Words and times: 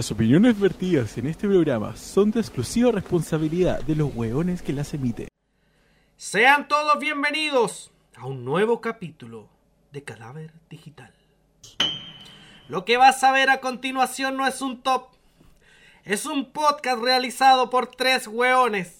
Las 0.00 0.10
opiniones 0.10 0.58
vertidas 0.58 1.18
en 1.18 1.26
este 1.26 1.46
programa 1.46 1.94
son 1.94 2.30
de 2.30 2.40
exclusiva 2.40 2.90
responsabilidad 2.90 3.82
de 3.82 3.94
los 3.96 4.14
hueones 4.14 4.62
que 4.62 4.72
las 4.72 4.94
emiten. 4.94 5.28
Sean 6.16 6.68
todos 6.68 6.98
bienvenidos 6.98 7.90
a 8.16 8.24
un 8.24 8.42
nuevo 8.42 8.80
capítulo 8.80 9.50
de 9.92 10.02
Cadáver 10.02 10.52
Digital. 10.70 11.12
Lo 12.68 12.86
que 12.86 12.96
vas 12.96 13.22
a 13.24 13.32
ver 13.32 13.50
a 13.50 13.60
continuación 13.60 14.38
no 14.38 14.46
es 14.46 14.62
un 14.62 14.80
top, 14.80 15.08
es 16.04 16.24
un 16.24 16.50
podcast 16.50 17.02
realizado 17.02 17.68
por 17.68 17.88
tres 17.88 18.26
hueones. 18.26 18.99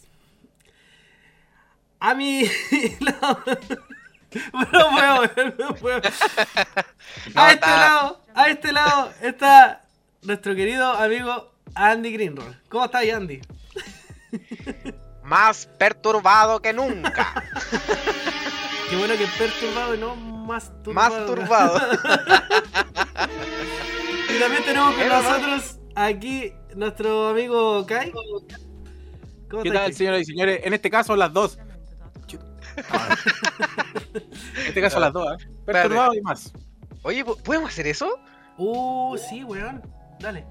A 2.01 2.15
mí... 2.15 2.45
no 4.31 4.91
puedo 4.91 5.53
no 5.59 5.75
puedo. 5.75 6.01
A 7.35 7.53
este 7.53 7.67
lado, 7.67 8.21
a 8.35 8.49
este 8.49 8.73
lado 8.73 9.13
está 9.21 9.83
nuestro 10.23 10.55
querido 10.55 10.93
amigo 10.93 11.53
Andy 11.75 12.13
Greenroll. 12.13 12.57
¿Cómo 12.69 12.85
estás, 12.85 13.05
Andy? 13.13 13.41
Más 15.25 15.67
perturbado 15.79 16.61
que 16.61 16.73
nunca. 16.73 17.45
Qué 18.91 18.97
bueno 18.97 19.15
que 19.17 19.27
perturbado 19.39 19.95
y 19.95 19.99
no 19.99 20.17
más 20.17 20.71
turbado. 20.83 21.11
Más 21.11 21.27
turbado. 21.27 21.81
y 24.29 24.41
también 24.41 24.65
tenemos 24.65 24.95
con 24.95 25.09
nosotros 25.09 25.79
aquí 25.95 26.53
nuestro 26.75 27.29
amigo 27.29 27.85
Kai. 27.87 28.13
¿Cómo 29.51 29.63
¿Qué 29.65 29.71
tal, 29.71 29.93
señoras 29.93 30.23
y 30.23 30.25
señores? 30.25 30.61
En 30.65 30.73
este 30.73 30.91
caso, 30.91 31.17
las 31.17 31.33
dos. 31.33 31.59
Ah. 32.91 33.17
en 34.15 34.67
este 34.67 34.81
caso, 34.81 34.99
las 35.01 35.13
dos, 35.13 35.41
¿eh? 35.41 35.47
Perturbado 35.67 36.15
y 36.15 36.21
más. 36.23 36.53
Oye, 37.03 37.25
¿po- 37.25 37.37
¿podemos 37.37 37.71
hacer 37.71 37.87
eso? 37.87 38.19
Uh, 38.59 39.17
sí, 39.17 39.45
weón. 39.45 39.83
Dale. 40.21 40.45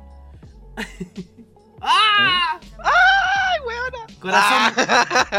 ¡Ah! 1.81 2.59
¡Ay, 2.83 3.59
weona! 3.65 4.05
Corazón, 4.19 4.73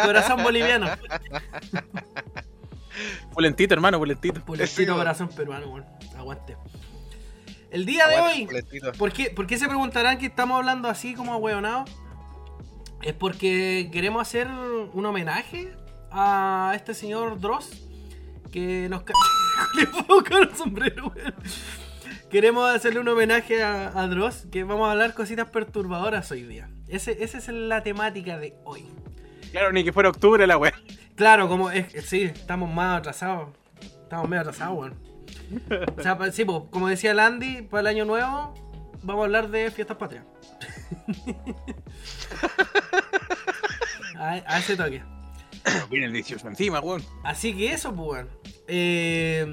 corazón 0.06 0.42
boliviano. 0.42 0.86
Pulentito, 3.32 3.74
hermano, 3.74 3.98
pulentito. 3.98 4.44
Pulentito 4.44 4.76
Sí, 4.82 4.86
corazón 4.86 5.28
peruano, 5.28 5.66
weón. 5.68 5.86
Aguante. 6.16 6.56
El 7.70 7.86
día 7.86 8.06
de 8.08 8.20
hoy. 8.20 8.48
¿por 8.98 9.12
qué, 9.12 9.30
por 9.30 9.46
qué 9.46 9.56
se 9.58 9.66
preguntarán 9.66 10.18
que 10.18 10.26
estamos 10.26 10.56
hablando 10.58 10.88
así 10.88 11.14
como 11.14 11.32
ahueonados? 11.32 11.88
Es 13.02 13.14
porque 13.14 13.88
queremos 13.92 14.20
hacer 14.22 14.48
un 14.48 15.06
homenaje 15.06 15.72
a 16.10 16.72
este 16.74 16.94
señor 16.94 17.40
Dross 17.40 17.70
que 18.50 18.88
nos 18.88 19.02
Le 19.76 19.86
puedo 19.86 20.24
con 20.24 20.42
el 20.42 20.56
sombrero, 20.56 21.12
weón. 21.14 21.34
Queremos 22.30 22.70
hacerle 22.70 23.00
un 23.00 23.08
homenaje 23.08 23.62
a, 23.62 23.88
a 23.88 24.06
Dross, 24.06 24.46
que 24.50 24.64
vamos 24.64 24.88
a 24.88 24.92
hablar 24.92 25.14
cositas 25.14 25.50
perturbadoras 25.50 26.30
hoy 26.30 26.44
día. 26.44 26.70
Ese, 26.88 27.24
esa 27.24 27.38
es 27.38 27.48
la 27.48 27.82
temática 27.82 28.38
de 28.38 28.54
hoy. 28.64 28.86
Claro, 29.50 29.72
ni 29.72 29.84
que 29.84 29.92
fuera 29.92 30.08
octubre 30.08 30.46
la 30.46 30.56
wea. 30.56 30.72
Claro, 31.16 31.48
como 31.48 31.70
es, 31.70 31.86
sí, 32.06 32.22
estamos 32.22 32.72
más 32.72 33.00
atrasados. 33.00 33.48
Estamos 33.80 34.28
medio 34.28 34.42
atrasados, 34.42 34.78
weón. 34.78 34.94
O 35.98 36.02
sea, 36.02 36.16
sí, 36.32 36.44
como 36.44 36.88
decía 36.88 37.10
el 37.10 37.20
Andy, 37.20 37.62
para 37.62 37.82
el 37.82 37.86
año 37.88 38.04
nuevo 38.04 38.54
vamos 39.02 39.22
a 39.22 39.24
hablar 39.24 39.48
de 39.48 39.70
fiestas 39.70 39.96
patrias. 39.96 40.24
a, 44.16 44.30
a 44.30 44.58
ese 44.58 44.76
toque. 44.76 45.02
Viene 45.90 46.06
el 46.06 46.12
18 46.12 46.48
encima, 46.48 46.80
weón. 46.80 47.02
Así 47.24 47.54
que 47.56 47.72
eso, 47.72 47.94
pues, 47.94 48.08
weón. 48.08 48.28
Eh, 48.68 49.46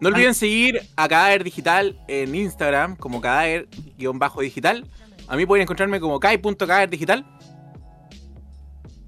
No 0.00 0.08
olviden 0.08 0.34
seguir 0.34 0.80
a 0.96 1.08
Cadáver 1.08 1.44
Digital 1.44 1.98
en 2.08 2.34
Instagram 2.34 2.96
como 2.96 3.20
cadáver-digital. 3.20 4.86
A 5.28 5.36
mí 5.36 5.46
pueden 5.46 5.62
encontrarme 5.62 6.00
como 6.00 6.18
kai.cadáverdigital. 6.20 7.24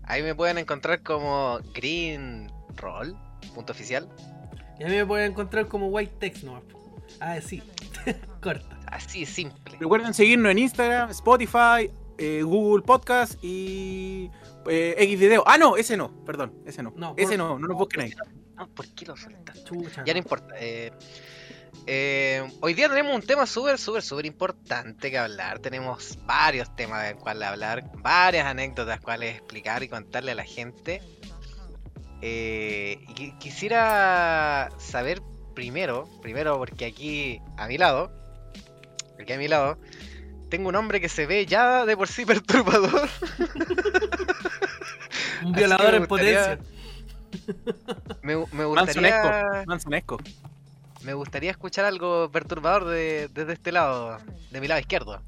Ahí 0.04 0.22
me 0.22 0.34
pueden 0.34 0.58
encontrar 0.58 1.02
como 1.02 1.58
Green 1.74 2.50
Roll, 2.76 3.16
punto 3.54 3.72
oficial. 3.72 4.08
y 4.78 4.84
a 4.84 4.88
mí 4.88 4.94
me 4.94 5.06
pueden 5.06 5.30
encontrar 5.32 5.66
como 5.66 5.88
White 5.88 6.14
Text 6.20 6.44
nomás. 6.44 6.62
po. 6.64 7.02
Ah, 7.20 7.40
sí. 7.40 7.62
Corta. 8.42 8.78
Así 8.86 9.20
de 9.20 9.26
simple. 9.26 9.76
Recuerden 9.80 10.12
seguirnos 10.14 10.52
en 10.52 10.58
Instagram, 10.58 11.10
Spotify, 11.10 11.90
eh, 12.18 12.42
Google 12.42 12.82
Podcast 12.84 13.42
y 13.42 14.30
eh, 14.68 14.94
X 14.98 15.18
Video. 15.20 15.42
Ah, 15.46 15.58
no, 15.58 15.76
ese 15.76 15.96
no, 15.96 16.24
perdón, 16.24 16.52
ese 16.66 16.82
no. 16.82 16.92
No, 16.96 17.14
ese 17.16 17.36
por- 17.36 17.38
no, 17.38 17.58
no 17.58 17.66
nos 17.68 17.76
busquen 17.78 18.02
ahí. 18.02 18.14
No, 18.56 18.68
¿Por 18.68 18.86
qué 18.94 19.04
lo 19.06 19.16
soltaste? 19.16 19.64
Chucha. 19.64 20.04
Ya 20.04 20.12
no 20.14 20.18
importa. 20.18 20.54
eh, 20.58 20.92
eh, 21.86 22.42
hoy 22.60 22.72
día 22.74 22.88
tenemos 22.88 23.14
un 23.14 23.22
tema 23.22 23.46
súper, 23.46 23.78
súper, 23.78 24.02
súper 24.02 24.26
importante 24.26 25.10
que 25.10 25.18
hablar. 25.18 25.58
Tenemos 25.58 26.18
varios 26.24 26.74
temas 26.76 27.04
de 27.06 27.16
cuales 27.16 27.48
hablar, 27.48 27.90
varias 27.98 28.46
anécdotas 28.46 29.00
cuales 29.00 29.34
explicar 29.36 29.82
y 29.82 29.88
contarle 29.88 30.30
a 30.32 30.34
la 30.36 30.44
gente. 30.44 31.02
Eh, 32.22 32.98
y 33.08 33.14
qui- 33.14 33.38
quisiera 33.38 34.70
saber 34.78 35.20
primero, 35.54 36.08
primero 36.22 36.56
porque 36.58 36.86
aquí 36.86 37.40
a 37.56 37.66
mi 37.66 37.76
lado, 37.76 38.10
aquí 39.20 39.32
a 39.32 39.36
mi 39.38 39.48
lado, 39.48 39.78
tengo 40.54 40.68
un 40.68 40.76
hombre 40.76 41.00
que 41.00 41.08
se 41.08 41.26
ve 41.26 41.46
ya 41.46 41.84
de 41.84 41.96
por 41.96 42.06
sí 42.06 42.24
perturbador. 42.32 43.08
Un 45.44 45.52
violador 45.52 45.94
en 45.94 46.06
gustaría- 46.06 46.58
potencia. 46.58 46.58
Me, 48.22 48.36
me 48.52 48.64
gustaría, 48.64 49.64
Mansonesco. 49.66 50.18
me 51.02 51.14
gustaría 51.14 51.50
escuchar 51.50 51.84
algo 51.84 52.30
perturbador 52.30 52.84
de- 52.84 53.28
desde 53.34 53.52
este 53.54 53.72
lado, 53.72 54.18
de 54.52 54.60
mi 54.60 54.68
lado 54.68 54.80
izquierdo. 54.80 55.20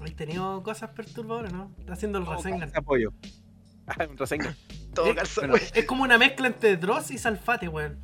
¿Has 0.00 0.14
tenido 0.16 0.62
cosas 0.64 0.90
perturbadoras, 0.90 1.52
no? 1.52 1.70
Está 1.78 1.92
haciendo 1.94 2.18
el 2.18 2.26
Rasengan. 2.26 2.72
Apoyo. 2.74 3.12
Ah, 3.86 4.06
un 4.08 4.16
Rasengan. 4.16 4.56
Todo 4.94 5.12
bueno. 5.12 5.22
güey. 5.50 5.62
Es 5.74 5.84
como 5.84 6.04
una 6.04 6.16
mezcla 6.16 6.46
entre 6.46 6.78
Dross 6.78 7.10
y 7.10 7.18
Salfate, 7.18 7.68
weón. 7.68 7.98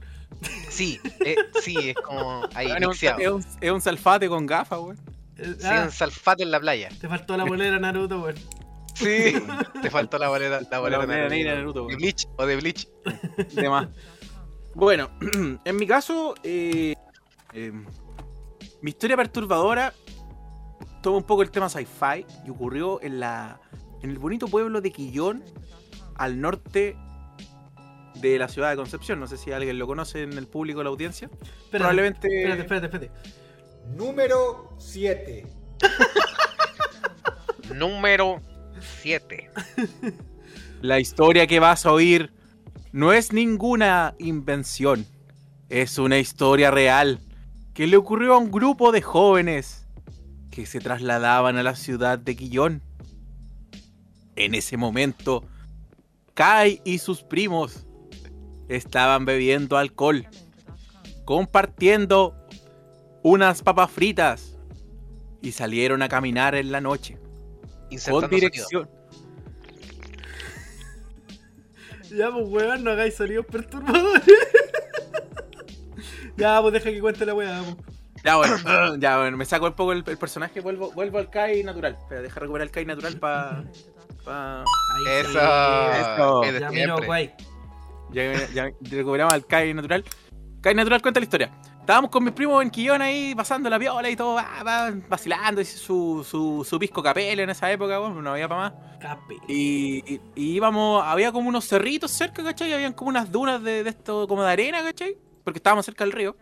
Sí, 0.69 1.01
eh, 1.25 1.37
sí, 1.63 1.75
es 1.91 1.95
como 1.97 2.47
ahí 2.55 2.67
Bueno, 2.69 2.89
es, 2.91 3.03
mixeado. 3.03 3.19
es 3.19 3.29
un- 3.31 3.47
es 3.63 3.71
un 3.73 3.81
salfate 3.81 4.29
con 4.29 4.45
gafas, 4.45 4.79
weón. 4.79 4.99
Eh, 5.41 5.55
Sí, 5.59 5.67
ah, 5.67 5.83
un 5.87 5.91
salfate 5.91 6.43
en 6.43 6.51
la 6.51 6.61
playa. 6.61 6.89
te 7.01 7.09
faltó 7.09 7.37
la 7.37 7.45
bolera 7.45 7.79
Naruto, 7.79 8.23
weón. 8.23 8.37
Sí, 8.95 9.33
te 9.83 9.91
faltó 9.91 10.19
la 10.19 10.29
bolera, 10.29 10.61
la 10.71 10.79
bolera 10.81 11.07
Naruto. 11.07 11.45
Naruto, 11.45 11.87
De. 11.87 11.97
Bleach 11.97 12.27
o 12.37 12.47
de 12.47 12.57
Bleach. 12.57 12.89
de 13.55 13.69
más. 13.69 13.89
Bueno, 14.75 15.11
en 15.65 15.77
mi 15.77 15.87
caso, 15.87 16.35
eh, 16.43 16.95
eh, 17.53 17.73
mi 18.83 18.91
historia 18.91 19.17
perturbadora 19.17 19.93
toma 21.03 21.17
un 21.19 21.25
poco 21.25 21.43
el 21.43 21.51
tema 21.51 21.69
sci-fi 21.69 22.27
y 22.47 22.51
ocurrió 22.51 23.01
en 23.03 23.21
la 23.21 23.61
en 24.03 24.11
el 24.11 24.19
bonito 24.19 24.49
pueblo 24.49 24.81
de 24.81 24.91
Quillón, 24.93 25.45
al 26.17 26.41
norte 26.41 26.97
de 28.15 28.39
la 28.39 28.49
ciudad 28.49 28.71
de 28.71 28.77
Concepción. 28.77 29.21
No 29.21 29.27
sé 29.27 29.37
si 29.37 29.53
alguien 29.53 29.79
lo 29.79 29.87
conoce 29.87 30.23
en 30.23 30.33
el 30.35 30.47
público 30.47 30.81
o 30.81 30.83
la 30.83 30.91
audiencia. 30.91 31.27
Espérate, 31.27 31.71
Probablemente. 31.71 32.29
Espérate, 32.29 32.63
espérate, 32.63 32.87
espérate. 32.87 33.40
Número 33.89 34.75
7. 34.79 35.47
Número 37.75 38.41
7. 39.03 39.51
La 40.81 40.99
historia 41.01 41.47
que 41.47 41.61
vas 41.61 41.87
a 41.87 41.93
oír 41.93 42.33
no 42.93 43.13
es 43.13 43.33
ninguna 43.33 44.15
invención. 44.19 45.07
Es 45.69 45.99
una 45.99 46.19
historia 46.19 46.71
real 46.71 47.21
que 47.75 47.87
le 47.87 47.97
ocurrió 47.97 48.35
a 48.35 48.39
un 48.39 48.51
grupo 48.51 48.93
de 48.93 49.03
jóvenes 49.03 49.87
que 50.51 50.67
se 50.67 50.81
trasladaban 50.81 51.57
a 51.57 51.63
la 51.63 51.77
ciudad 51.77 52.19
de 52.19 52.37
Quillón. 52.37 52.83
En 54.37 54.55
ese 54.55 54.77
momento, 54.77 55.45
Kai 56.35 56.81
y 56.85 56.99
sus 56.99 57.23
primos 57.23 57.87
estaban 58.69 59.25
bebiendo 59.25 59.77
alcohol, 59.77 60.27
compartiendo 61.25 62.35
unas 63.23 63.63
papas 63.63 63.91
fritas 63.91 64.57
y 65.43 65.53
salieron 65.53 66.03
a 66.03 66.09
caminar 66.09 66.55
en 66.55 66.73
la 66.73 66.81
noche 66.81 67.19
con 67.91 67.99
sonido. 67.99 68.29
dirección. 68.29 68.91
Ya, 72.11 72.29
pues, 72.29 72.45
weón, 72.49 72.83
no 72.83 72.91
hagáis 72.91 73.15
sonidos 73.15 73.47
perturbadores. 73.47 74.25
ya, 76.37 76.61
pues, 76.61 76.73
deja 76.73 76.91
que 76.91 77.01
cuente 77.01 77.25
la 77.25 77.35
weá, 77.35 77.63
pues. 77.63 77.77
Ya 78.25 78.37
bueno, 78.37 78.57
ya 78.99 79.19
bueno, 79.19 79.37
me 79.37 79.45
saco 79.45 79.67
un 79.67 79.75
poco 79.75 79.93
el, 79.93 80.03
el 80.07 80.19
personaje, 80.19 80.61
vuelvo, 80.61 80.91
vuelvo 80.93 81.19
al 81.19 81.31
Kai 81.31 81.63
natural. 81.63 81.97
Pero 82.09 82.23
deja 82.23 82.41
recuperar 82.41 82.67
el 82.67 82.73
Kai 82.73 82.85
natural 82.85 83.17
para. 83.19 83.65
Pa... 84.25 84.63
Ahí 84.63 85.21
Eso. 85.21 85.39
Eso. 85.39 86.59
Ya 86.59 86.71
miro, 86.71 86.99
guay. 87.07 87.33
Ya, 88.11 88.49
ya 88.49 88.71
recuperamos 88.81 89.33
al 89.33 89.47
Kai 89.47 89.73
natural. 89.73 90.05
Kai 90.61 90.75
natural 90.75 91.03
cuenta 91.03 91.21
la 91.21 91.25
historia. 91.25 91.51
Estábamos 91.91 92.11
con 92.13 92.23
mis 92.23 92.33
primos 92.33 92.63
en 92.63 92.71
Quillón 92.71 93.03
ahí, 93.03 93.35
pasando 93.35 93.69
la 93.69 93.77
viola 93.77 94.09
y 94.09 94.15
todo, 94.15 94.35
va, 94.35 94.63
va, 94.63 94.93
vacilando, 95.09 95.61
hice 95.61 95.77
su, 95.77 96.25
su, 96.29 96.65
su 96.65 96.79
pisco 96.79 97.03
capel 97.03 97.41
en 97.41 97.51
esa 97.51 97.71
época, 97.73 97.99
bueno, 97.99 98.23
no 98.23 98.31
había 98.31 98.49
para 98.49 98.61
más. 98.61 98.73
Cape. 99.01 99.39
Y, 99.49 99.97
y- 100.15 100.21
y 100.37 100.53
íbamos, 100.53 101.03
había 101.05 101.33
como 101.33 101.49
unos 101.49 101.67
cerritos 101.67 102.13
cerca, 102.13 102.45
¿cachai? 102.45 102.73
Habían 102.73 102.93
como 102.93 103.09
unas 103.09 103.33
dunas 103.33 103.61
de, 103.65 103.83
de 103.83 103.91
esto, 103.91 104.29
como 104.29 104.45
de 104.45 104.53
arena, 104.53 104.85
¿cachai? 104.85 105.17
Porque 105.43 105.59
estábamos 105.59 105.85
cerca 105.85 106.05
del 106.05 106.13
río. 106.13 106.37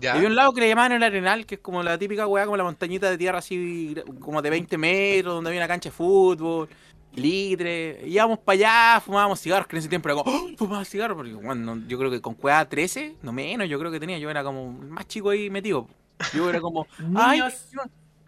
Y 0.00 0.06
había 0.06 0.26
un 0.26 0.34
lado 0.34 0.52
que 0.54 0.62
le 0.62 0.68
llamaban 0.68 0.92
el 0.92 1.02
Arenal, 1.02 1.44
que 1.44 1.56
es 1.56 1.60
como 1.60 1.82
la 1.82 1.98
típica 1.98 2.26
weá, 2.26 2.46
como 2.46 2.56
la 2.56 2.64
montañita 2.64 3.10
de 3.10 3.18
tierra 3.18 3.38
así, 3.40 3.94
como 4.20 4.40
de 4.40 4.48
20 4.50 4.78
metros, 4.78 5.34
donde 5.34 5.50
había 5.50 5.60
una 5.60 5.68
cancha 5.68 5.90
de 5.90 5.94
fútbol, 5.94 6.68
litre. 7.16 8.02
Íbamos 8.06 8.38
para 8.38 8.54
allá, 8.94 9.00
fumábamos 9.00 9.40
cigarros, 9.40 9.66
que 9.66 9.76
en 9.76 9.80
ese 9.80 9.88
tiempo 9.88 10.08
era 10.08 10.22
como, 10.22 10.30
¡Oh! 10.36 10.48
fumaba 10.56 10.84
cigarros, 10.84 11.16
porque 11.16 11.34
bueno, 11.34 11.80
yo 11.86 11.98
creo 11.98 12.10
que 12.10 12.20
con 12.20 12.34
cueva 12.34 12.64
13, 12.68 13.16
no 13.22 13.32
menos, 13.32 13.68
yo 13.68 13.78
creo 13.78 13.90
que 13.90 14.00
tenía, 14.00 14.18
yo 14.18 14.30
era 14.30 14.42
como 14.44 14.70
más 14.72 15.06
chico 15.06 15.30
ahí 15.30 15.50
metido. 15.50 15.88
Yo 16.34 16.48
era 16.48 16.60
como, 16.60 16.86
ay, 17.16 17.38
Niños, 17.40 17.68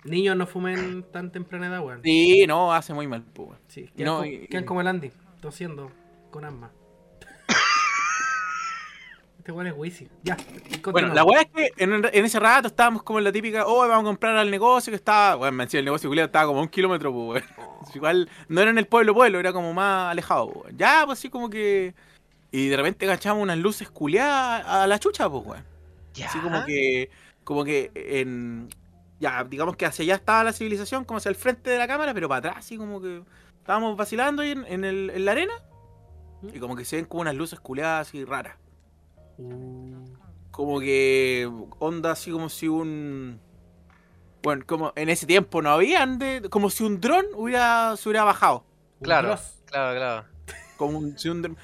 niños 0.04 0.36
no 0.36 0.46
fumen 0.46 1.04
tan 1.12 1.30
temprana 1.32 1.66
edad, 1.68 1.84
weón. 1.84 2.00
sí, 2.02 2.44
no, 2.46 2.72
hace 2.72 2.92
muy 2.94 3.06
mal, 3.06 3.22
pues. 3.32 3.50
Sí, 3.68 3.88
quedan, 3.96 4.06
no, 4.12 4.18
co- 4.18 4.24
y- 4.26 4.46
quedan 4.48 4.64
como 4.64 4.80
el 4.80 4.86
Andy, 4.86 5.10
tosiendo 5.40 5.90
con 6.30 6.44
asma. 6.44 6.70
Este 9.46 9.52
weón 9.52 9.68
es 9.68 9.74
Wisi. 9.76 10.08
Ya, 10.24 10.36
Bueno, 10.90 11.14
la 11.14 11.22
weá 11.22 11.42
es 11.42 11.46
que 11.54 11.70
en, 11.76 11.92
en 11.94 12.24
ese 12.24 12.40
rato 12.40 12.66
estábamos 12.66 13.04
como 13.04 13.20
en 13.20 13.24
la 13.24 13.30
típica, 13.30 13.64
oh, 13.64 13.78
vamos 13.86 14.00
a 14.00 14.04
comprar 14.04 14.36
al 14.36 14.50
negocio 14.50 14.90
que 14.90 14.96
estaba, 14.96 15.36
bueno, 15.36 15.52
me 15.52 15.64
decía 15.66 15.78
el 15.78 15.84
negocio 15.84 16.10
culiado 16.10 16.26
estaba 16.26 16.46
como 16.48 16.58
a 16.58 16.62
un 16.62 16.68
kilómetro, 16.68 17.12
pues, 17.12 17.44
weón. 17.44 17.66
Igual 17.94 18.28
no 18.48 18.60
era 18.60 18.70
en 18.72 18.78
el 18.78 18.88
pueblo, 18.88 19.14
pueblo, 19.14 19.38
era 19.38 19.52
como 19.52 19.72
más 19.72 20.10
alejado, 20.10 20.48
pues, 20.50 20.64
weón. 20.64 20.78
Ya, 20.78 21.02
pues 21.06 21.20
así 21.20 21.30
como 21.30 21.48
que. 21.48 21.94
Y 22.50 22.66
de 22.68 22.76
repente 22.76 23.06
cachamos 23.06 23.40
unas 23.40 23.56
luces 23.58 23.88
culiadas 23.88 24.66
a 24.66 24.84
la 24.88 24.98
chucha, 24.98 25.30
pues, 25.30 25.46
weón. 25.46 25.64
Ya. 26.14 26.26
Así 26.26 26.40
como 26.40 26.64
que. 26.64 27.10
Como 27.44 27.62
que 27.62 27.92
en. 27.94 28.68
Ya, 29.20 29.44
digamos 29.44 29.76
que 29.76 29.86
hacia 29.86 30.02
allá 30.02 30.16
estaba 30.16 30.42
la 30.42 30.52
civilización, 30.52 31.04
como 31.04 31.18
hacia 31.18 31.28
el 31.28 31.36
frente 31.36 31.70
de 31.70 31.78
la 31.78 31.86
cámara, 31.86 32.12
pero 32.14 32.28
para 32.28 32.38
atrás, 32.40 32.56
así 32.58 32.76
como 32.76 33.00
que. 33.00 33.22
Estábamos 33.60 33.96
vacilando 33.96 34.42
ahí 34.42 34.50
en, 34.50 34.64
en 34.66 34.84
el- 34.84 35.10
en 35.10 35.24
la 35.24 35.30
arena. 35.30 35.54
Y 36.52 36.58
como 36.58 36.74
que 36.74 36.84
se 36.84 36.96
ven 36.96 37.04
como 37.04 37.20
unas 37.20 37.34
luces 37.36 37.60
culiadas 37.60 38.08
así 38.08 38.24
raras 38.24 38.56
como 40.50 40.80
que 40.80 41.50
onda 41.78 42.12
así 42.12 42.30
como 42.30 42.48
si 42.48 42.68
un 42.68 43.40
bueno 44.42 44.64
como 44.66 44.92
en 44.96 45.08
ese 45.08 45.26
tiempo 45.26 45.60
no 45.62 45.70
habían 45.70 46.18
de 46.18 46.48
como 46.50 46.70
si 46.70 46.84
un 46.84 47.00
dron 47.00 47.26
hubiera 47.34 47.96
se 47.96 48.08
hubiera 48.08 48.24
bajado. 48.24 48.64
Claro, 49.02 49.36
claro, 49.66 49.96
claro. 49.98 50.24
como 50.78 50.98
un, 50.98 51.18
si 51.18 51.28
un 51.28 51.42
dron- 51.42 51.56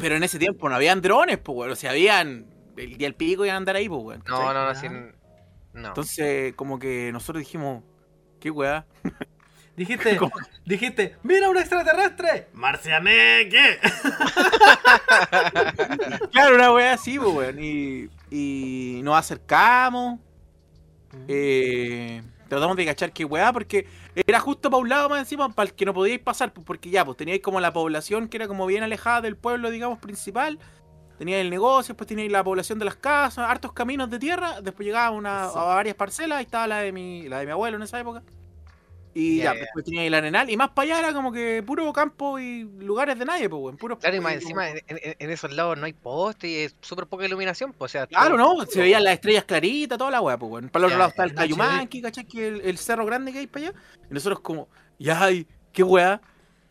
pero 0.00 0.16
en 0.16 0.22
ese 0.24 0.38
tiempo 0.38 0.68
no 0.68 0.74
habían 0.74 1.00
drones 1.00 1.38
pues 1.38 1.54
bueno, 1.54 1.72
o 1.72 1.76
sea 1.76 1.90
habían 1.90 2.46
el 2.76 2.96
día 2.96 3.06
del 3.08 3.14
pico 3.14 3.44
iban 3.44 3.54
a 3.54 3.58
andar 3.58 3.76
ahí 3.76 3.88
pues 3.88 4.02
bueno, 4.02 4.24
No, 4.28 4.52
no, 4.52 4.64
no, 4.66 4.74
sin... 4.74 5.14
No. 5.72 5.88
entonces 5.88 6.54
como 6.54 6.78
que 6.80 7.10
nosotros 7.12 7.40
dijimos 7.40 7.84
qué 8.40 8.50
weá 8.50 8.86
Dijiste, 9.80 10.14
¿Cómo? 10.18 10.32
dijiste, 10.66 11.16
mira 11.22 11.48
un 11.48 11.56
extraterrestre. 11.56 12.48
Marcianeque. 12.52 13.78
claro 16.32 16.54
una 16.56 16.70
weá 16.70 16.92
así 16.92 17.18
pues 17.18 17.32
bueno, 17.32 17.60
y, 17.62 18.10
y 18.30 19.00
nos 19.02 19.16
acercamos 19.16 20.20
eh, 21.28 22.22
tratamos 22.48 22.76
de 22.76 22.84
cachar 22.84 23.10
qué 23.12 23.24
weá, 23.24 23.54
porque 23.54 23.86
era 24.14 24.38
justo 24.38 24.70
para 24.70 24.82
un 24.82 24.88
lado 24.90 25.08
más 25.08 25.20
encima, 25.20 25.48
para 25.48 25.70
el 25.70 25.74
que 25.74 25.86
no 25.86 25.94
podíais 25.94 26.20
pasar, 26.20 26.52
pues, 26.52 26.66
porque 26.66 26.90
ya, 26.90 27.02
pues 27.04 27.16
teníais 27.16 27.40
como 27.40 27.58
la 27.58 27.72
población 27.72 28.28
que 28.28 28.36
era 28.36 28.48
como 28.48 28.66
bien 28.66 28.82
alejada 28.82 29.22
del 29.22 29.36
pueblo, 29.36 29.70
digamos, 29.70 29.98
principal. 29.98 30.58
Teníais 31.18 31.40
el 31.42 31.50
negocio, 31.50 31.94
después 31.94 32.06
teníais 32.06 32.30
la 32.30 32.44
población 32.44 32.78
de 32.78 32.84
las 32.84 32.96
casas, 32.96 33.48
hartos 33.48 33.72
caminos 33.72 34.10
de 34.10 34.18
tierra, 34.18 34.60
después 34.60 34.84
llegaba 34.86 35.10
una, 35.10 35.48
Sí. 35.48 35.54
a 35.58 35.62
varias 35.62 35.96
parcelas, 35.96 36.38
ahí 36.38 36.44
estaba 36.44 36.66
la 36.66 36.78
de 36.80 36.92
mi, 36.92 37.28
la 37.28 37.38
de 37.38 37.46
mi 37.46 37.52
abuelo 37.52 37.78
en 37.78 37.82
esa 37.82 37.98
época. 37.98 38.22
Y 39.12 39.38
Ya, 39.38 39.44
ya, 39.44 39.54
ya. 39.54 39.60
después 39.60 39.84
teníais 39.84 40.06
el 40.06 40.14
arenal, 40.14 40.48
y 40.50 40.56
más 40.56 40.70
para 40.70 40.84
allá 40.94 40.98
era 41.08 41.12
como 41.12 41.32
que 41.32 41.62
puro 41.66 41.92
campo 41.92 42.38
y 42.38 42.62
lugares 42.78 43.18
de 43.18 43.24
nadie, 43.24 43.48
pues, 43.48 43.60
weón, 43.60 43.76
puro 43.76 43.98
Claro, 43.98 44.16
y 44.16 44.20
más 44.20 44.34
encima 44.34 44.68
en, 44.70 44.80
en- 44.86 45.16
en 45.18 45.30
esos 45.30 45.52
lados 45.52 45.76
no 45.78 45.86
hay 45.86 45.92
poste 45.92 46.46
y 46.48 46.54
es 46.58 46.76
súper 46.80 47.06
poca 47.06 47.24
iluminación, 47.26 47.72
pues, 47.72 47.90
o 47.90 47.92
sea... 47.92 48.06
Claro, 48.06 48.36
todo- 48.36 48.54
¿no? 48.58 48.66
Se 48.66 48.80
veían 48.80 49.02
las 49.02 49.14
estrellas 49.14 49.44
claritas, 49.44 49.98
toda 49.98 50.12
la 50.12 50.20
weá, 50.20 50.38
pues, 50.38 50.52
weón. 50.52 50.68
Para 50.68 50.84
el 50.84 50.86
otro 50.86 50.98
lado 50.98 51.10
está 51.10 51.24
el. 51.24 51.34
Cayumanqui, 51.34 52.02
¿cachai? 52.02 52.24
Que 52.24 52.46
el, 52.48 52.60
el 52.60 52.78
cerro 52.78 53.04
grande 53.04 53.32
que 53.32 53.40
hay 53.40 53.46
para 53.48 53.68
allá. 53.70 53.78
Y 54.08 54.14
nosotros 54.14 54.40
como, 54.40 54.68
ya, 54.98 55.20
ay, 55.24 55.46
qué 55.72 55.82
weá. 55.82 56.20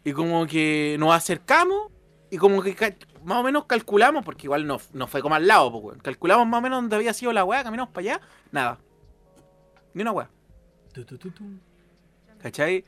Y 0.05 0.13
como 0.13 0.47
que 0.47 0.95
nos 0.97 1.13
acercamos 1.13 1.91
y 2.31 2.37
como 2.37 2.61
que 2.61 2.95
más 3.25 3.39
o 3.39 3.43
menos 3.43 3.65
calculamos, 3.65 4.23
porque 4.23 4.47
igual 4.47 4.65
no, 4.65 4.79
no 4.93 5.07
fue 5.07 5.21
como 5.21 5.35
al 5.35 5.45
lado, 5.45 5.69
pues, 5.73 5.83
weón. 5.83 5.99
Calculamos 5.99 6.47
más 6.47 6.59
o 6.59 6.61
menos 6.61 6.77
dónde 6.77 6.95
había 6.95 7.13
sido 7.13 7.33
la 7.33 7.43
weá, 7.43 7.65
caminamos 7.65 7.91
para 7.93 8.13
allá, 8.13 8.21
nada. 8.49 8.79
Ni 9.93 10.03
una 10.03 10.13
weá, 10.13 10.29
Tu, 10.93 11.03
tu, 11.03 11.17
tu, 11.17 11.31
tu. 11.31 11.43
¿Cachai? 12.41 12.83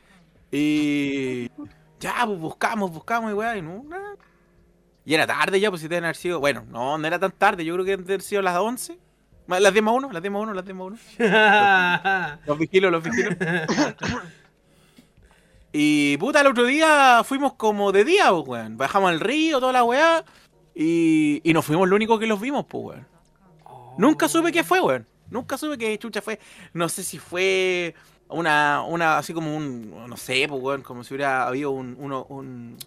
Y 0.52 1.48
ya, 2.00 2.26
pues 2.26 2.40
buscamos, 2.40 2.92
buscamos 2.92 3.32
y 3.32 3.34
weá, 3.34 3.58
y 3.58 3.62
no, 3.62 3.84
nada. 3.84 4.16
Y 5.06 5.14
era 5.14 5.26
tarde 5.26 5.60
ya, 5.60 5.70
pues 5.70 5.82
si 5.82 5.88
deben 5.88 6.04
haber 6.04 6.16
sido, 6.16 6.40
bueno, 6.40 6.64
no, 6.70 6.98
no 6.98 7.08
era 7.08 7.18
tan 7.20 7.32
tarde, 7.32 7.66
yo 7.66 7.74
creo 7.74 7.86
que 7.86 7.92
deben 7.92 8.06
haber 8.06 8.22
sido 8.22 8.42
las 8.42 8.58
11. 8.58 9.00
Ma- 9.48 9.60
Las 9.60 9.74
10 9.74 9.84
más 9.84 9.96
1, 9.96 10.12
las 10.12 10.22
10 10.22 10.32
más 10.32 10.42
1, 10.44 10.54
las 10.54 10.66
10 10.66 10.76
más 10.78 10.88
1. 10.88 10.98
Los 12.46 12.58
vigilo, 12.60 12.92
los 12.92 13.04
vigilo. 13.04 13.32
y 15.74 16.18
puta, 16.18 16.42
el 16.42 16.48
otro 16.48 16.66
día 16.66 17.22
fuimos 17.24 17.54
como 17.54 17.92
de 17.92 18.04
día, 18.04 18.30
pues, 18.30 18.48
weón. 18.48 18.78
Bajamos 18.78 19.10
al 19.10 19.20
río, 19.20 19.60
toda 19.60 19.72
la 19.74 19.84
weá. 19.84 20.24
Y, 20.76 21.42
y 21.44 21.54
nos 21.54 21.66
fuimos 21.66 21.88
lo 21.90 21.96
único 21.96 22.20
que 22.20 22.28
los 22.28 22.40
vimos, 22.42 22.66
pues, 22.68 22.84
weón. 22.86 23.08
Nunca 23.98 24.28
supe 24.28 24.52
qué 24.52 24.64
fue, 24.64 24.82
weón. 24.82 25.08
Nunca 25.30 25.58
supe 25.58 25.78
qué 25.78 25.98
chucha 25.98 26.22
fue. 26.22 26.40
No 26.74 26.90
sé 26.90 27.04
si 27.04 27.18
fue 27.20 27.96
una, 28.32 28.84
una 28.88 29.18
así 29.18 29.34
como 29.34 29.56
un, 29.56 30.08
no 30.08 30.18
sé, 30.18 30.46
pues, 30.48 30.62
weón, 30.62 30.82
como 30.82 31.04
si 31.04 31.14
hubiera 31.14 31.48
habido 31.48 31.72
un, 31.72 31.96
uno, 32.00 32.26
un, 32.30 32.78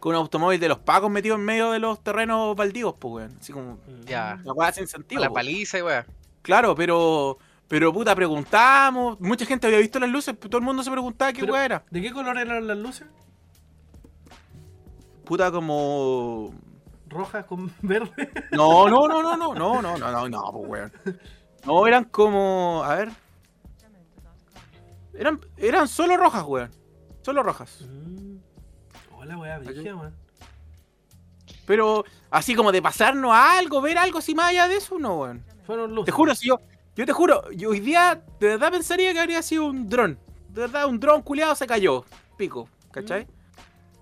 con 0.00 0.10
un 0.10 0.16
automóvil 0.16 0.60
de 0.60 0.68
los 0.68 0.78
pacos 0.78 1.10
metido 1.10 1.34
en 1.36 1.44
medio 1.44 1.70
de 1.72 1.78
los 1.78 2.02
terrenos 2.02 2.54
baldíos, 2.56 2.94
pues, 2.98 3.14
weón. 3.14 3.36
Así 3.40 3.52
como 3.52 3.78
Ya. 4.06 4.38
una 4.44 4.52
weá 4.52 4.72
sin 4.72 4.84
A 4.84 4.86
sentido. 4.88 5.20
la 5.20 5.28
po. 5.28 5.34
paliza 5.34 5.78
y 5.78 5.82
weá. 5.82 6.06
Claro, 6.42 6.74
pero, 6.74 7.38
pero 7.68 7.92
puta, 7.92 8.14
preguntamos. 8.14 9.20
Mucha 9.20 9.44
gente 9.44 9.66
había 9.66 9.78
visto 9.80 9.98
las 9.98 10.08
luces, 10.10 10.38
todo 10.38 10.58
el 10.58 10.64
mundo 10.64 10.82
se 10.82 10.90
preguntaba 10.90 11.32
qué 11.32 11.42
weá 11.44 11.64
era. 11.64 11.84
¿De 11.90 12.00
qué 12.00 12.12
color 12.12 12.38
eran 12.38 12.66
las 12.66 12.78
luces? 12.78 13.06
Puta, 15.24 15.50
como. 15.50 16.54
¿Rojas 17.08 17.44
con 17.46 17.72
verde? 17.82 18.30
No, 18.52 18.88
no, 18.88 19.08
no, 19.08 19.22
no, 19.22 19.36
no, 19.36 19.54
no, 19.54 19.82
no, 19.82 19.98
no, 19.98 20.10
no, 20.10 20.28
no, 20.28 20.52
pues 20.52 20.68
weón. 20.68 20.92
No, 21.66 21.86
eran 21.86 22.04
como. 22.04 22.82
A 22.84 22.94
ver. 22.96 23.10
Eran, 25.18 25.40
eran 25.56 25.88
solo 25.88 26.16
rojas, 26.16 26.44
weón. 26.46 26.70
Solo 27.22 27.42
rojas. 27.42 27.80
Mm. 27.82 28.36
Hola, 29.16 29.36
weón. 29.36 30.14
Pero 31.66 32.04
así 32.30 32.54
como 32.54 32.70
de 32.70 32.80
pasarnos 32.80 33.32
a 33.32 33.58
algo, 33.58 33.80
ver 33.80 33.98
algo 33.98 34.18
así 34.18 34.34
más 34.34 34.50
allá 34.50 34.68
de 34.68 34.76
eso, 34.76 34.96
no, 34.98 35.22
weón. 35.22 35.44
Fueron 35.66 35.92
luces. 35.92 36.06
Te 36.06 36.12
juro, 36.12 36.34
si 36.34 36.48
yo. 36.48 36.60
Yo 36.94 37.04
te 37.04 37.12
juro, 37.12 37.50
yo 37.52 37.70
hoy 37.70 37.80
día 37.80 38.24
de 38.40 38.46
verdad 38.46 38.72
pensaría 38.72 39.12
que 39.12 39.20
habría 39.20 39.42
sido 39.42 39.66
un 39.66 39.88
dron. 39.88 40.18
De 40.48 40.62
verdad, 40.62 40.86
un 40.86 40.98
dron 40.98 41.22
culiado 41.22 41.54
se 41.54 41.66
cayó. 41.66 42.04
Pico, 42.36 42.68
¿cachai? 42.90 43.26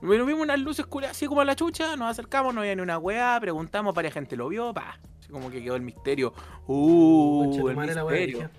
Bueno, 0.00 0.24
vimos 0.26 0.42
unas 0.42 0.58
luces 0.60 0.86
culiadas 0.86 1.16
así 1.16 1.26
como 1.26 1.40
a 1.40 1.44
la 1.44 1.56
chucha, 1.56 1.96
nos 1.96 2.10
acercamos, 2.10 2.54
no 2.54 2.60
había 2.60 2.76
ni 2.76 2.82
una 2.82 2.98
weá, 2.98 3.38
preguntamos, 3.40 3.94
varias 3.94 4.14
gente 4.14 4.36
lo 4.36 4.48
vio, 4.48 4.72
pa. 4.72 4.98
Así 5.18 5.30
como 5.30 5.50
que 5.50 5.62
quedó 5.62 5.76
el 5.76 5.82
misterio. 5.82 6.32
Uh, 6.66 7.44
Concha 7.44 7.70
el 7.70 7.94
la 7.94 8.04
misterio. 8.04 8.50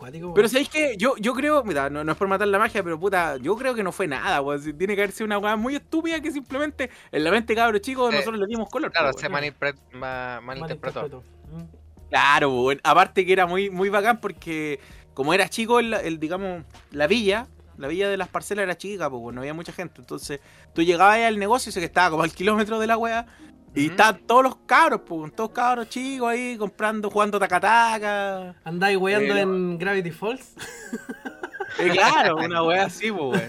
Cuático. 0.00 0.32
Pero 0.34 0.48
sabéis 0.48 0.68
que 0.70 0.96
yo, 0.96 1.14
yo 1.18 1.34
creo, 1.34 1.62
mira, 1.62 1.90
no, 1.90 2.02
no 2.02 2.12
es 2.12 2.18
por 2.18 2.26
matar 2.26 2.48
la 2.48 2.58
magia, 2.58 2.82
pero 2.82 2.98
puta, 2.98 3.36
yo 3.36 3.54
creo 3.54 3.74
que 3.74 3.82
no 3.82 3.92
fue 3.92 4.06
nada, 4.08 4.40
weón. 4.40 4.60
Tiene 4.78 4.96
que 4.96 5.02
haber 5.02 5.12
sido 5.12 5.26
una 5.26 5.38
weá 5.38 5.56
muy 5.56 5.76
estúpida 5.76 6.20
que 6.20 6.32
simplemente 6.32 6.90
en 7.12 7.22
la 7.22 7.30
mente 7.30 7.54
cabros 7.54 7.82
chicos 7.82 8.10
Eh, 8.12 8.16
nosotros 8.16 8.40
le 8.40 8.46
dimos 8.46 8.68
color. 8.70 8.90
Claro, 8.90 9.12
se 9.12 9.28
malinpre- 9.28 9.76
ma- 9.92 10.40
malinterpretó. 10.40 11.00
Malinterpretó. 11.02 11.22
Mm. 11.52 12.08
Claro, 12.08 12.50
weón. 12.62 12.80
aparte 12.82 13.24
que 13.26 13.32
era 13.32 13.46
muy, 13.46 13.68
muy 13.70 13.88
bacán 13.90 14.20
porque 14.20 14.80
como 15.14 15.34
era 15.34 15.48
chico 15.48 15.78
el, 15.78 15.92
el, 15.92 16.18
digamos, 16.18 16.64
la 16.92 17.06
villa, 17.06 17.46
la 17.76 17.86
villa 17.88 18.08
de 18.08 18.16
las 18.16 18.28
parcelas 18.28 18.62
era 18.64 18.76
chica, 18.78 19.10
pues 19.10 19.34
no 19.34 19.42
había 19.42 19.52
mucha 19.54 19.72
gente. 19.72 20.00
Entonces, 20.00 20.40
tú 20.74 20.82
llegabas 20.82 21.16
ahí 21.16 21.24
al 21.24 21.38
negocio 21.38 21.68
y 21.70 21.72
se 21.72 21.80
que 21.80 21.86
estaba 21.86 22.10
como 22.10 22.22
al 22.22 22.32
kilómetro 22.32 22.78
de 22.78 22.86
la 22.86 22.96
wea. 22.96 23.26
Y 23.74 23.84
Ujú. 23.86 23.90
estaban 23.92 24.26
todos 24.26 24.42
los 24.42 24.56
cabros, 24.66 25.02
pues, 25.06 25.32
todos 25.34 25.50
cabros 25.50 25.88
chicos 25.88 26.28
ahí 26.28 26.56
comprando, 26.56 27.08
jugando 27.10 27.38
tacataca. 27.38 28.54
¿Andáis 28.64 28.96
weando 28.98 29.36
Eh, 29.36 29.40
en 29.42 29.78
Gravity 29.78 30.10
Falls? 30.10 30.54
Eh, 31.78 31.90
claro, 31.90 32.36
una 32.36 32.62
wea 32.64 32.86
así, 32.86 33.12
pues, 33.12 33.42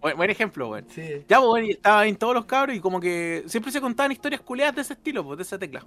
Buen, 0.00 0.16
buen 0.18 0.30
ejemplo, 0.30 0.68
weón. 0.68 0.86
Sí. 0.90 1.24
Ya, 1.28 1.40
pues, 1.40 1.68
estaban 1.70 2.00
ahí 2.04 2.12
todos 2.14 2.34
los 2.34 2.44
cabros 2.46 2.76
y 2.76 2.80
como 2.80 3.00
que 3.00 3.44
siempre 3.46 3.72
se 3.72 3.80
contaban 3.80 4.12
historias 4.12 4.40
culeadas 4.42 4.74
de 4.74 4.82
ese 4.82 4.92
estilo, 4.94 5.24
pues, 5.24 5.38
de 5.38 5.42
esa 5.44 5.58
tecla. 5.58 5.82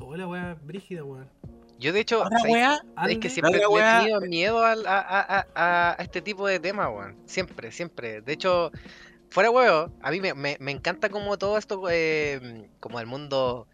Hola, 0.00 0.26
weá, 0.26 0.56
brígida, 0.62 1.04
weón. 1.04 1.28
Yo, 1.78 1.92
de 1.92 2.00
hecho, 2.00 2.22
Otra 2.22 2.38
¿sabes- 2.38 2.52
wea, 2.52 2.80
Es 3.08 3.18
que 3.18 3.30
siempre 3.30 3.60
he 3.62 3.66
wea- 3.66 4.00
tenido 4.00 4.20
miedo 4.22 4.64
al- 4.64 4.86
a, 4.86 4.98
a- 5.00 5.46
a- 5.54 5.96
a 5.98 6.02
este 6.02 6.20
tipo 6.22 6.46
de 6.46 6.60
temas, 6.60 6.88
weón. 6.88 7.16
Siempre, 7.26 7.72
siempre. 7.72 8.20
De 8.20 8.32
hecho, 8.34 8.70
fuera 9.32 9.50
huevo, 9.50 9.90
a 10.02 10.10
mí 10.10 10.20
me, 10.20 10.34
me- 10.34 10.56
me 10.60 10.70
encanta 10.72 11.08
como 11.08 11.36
todo 11.38 11.56
esto, 11.58 11.82
eh, 11.90 12.68
como 12.80 13.00
el 13.00 13.06
mundo 13.06 13.66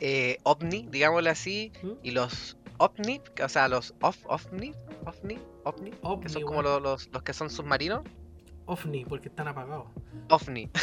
eh, 0.00 0.38
ovni, 0.42 0.86
digámoslo 0.90 1.30
así, 1.30 1.72
¿Mm? 1.82 1.90
y 2.02 2.10
los 2.10 2.56
ovni, 2.78 3.20
o 3.42 3.48
sea, 3.48 3.68
los 3.68 3.94
off, 4.00 4.16
ovni, 4.26 4.74
ovni, 5.06 5.38
ovni, 5.64 5.90
que 5.90 5.98
Ovni, 6.02 6.28
son 6.28 6.42
como 6.42 6.60
weón. 6.60 6.82
los, 6.82 6.82
los, 6.82 7.08
los 7.12 7.22
que 7.22 7.32
son 7.32 7.50
submarinos, 7.50 8.02
OVNI, 8.66 9.04
porque 9.04 9.28
están 9.28 9.46
apagados. 9.48 9.86
ovni. 10.30 10.70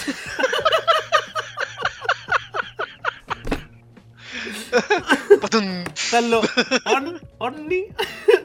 Están 5.93 6.29
los 6.31 6.45
on, 6.85 7.19
OVNI 7.39 7.85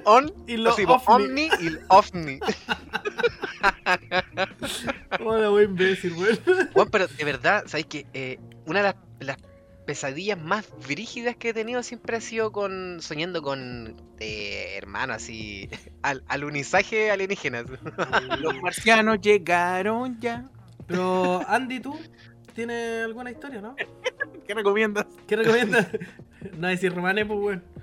On, 0.04 0.32
y 0.46 0.56
los 0.56 0.74
OVNI. 0.78 0.94
ovni 1.06 1.48
y 1.60 1.66
el 1.66 1.80
ovni. 1.88 2.40
Hola, 5.20 5.50
wey, 5.50 5.64
imbécil, 5.64 6.12
weón. 6.14 6.38
Bueno, 6.74 6.90
pero 6.90 7.06
de 7.06 7.24
verdad, 7.24 7.64
¿sabes 7.66 7.86
que 7.86 8.06
eh, 8.14 8.38
Una 8.66 8.80
de 8.80 8.84
las, 8.84 8.96
las 9.20 9.36
pesadillas 9.86 10.38
más 10.38 10.68
brígidas 10.86 11.36
que 11.36 11.50
he 11.50 11.54
tenido 11.54 11.82
siempre 11.82 12.16
ha 12.16 12.20
sido 12.20 12.52
con 12.52 12.98
soñando 13.00 13.40
con 13.40 13.96
eh, 14.18 14.74
hermanos 14.76 15.16
así, 15.16 15.70
al, 16.02 16.22
alunizaje 16.28 17.10
alienígenas. 17.10 17.66
Los 18.40 18.60
marcianos 18.60 19.20
llegaron 19.20 20.18
ya. 20.20 20.50
Pero, 20.86 21.42
Andy, 21.48 21.80
¿tú 21.80 21.98
tienes 22.54 23.04
alguna 23.04 23.30
historia, 23.30 23.60
no? 23.60 23.76
¿Qué 24.46 24.54
recomiendas? 24.54 25.06
¿Qué 25.26 25.36
recomiendas? 25.36 25.88
no 26.58 26.68
decir 26.68 26.94
romanes, 26.94 27.26
pues, 27.26 27.38
weón. 27.38 27.75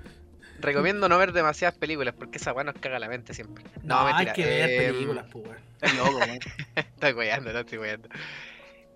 Recomiendo 0.64 1.10
no 1.10 1.18
ver 1.18 1.32
demasiadas 1.32 1.76
películas 1.76 2.14
porque 2.16 2.38
esa 2.38 2.54
weá 2.54 2.64
nos 2.64 2.74
caga 2.76 2.98
la 2.98 3.08
mente 3.08 3.34
siempre. 3.34 3.64
No, 3.82 4.08
No, 4.08 4.16
hay 4.16 4.32
que 4.32 4.46
ver 4.46 4.70
eh, 4.70 4.92
películas, 4.92 5.26
pues, 5.30 5.44
weón. 5.44 5.58
Estás 5.74 5.94
loco, 5.94 6.16
weón. 6.16 6.38
Estoy 6.76 7.12
weyando, 7.12 7.52
no 7.52 7.58
estoy 7.58 7.78
weyando. 7.78 8.08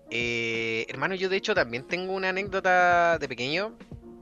Eh, 0.09 0.87
hermano, 0.89 1.13
yo 1.13 1.29
de 1.29 1.37
hecho 1.37 1.53
también 1.53 1.85
tengo 1.85 2.13
una 2.13 2.29
anécdota 2.29 3.19
de 3.19 3.27
pequeño. 3.27 3.77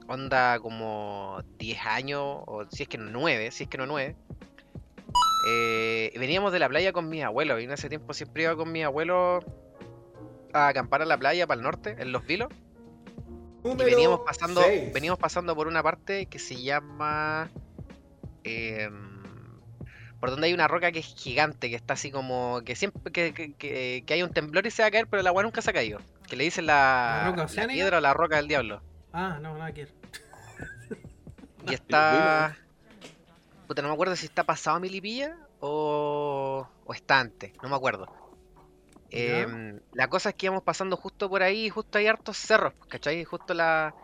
Onda 0.09 0.59
como 0.59 1.41
10 1.57 1.85
años, 1.85 2.21
o 2.21 2.65
si 2.69 2.83
es 2.83 2.89
que 2.89 2.97
no 2.97 3.09
9, 3.11 3.51
si 3.51 3.63
es 3.63 3.69
que 3.69 3.77
no 3.77 3.85
9. 3.85 4.15
Eh, 5.49 6.13
veníamos 6.19 6.51
de 6.51 6.59
la 6.59 6.67
playa 6.67 6.91
con 6.91 7.07
mis 7.07 7.23
abuelos. 7.23 7.61
Y 7.61 7.63
en 7.63 7.71
ese 7.71 7.87
tiempo 7.87 8.13
siempre 8.13 8.43
iba 8.43 8.57
con 8.57 8.73
mis 8.73 8.83
abuelos 8.83 9.45
a 10.51 10.67
acampar 10.67 11.01
a 11.01 11.05
la 11.05 11.17
playa 11.17 11.47
para 11.47 11.59
el 11.59 11.63
norte, 11.63 11.95
en 11.97 12.11
Los 12.11 12.25
Vilos. 12.25 12.49
Y 13.67 13.75
Número 13.77 13.89
veníamos 13.89 14.19
pasando, 14.25 14.61
seis. 14.61 14.93
veníamos 14.93 15.19
pasando 15.19 15.55
por 15.55 15.67
una 15.67 15.83
parte 15.83 16.25
que 16.27 16.39
se 16.39 16.61
llama. 16.61 17.49
em, 18.43 19.17
por 20.19 20.31
donde 20.31 20.47
hay 20.47 20.53
una 20.53 20.67
roca 20.67 20.91
que 20.91 20.99
es 20.99 21.05
gigante, 21.05 21.69
que 21.69 21.75
está 21.75 21.93
así 21.93 22.09
como. 22.11 22.61
que 22.65 22.75
siempre 22.75 23.11
que, 23.11 23.33
que- 23.33 23.53
que- 23.53 24.03
que 24.05 24.13
hay 24.13 24.23
un 24.23 24.31
temblor 24.31 24.65
y 24.65 24.71
se 24.71 24.81
va 24.81 24.87
a 24.87 24.91
caer, 24.91 25.07
pero 25.07 25.21
el 25.21 25.27
agua 25.27 25.43
nunca 25.43 25.61
se 25.61 25.69
ha 25.69 25.73
caído. 25.73 25.99
Que 26.27 26.35
le 26.35 26.43
dicen 26.45 26.65
la, 26.65 27.19
¿La 27.23 27.25
roca 27.29 27.37
la 27.37 27.45
oceánica? 27.45 27.73
piedra 27.73 27.97
o 27.97 28.01
la 28.01 28.13
roca 28.13 28.35
del 28.37 28.47
diablo. 28.47 28.81
Ah, 29.13 29.37
no, 29.41 29.57
nada 29.57 29.71
que 29.73 29.85
ver. 29.85 29.93
Y 31.69 31.73
está. 31.73 32.57
Puta, 33.67 33.81
no 33.81 33.89
me 33.89 33.93
acuerdo 33.93 34.15
si 34.15 34.25
está 34.25 34.43
pasado 34.43 34.77
a 34.77 34.79
Milipilla 34.79 35.35
o. 35.59 36.67
o 36.85 36.93
está 36.93 37.19
antes, 37.19 37.51
no 37.61 37.69
me 37.69 37.75
acuerdo. 37.75 38.07
Em, 39.09 39.79
la 39.91 40.07
cosa 40.09 40.29
es 40.29 40.35
que 40.35 40.47
íbamos 40.47 40.63
pasando 40.63 40.97
justo 40.97 41.29
por 41.29 41.41
ahí, 41.43 41.69
justo 41.69 41.97
hay 41.97 42.07
hartos 42.07 42.37
cerros, 42.37 42.73
¿cachai? 42.89 43.23
Justo 43.23 43.53
la. 43.53 43.95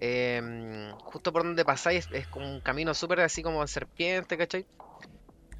em, 0.00 0.96
justo 1.04 1.32
por 1.32 1.44
donde 1.44 1.64
pasáis 1.64 2.06
es, 2.10 2.22
es 2.22 2.28
como 2.28 2.50
un 2.50 2.60
camino 2.60 2.94
súper 2.94 3.20
así 3.20 3.42
como 3.42 3.62
en 3.62 3.68
serpiente, 3.68 4.36
¿cachai? 4.38 4.66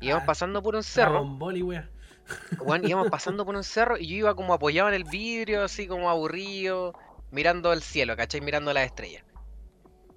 Y 0.01 0.09
íbamos 0.09 0.25
Ah, 0.25 0.27
pasando 0.27 0.63
por 0.63 0.77
un 0.77 0.83
cerro, 0.85 1.21
weón. 1.23 1.91
weón, 2.59 2.85
íbamos 2.85 3.09
pasando 3.09 3.45
por 3.45 3.57
un 3.57 3.65
cerro 3.65 3.97
y 3.99 4.09
yo 4.09 4.17
iba 4.17 4.35
como 4.35 4.53
apoyado 4.55 4.89
en 4.89 4.95
el 4.95 5.05
vidrio, 5.05 5.63
así 5.65 5.87
como 5.87 6.11
aburrido, 6.11 6.95
mirando 7.31 7.73
el 7.73 7.83
cielo, 7.83 8.17
¿cachai? 8.17 8.41
Mirando 8.41 8.73
las 8.73 8.87
estrellas. 8.87 9.25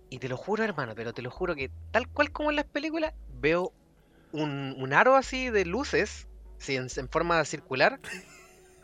Y 0.10 0.20
te 0.20 0.28
lo 0.30 0.38
juro, 0.38 0.64
hermano, 0.64 0.94
pero 0.96 1.14
te 1.14 1.22
lo 1.22 1.32
juro 1.32 1.56
que 1.56 1.72
tal 1.92 2.08
cual 2.10 2.32
como 2.32 2.50
en 2.50 2.58
las 2.58 2.66
películas, 2.66 3.14
veo 3.28 3.74
un, 4.32 4.76
un 4.78 4.94
aro 4.94 5.16
así 5.16 5.50
de 5.50 5.66
luces, 5.66 6.28
sí, 6.60 6.76
en, 6.76 6.88
en 6.96 7.10
forma 7.10 7.44
circular, 7.46 8.00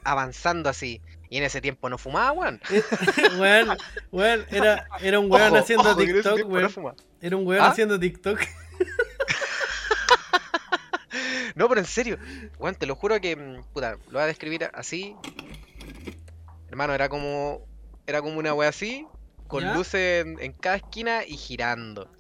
avanzando 0.08 0.70
así. 0.70 1.02
Y 1.30 1.38
en 1.38 1.44
ese 1.44 1.60
tiempo 1.60 1.90
no 1.90 1.98
fumaba, 1.98 2.32
weón. 2.32 2.62
weón, 3.40 3.78
weón, 4.12 4.46
era, 4.50 4.88
era 5.02 5.20
un 5.20 5.30
weón 5.30 5.52
Ojo, 5.52 5.58
haciendo 5.58 5.92
ojo, 5.92 5.98
TikTok, 5.98 6.40
no 6.40 6.46
weón. 6.48 6.96
Era 7.20 7.36
un 7.36 7.46
weón 7.46 7.64
¿Ah? 7.64 7.68
haciendo 7.70 8.00
TikTok. 8.00 8.40
No, 11.56 11.68
pero 11.68 11.82
en 11.82 11.88
serio, 11.88 12.20
weón, 12.60 12.76
te 12.76 12.86
lo 12.86 12.94
juro 12.96 13.20
que, 13.20 13.36
mm, 13.36 13.64
puta, 13.74 13.94
lo 14.10 14.14
voy 14.14 14.22
a 14.22 14.26
describir 14.28 14.70
así. 14.76 15.16
Hermano, 16.70 16.94
era 16.94 17.10
como, 17.10 17.66
era 18.06 18.22
como 18.22 18.38
una 18.38 18.54
wea 18.54 18.70
así, 18.70 19.08
con 19.48 19.64
¿Ya? 19.64 19.74
luces 19.74 20.24
en, 20.24 20.40
en 20.40 20.54
cada 20.54 20.76
esquina 20.76 21.26
y 21.26 21.36
girando. 21.36 22.12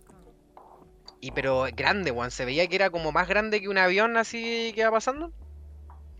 Y 1.22 1.32
pero 1.32 1.68
grande, 1.72 2.10
weón, 2.10 2.32
se 2.32 2.46
veía 2.46 2.66
que 2.66 2.78
era 2.78 2.90
como 2.90 3.12
más 3.12 3.28
grande 3.28 3.62
que 3.62 3.70
un 3.70 3.78
avión 3.78 4.18
así 4.18 4.72
que 4.74 4.82
iba 4.82 4.90
pasando. 4.90 5.32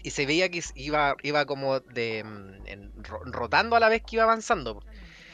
Y 0.04 0.12
se 0.12 0.26
veía 0.26 0.50
que 0.50 0.62
iba, 0.76 1.16
iba 1.24 1.46
como 1.46 1.80
de 1.80 2.24
mm, 2.24 2.68
en- 2.68 2.92
ro- 3.04 3.24
rotando 3.26 3.76
a 3.76 3.80
la 3.80 3.90
vez 3.90 4.02
que 4.04 4.16
iba 4.18 4.24
avanzando. 4.24 4.84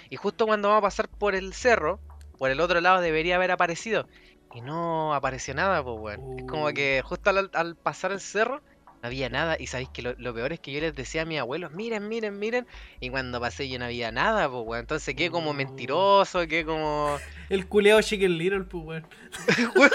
Y 0.09 0.15
justo 0.15 0.45
cuando 0.45 0.69
vamos 0.69 0.79
a 0.83 0.87
pasar 0.87 1.07
por 1.09 1.35
el 1.35 1.53
cerro, 1.53 1.99
por 2.37 2.49
el 2.51 2.59
otro 2.59 2.81
lado 2.81 3.01
debería 3.01 3.35
haber 3.35 3.51
aparecido. 3.51 4.07
Y 4.55 4.61
no 4.61 5.13
apareció 5.13 5.53
nada, 5.55 5.83
pues, 5.83 5.97
weón. 5.99 6.39
Es 6.39 6.45
como 6.45 6.67
Uh. 6.67 6.73
que 6.73 7.01
justo 7.03 7.29
al, 7.31 7.49
al 7.53 7.75
pasar 7.75 8.11
el 8.11 8.19
cerro 8.19 8.61
no 9.01 9.07
había 9.07 9.27
nada. 9.29 9.57
Y 9.59 9.65
sabéis 9.67 9.89
que 9.89 10.01
lo, 10.03 10.13
lo 10.17 10.33
peor 10.33 10.53
es 10.53 10.59
que 10.59 10.71
yo 10.71 10.79
les 10.79 10.93
decía 10.95 11.23
a 11.23 11.25
mis 11.25 11.39
abuelos, 11.39 11.71
miren, 11.71 12.07
miren, 12.07 12.37
miren. 12.37 12.67
Y 12.99 13.09
cuando 13.09 13.39
pasé 13.41 13.67
yo 13.67 13.79
no 13.79 13.85
había 13.85 14.11
nada, 14.11 14.47
pues, 14.49 14.63
weón. 14.65 14.81
Entonces 14.81 15.15
quedé 15.15 15.31
como 15.31 15.51
Uh. 15.51 15.53
mentiroso, 15.55 16.47
quedé 16.47 16.65
como. 16.65 17.17
El 17.49 17.67
culeado 17.67 18.01
Chicken 18.01 18.37
Little, 18.37 18.63
pues, 18.65 18.83
weón. 18.85 19.07
weón, 19.75 19.91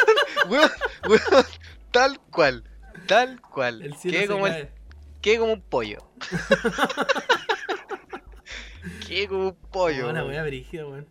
weón, 0.48 0.70
weón, 1.08 1.44
tal 1.92 2.18
cual. 2.30 2.64
Tal 3.09 3.41
cual. 3.41 3.83
El 3.83 3.95
cielo 3.97 4.19
Quedé 4.19 4.29
como, 4.29 4.47
el- 4.47 4.69
quedé 5.21 5.38
como 5.38 5.53
un 5.55 5.62
pollo. 5.62 5.99
quedé 9.07 9.29
como 9.29 9.49
un 9.49 9.57
pollo. 9.71 10.11
Una 10.11 10.25
weá 10.25 10.43
brígida, 10.45 10.87
weón. 10.87 11.07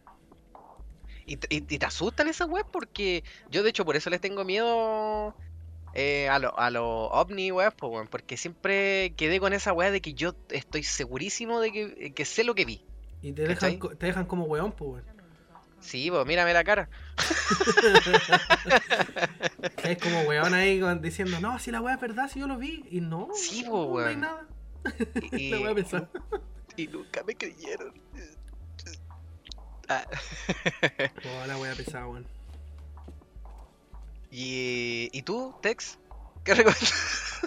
Y, 1.26 1.38
te- 1.38 1.48
y- 1.54 1.58
y 1.58 1.62
te 1.78 1.86
asustan 1.86 2.28
esas 2.30 2.48
weas 2.48 2.66
porque 2.72 3.24
yo 3.50 3.64
de 3.64 3.70
hecho 3.70 3.84
por 3.84 3.96
eso 3.98 4.10
les 4.10 4.22
tengo 4.22 4.46
miedo 4.46 5.36
eh, 5.94 6.30
a 6.30 6.40
los 6.40 6.54
a 6.56 6.70
lo 6.70 7.06
ovni 7.08 7.52
weas, 7.52 7.74
po, 7.74 7.88
weón, 7.88 8.08
porque 8.08 8.38
siempre 8.38 9.14
quedé 9.18 9.40
con 9.40 9.52
esa 9.54 9.74
wea 9.74 9.92
de 9.92 10.02
que 10.02 10.14
yo 10.14 10.36
estoy 10.50 10.84
segurísimo 10.84 11.60
de 11.60 11.72
que, 11.72 12.14
que 12.14 12.26
sé 12.26 12.44
lo 12.46 12.56
que 12.56 12.66
vi. 12.66 12.86
Y 13.22 13.34
te 13.34 13.48
dejan, 13.48 13.80
te 13.80 14.06
dejan 14.06 14.26
como 14.26 14.46
weón, 14.46 14.72
pues, 14.72 15.04
weón. 15.06 15.17
Sí, 15.80 16.10
pues 16.12 16.26
mírame 16.26 16.54
la 16.54 16.64
cara. 16.64 16.90
Es 19.84 19.98
como 20.00 20.22
weón 20.22 20.54
ahí 20.54 20.80
con- 20.80 21.02
diciendo, 21.02 21.40
no, 21.40 21.60
si 21.60 21.72
la 21.72 21.82
weá 21.82 21.96
es 21.96 22.02
verdad, 22.02 22.30
si 22.30 22.40
yo 22.40 22.48
lo 22.48 22.58
vi. 22.58 22.86
Y 22.92 23.02
no, 23.02 23.30
Sí, 23.34 23.64
no, 23.64 23.72
po, 23.72 23.78
no 23.78 24.00
hay 24.00 24.06
weón. 24.16 24.20
nada. 24.22 24.46
Y, 25.32 25.50
La 25.52 25.60
weá 25.62 25.76
pesada. 25.76 26.10
y 26.76 26.88
nunca 26.88 27.24
me 27.24 27.36
creyeron. 27.36 27.94
Ah, 29.90 30.06
Oh, 31.44 31.48
la 31.48 31.58
weá 31.58 31.74
pesada, 31.76 32.08
weón. 32.08 32.26
y, 34.32 35.10
¿Y 35.14 35.22
tú, 35.24 35.56
Tex? 35.62 35.98
¿Qué 36.44 36.54
recomiendas? 36.54 37.42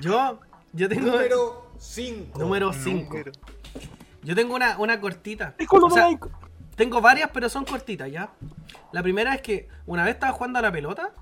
Yo, 0.00 0.40
yo 0.72 0.88
tengo. 0.88 1.10
Número 1.12 1.72
5. 1.78 2.38
Número 2.38 2.72
5. 2.72 3.08
Número. 3.08 3.32
Yo 4.22 4.34
tengo 4.34 4.54
una, 4.54 4.78
una 4.78 5.00
cortita. 5.00 5.54
Culo 5.68 5.86
O 5.86 5.90
sea, 5.90 6.08
tengo 6.82 7.00
varias, 7.00 7.30
pero 7.32 7.48
son 7.48 7.64
cortitas, 7.64 8.10
¿ya? 8.10 8.30
La 8.90 9.04
primera 9.04 9.32
es 9.36 9.40
que 9.40 9.68
una 9.86 10.02
vez 10.04 10.14
estaba 10.14 10.32
jugando 10.32 10.58
a 10.58 10.62
la 10.62 10.72
pelota 10.72 11.12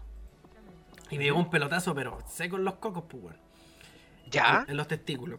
y 1.10 1.18
me 1.18 1.24
llegó 1.24 1.38
un 1.38 1.50
pelotazo, 1.50 1.94
pero 1.94 2.18
seco 2.26 2.56
en 2.56 2.64
los 2.64 2.76
cocos, 2.76 3.04
pues. 3.08 3.36
¿Ya? 4.30 4.64
En 4.66 4.76
los 4.78 4.88
testículos. 4.88 5.38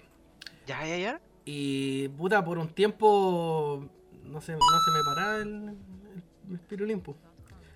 ¿Ya, 0.67 0.85
ya, 0.85 0.97
ya? 0.97 1.21
Y, 1.43 2.07
puta, 2.09 2.45
por 2.45 2.59
un 2.59 2.67
tiempo 2.69 3.83
no 4.25 4.41
se, 4.41 4.51
no 4.51 4.59
se 4.59 4.91
me 4.91 5.03
paraba 5.15 5.35
el, 5.37 5.69
el, 5.69 6.51
el 6.51 6.59
pirulín, 6.59 7.01
pues. 7.01 7.17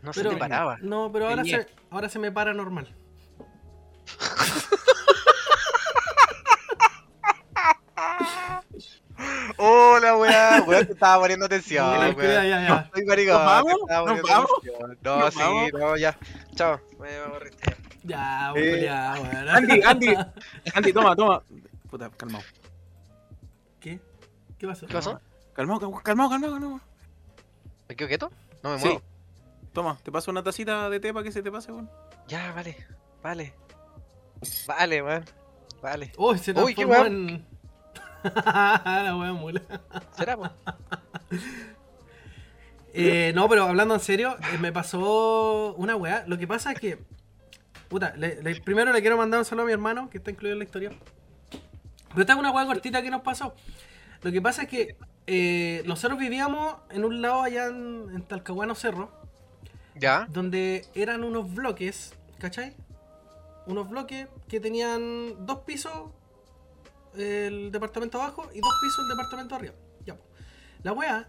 No 0.04 0.12
Pero- 0.14 0.30
se 0.30 0.36
te 0.36 0.40
paraba. 0.40 0.78
No, 0.82 1.12
pero 1.12 1.28
ahora 1.28 1.44
se, 1.44 1.66
ahora 1.90 2.10
se 2.10 2.20
me 2.20 2.32
para 2.32 2.54
normal. 2.54 2.94
Hola, 9.96 10.18
weá, 10.18 10.64
weá, 10.68 10.86
te 10.86 10.92
estaba 10.94 11.22
poniendo 11.22 11.46
atención, 11.46 11.86
Ya, 11.86 12.10
weá. 12.16 12.34
ya, 12.34 12.44
ya, 12.46 12.68
ya. 12.68 12.90
Soy 12.94 13.06
maricón, 13.06 13.36
¿Nos 13.36 13.46
vamos? 13.46 13.74
¿Nos 13.80 13.88
vamos? 13.88 14.12
atención. 14.12 14.98
No, 15.04 15.20
¿Nos 15.20 15.34
sí, 15.34 15.40
vamos? 15.40 15.70
no, 15.74 15.98
ya. 15.98 16.18
Chao. 16.56 16.80
Me 17.00 17.16
aburriste. 17.18 17.76
Ya, 18.04 18.52
Eh, 18.56 18.72
Julia, 18.72 19.14
weón. 19.22 19.50
Andy, 19.50 19.82
Andy, 19.82 20.16
Andy, 20.74 20.94
toma, 20.94 21.16
toma. 21.16 21.42
Puta, 21.90 22.10
calmado. 22.18 22.44
¿Qué? 23.80 24.00
¿Qué 24.58 24.68
pasó? 24.68 24.86
¿Qué 24.88 24.94
pasó? 24.94 25.20
Calmado, 25.54 25.80
calmado, 26.02 26.30
calmado, 26.30 26.54
calmado. 26.54 26.82
¿Me 27.88 27.96
quedo 27.96 28.08
quieto? 28.08 28.32
No 28.64 28.72
me 28.72 28.80
Sí. 28.80 28.86
muevo. 28.86 29.02
Toma, 29.72 29.98
te 30.04 30.12
paso 30.12 30.30
una 30.32 30.44
tacita 30.44 30.90
de 30.90 31.00
té 31.00 31.14
para 31.14 31.24
que 31.24 31.32
se 31.32 31.42
te 31.42 31.52
pase, 31.52 31.72
weón. 31.72 31.90
Ya, 32.28 32.52
vale, 32.54 32.76
vale. 33.24 33.54
Vale, 34.68 35.02
weón. 35.02 35.26
Vale. 35.82 36.12
Uy, 36.18 36.38
se 36.40 36.52
Uy, 36.52 36.76
qué 36.76 36.86
transformó 36.86 37.06
en. 37.06 37.46
la 38.46 39.16
wea 39.20 39.34
mula. 39.34 39.62
¿Será, 40.18 40.38
po? 40.38 40.50
Eh, 42.94 43.34
no, 43.36 43.50
pero 43.50 43.66
hablando 43.66 43.94
en 43.94 44.00
serio, 44.00 44.38
eh, 44.54 44.58
me 44.58 44.72
pasó 44.72 45.74
una 45.78 45.96
weá. 45.96 46.24
Lo 46.28 46.38
que 46.38 46.48
pasa 46.48 46.72
es 46.72 46.80
que. 46.80 47.00
Puta, 47.90 48.14
le- 48.16 48.42
le- 48.42 48.62
primero 48.62 48.92
le 48.92 49.02
quiero 49.02 49.18
mandar 49.18 49.40
un 49.40 49.46
saludo 49.46 49.64
a 49.64 49.68
mi 49.68 49.74
hermano, 49.74 50.10
que 50.10 50.18
está 50.18 50.32
incluido 50.32 50.54
en 50.54 50.60
la 50.60 50.66
historia. 50.66 50.92
Pero 52.10 52.22
esta 52.22 52.34
es 52.34 52.40
una 52.40 52.52
weá 52.52 52.66
cortita 52.66 53.02
que 53.02 53.12
nos 53.12 53.22
pasó. 53.22 53.54
Lo 54.22 54.32
que 54.32 54.42
pasa 54.42 54.64
es 54.64 54.70
que 54.70 54.96
eh, 55.28 55.84
nosotros 55.86 56.18
vivíamos 56.18 56.76
en 56.90 57.04
un 57.06 57.22
lado 57.22 57.44
allá 57.44 57.68
en, 57.68 58.08
en 58.14 58.22
Talcahuano 58.24 58.74
Cerro, 58.76 59.12
¿Ya? 59.96 60.26
donde 60.30 60.86
eran 60.96 61.24
unos 61.24 61.54
bloques, 61.54 62.14
¿cachai? 62.40 62.74
Unos 63.68 63.90
bloques 63.90 64.28
que 64.48 64.60
tenían 64.60 65.46
dos 65.46 65.60
pisos 65.60 66.12
el 67.18 67.72
departamento 67.72 68.22
abajo 68.22 68.50
y 68.54 68.60
dos 68.60 68.74
pisos 68.82 69.00
el 69.04 69.10
departamento 69.18 69.56
arriba. 69.56 69.74
Ya, 70.06 70.16
po. 70.16 70.24
La 70.84 70.94
wea 70.94 71.28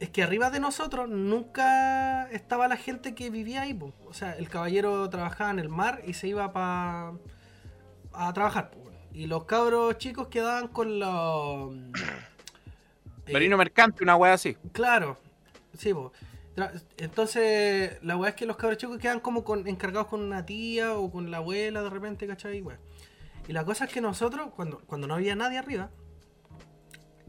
es 0.00 0.10
que 0.10 0.22
arriba 0.22 0.50
de 0.50 0.58
nosotros 0.60 1.08
nunca 1.08 2.28
estaba 2.30 2.66
la 2.68 2.76
gente 2.76 3.14
que 3.14 3.30
vivía 3.30 3.62
ahí. 3.62 3.74
po. 3.74 3.92
O 4.06 4.14
sea, 4.14 4.36
el 4.36 4.48
caballero 4.48 5.08
trabajaba 5.10 5.50
en 5.50 5.58
el 5.58 5.68
mar 5.68 6.02
y 6.06 6.14
se 6.14 6.28
iba 6.28 6.52
pa, 6.52 7.12
a 8.12 8.32
trabajar. 8.32 8.70
po, 8.70 8.78
weón. 8.80 8.92
Y 9.12 9.26
los 9.26 9.44
cabros 9.44 9.98
chicos 9.98 10.28
quedaban 10.28 10.68
con 10.68 10.98
los... 10.98 11.74
eh, 13.26 13.32
Marino 13.32 13.56
mercante, 13.56 14.02
una 14.02 14.16
wea 14.16 14.32
así. 14.34 14.56
Claro, 14.72 15.18
sí, 15.76 15.92
po. 15.94 16.12
Tra- 16.56 16.82
Entonces, 16.98 17.98
la 18.02 18.16
weá 18.16 18.30
es 18.30 18.36
que 18.36 18.44
los 18.44 18.56
cabros 18.56 18.76
chicos 18.78 18.98
quedan 18.98 19.20
como 19.20 19.42
con, 19.44 19.66
encargados 19.66 20.08
con 20.08 20.20
una 20.20 20.44
tía 20.44 20.94
o 20.94 21.10
con 21.10 21.30
la 21.30 21.38
abuela 21.38 21.82
de 21.82 21.88
repente, 21.90 22.26
¿cachai? 22.26 22.60
Weá. 22.60 22.78
Y 23.48 23.52
la 23.52 23.64
cosa 23.64 23.84
es 23.86 23.92
que 23.92 24.00
nosotros, 24.00 24.50
cuando, 24.54 24.78
cuando 24.86 25.06
no 25.06 25.14
había 25.14 25.34
nadie 25.34 25.58
arriba, 25.58 25.90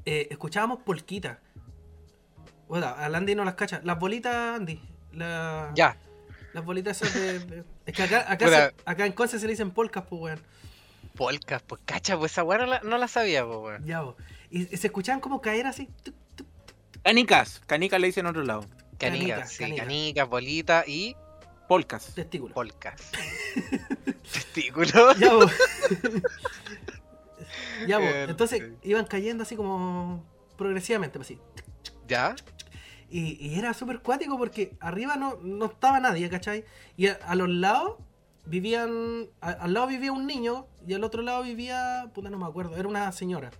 eh, 0.06 0.28
escuchábamos 0.32 0.80
polquitas. 0.80 1.38
Bueno, 2.68 2.88
al 2.88 3.16
Andy 3.16 3.36
no 3.36 3.46
las 3.46 3.56
cacha. 3.56 3.82
Las 3.84 4.00
bolitas, 4.00 4.34
Andy. 4.60 4.80
la- 5.12 5.72
Ya. 5.76 5.98
Las 6.54 6.64
bolitas 6.66 7.02
esas 7.02 7.14
de. 7.16 7.40
de- 7.40 7.64
Es 7.86 7.94
que 7.96 8.04
acá, 8.04 8.26
acá, 8.32 8.48
se- 8.48 8.76
acá 8.86 9.06
en 9.06 9.14
Conce 9.14 9.40
se 9.40 9.46
le 9.46 9.52
dicen 9.54 9.72
polcas, 9.72 10.06
pues, 10.10 10.22
weón. 10.22 10.40
Polcas, 11.16 11.62
pues 11.64 11.82
cacha, 11.86 12.18
pues 12.18 12.32
esa 12.32 12.44
weá 12.44 12.58
no 12.60 12.66
la, 12.66 12.80
no 12.82 12.98
la 12.98 13.08
sabía, 13.08 13.46
pues 13.46 13.58
weón. 13.60 13.86
Ya, 13.86 14.02
po. 14.04 14.16
Y, 14.50 14.62
y 14.74 14.78
se 14.78 14.88
escuchaban 14.88 15.20
como 15.22 15.42
caer 15.42 15.68
así. 15.68 15.88
tuc, 16.04 16.16
tuc, 16.36 16.48
Canicas. 17.04 17.62
Canicas 17.68 18.00
le 18.00 18.08
dicen 18.08 18.26
en 18.26 18.30
otro 18.32 18.44
lado. 18.44 18.66
Canicas, 18.98 19.28
Canica, 19.30 19.46
sí, 19.48 19.58
canica. 19.64 19.84
canicas, 19.84 20.30
bolitas 20.30 20.88
y 20.88 21.16
Polcas. 21.74 22.14
testículos. 22.14 22.54
polcas. 22.54 23.02
Testículos. 24.32 25.18
Ya, 25.18 25.30
po. 25.32 25.46
ya. 27.88 28.00
Eh, 28.00 28.26
Entonces 28.30 28.64
iban 28.84 29.06
cayendo 29.06 29.44
así 29.44 29.56
como 29.56 30.24
progresivamente, 30.58 31.20
así. 31.20 31.40
¿Ya? 32.08 32.36
Y, 33.10 33.34
y 33.46 33.60
era 33.60 33.74
súper 33.74 34.00
cuático 34.02 34.38
porque 34.38 34.76
arriba 34.80 35.16
no, 35.16 35.38
no 35.42 35.66
estaba 35.66 36.00
nadie, 36.00 36.30
¿cachai? 36.30 36.66
Y 36.98 37.08
a, 37.08 37.14
a 37.26 37.36
los 37.36 37.50
lados 37.50 37.98
vivían. 38.46 39.28
a- 39.42 39.52
al 39.52 39.74
lado 39.74 39.88
vivía 39.88 40.12
un 40.12 40.26
niño 40.28 40.68
y 40.88 40.94
al 40.94 41.04
otro 41.04 41.22
lado 41.22 41.44
vivía. 41.44 42.10
Puta, 42.14 42.30
no 42.30 42.38
me 42.38 42.46
acuerdo, 42.46 42.76
era 42.78 42.88
una 42.88 43.12
señora. 43.12 43.52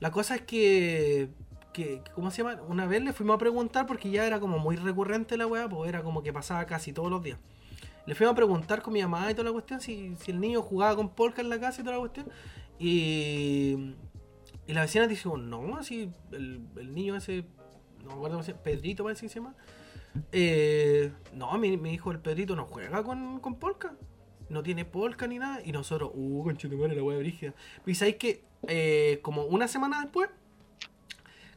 La 0.00 0.10
cosa 0.10 0.36
es 0.36 0.42
que. 0.42 1.28
Que 1.76 2.02
¿Cómo 2.14 2.30
se 2.30 2.42
llama? 2.42 2.60
Una 2.68 2.86
vez 2.86 3.02
le 3.02 3.12
fuimos 3.12 3.36
a 3.36 3.38
preguntar 3.38 3.86
porque 3.86 4.10
ya 4.10 4.26
era 4.26 4.40
como 4.40 4.58
muy 4.58 4.76
recurrente 4.76 5.36
la 5.36 5.46
weá, 5.46 5.68
pues 5.68 5.88
era 5.88 6.02
como 6.02 6.22
que 6.22 6.32
pasaba 6.32 6.64
casi 6.66 6.92
todos 6.92 7.10
los 7.10 7.22
días. 7.22 7.38
Le 8.06 8.14
fuimos 8.14 8.32
a 8.32 8.36
preguntar 8.36 8.82
con 8.82 8.94
mi 8.94 9.02
mamá 9.02 9.30
y 9.30 9.34
toda 9.34 9.44
la 9.44 9.52
cuestión 9.52 9.80
si, 9.80 10.14
si 10.16 10.30
el 10.30 10.40
niño 10.40 10.62
jugaba 10.62 10.96
con 10.96 11.10
polka 11.10 11.42
en 11.42 11.48
la 11.48 11.60
casa 11.60 11.80
y 11.80 11.84
toda 11.84 11.96
la 11.96 12.00
cuestión. 12.00 12.28
Y. 12.78 13.94
Y 14.68 14.72
la 14.72 14.80
vecina 14.80 15.06
dijo, 15.06 15.36
no, 15.36 15.80
si 15.84 16.10
el, 16.32 16.66
el 16.76 16.92
niño 16.92 17.14
ese 17.14 17.44
no 18.06 18.16
me 18.20 18.26
acuerdo 18.26 18.62
Pedrito 18.62 19.04
parece 19.04 19.22
que 19.22 19.28
se 19.28 19.40
llama. 19.40 19.54
Eh, 20.32 21.12
no, 21.34 21.56
mi, 21.58 21.76
mi 21.76 21.92
hijo 21.92 22.10
el 22.10 22.20
Pedrito 22.20 22.56
no 22.56 22.64
juega 22.64 23.02
con, 23.02 23.40
con 23.40 23.56
polka. 23.56 23.94
No 24.48 24.62
tiene 24.62 24.84
polka 24.84 25.26
ni 25.26 25.38
nada. 25.38 25.60
Y 25.64 25.72
nosotros, 25.72 26.12
uh, 26.14 26.44
conchetumare, 26.44 26.94
la 26.94 27.02
wea 27.02 27.18
brígida. 27.18 27.54
Y 27.84 27.94
sabéis 27.94 28.16
que 28.16 28.44
eh, 28.68 29.18
como 29.22 29.44
una 29.44 29.68
semana 29.68 30.00
después, 30.00 30.30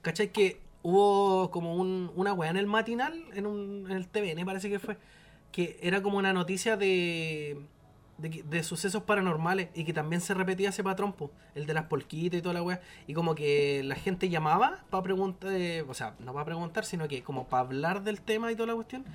¿cachai? 0.01 0.31
Que 0.31 0.61
hubo 0.81 1.51
como 1.51 1.75
un, 1.75 2.11
una 2.15 2.33
wea 2.33 2.49
en 2.49 2.57
el 2.57 2.67
matinal, 2.67 3.23
en, 3.33 3.45
un, 3.45 3.85
en 3.89 3.97
el 3.97 4.07
TVN 4.07 4.45
parece 4.45 4.69
que 4.69 4.79
fue, 4.79 4.97
que 5.51 5.77
era 5.81 6.01
como 6.01 6.17
una 6.17 6.31
noticia 6.33 6.77
de, 6.77 7.59
de, 8.17 8.63
sucesos 8.63 9.03
paranormales 9.03 9.69
y 9.73 9.83
que 9.83 9.93
también 9.93 10.21
se 10.21 10.33
repetía 10.33 10.69
ese 10.69 10.83
patrón, 10.83 11.13
po, 11.13 11.31
el 11.55 11.65
de 11.65 11.73
las 11.73 11.85
polquitas 11.85 12.39
y 12.39 12.41
toda 12.41 12.53
la 12.53 12.63
wea. 12.63 12.81
Y 13.07 13.13
como 13.13 13.35
que 13.35 13.81
la 13.83 13.95
gente 13.95 14.29
llamaba 14.29 14.83
para 14.89 15.03
preguntar, 15.03 15.51
eh, 15.53 15.83
o 15.87 15.93
sea, 15.93 16.15
no 16.19 16.33
para 16.33 16.45
preguntar, 16.45 16.85
sino 16.85 17.07
que 17.07 17.23
como 17.23 17.47
para 17.47 17.61
hablar 17.61 18.03
del 18.03 18.21
tema 18.21 18.51
y 18.51 18.55
toda 18.55 18.67
la 18.67 18.75
cuestión. 18.75 19.05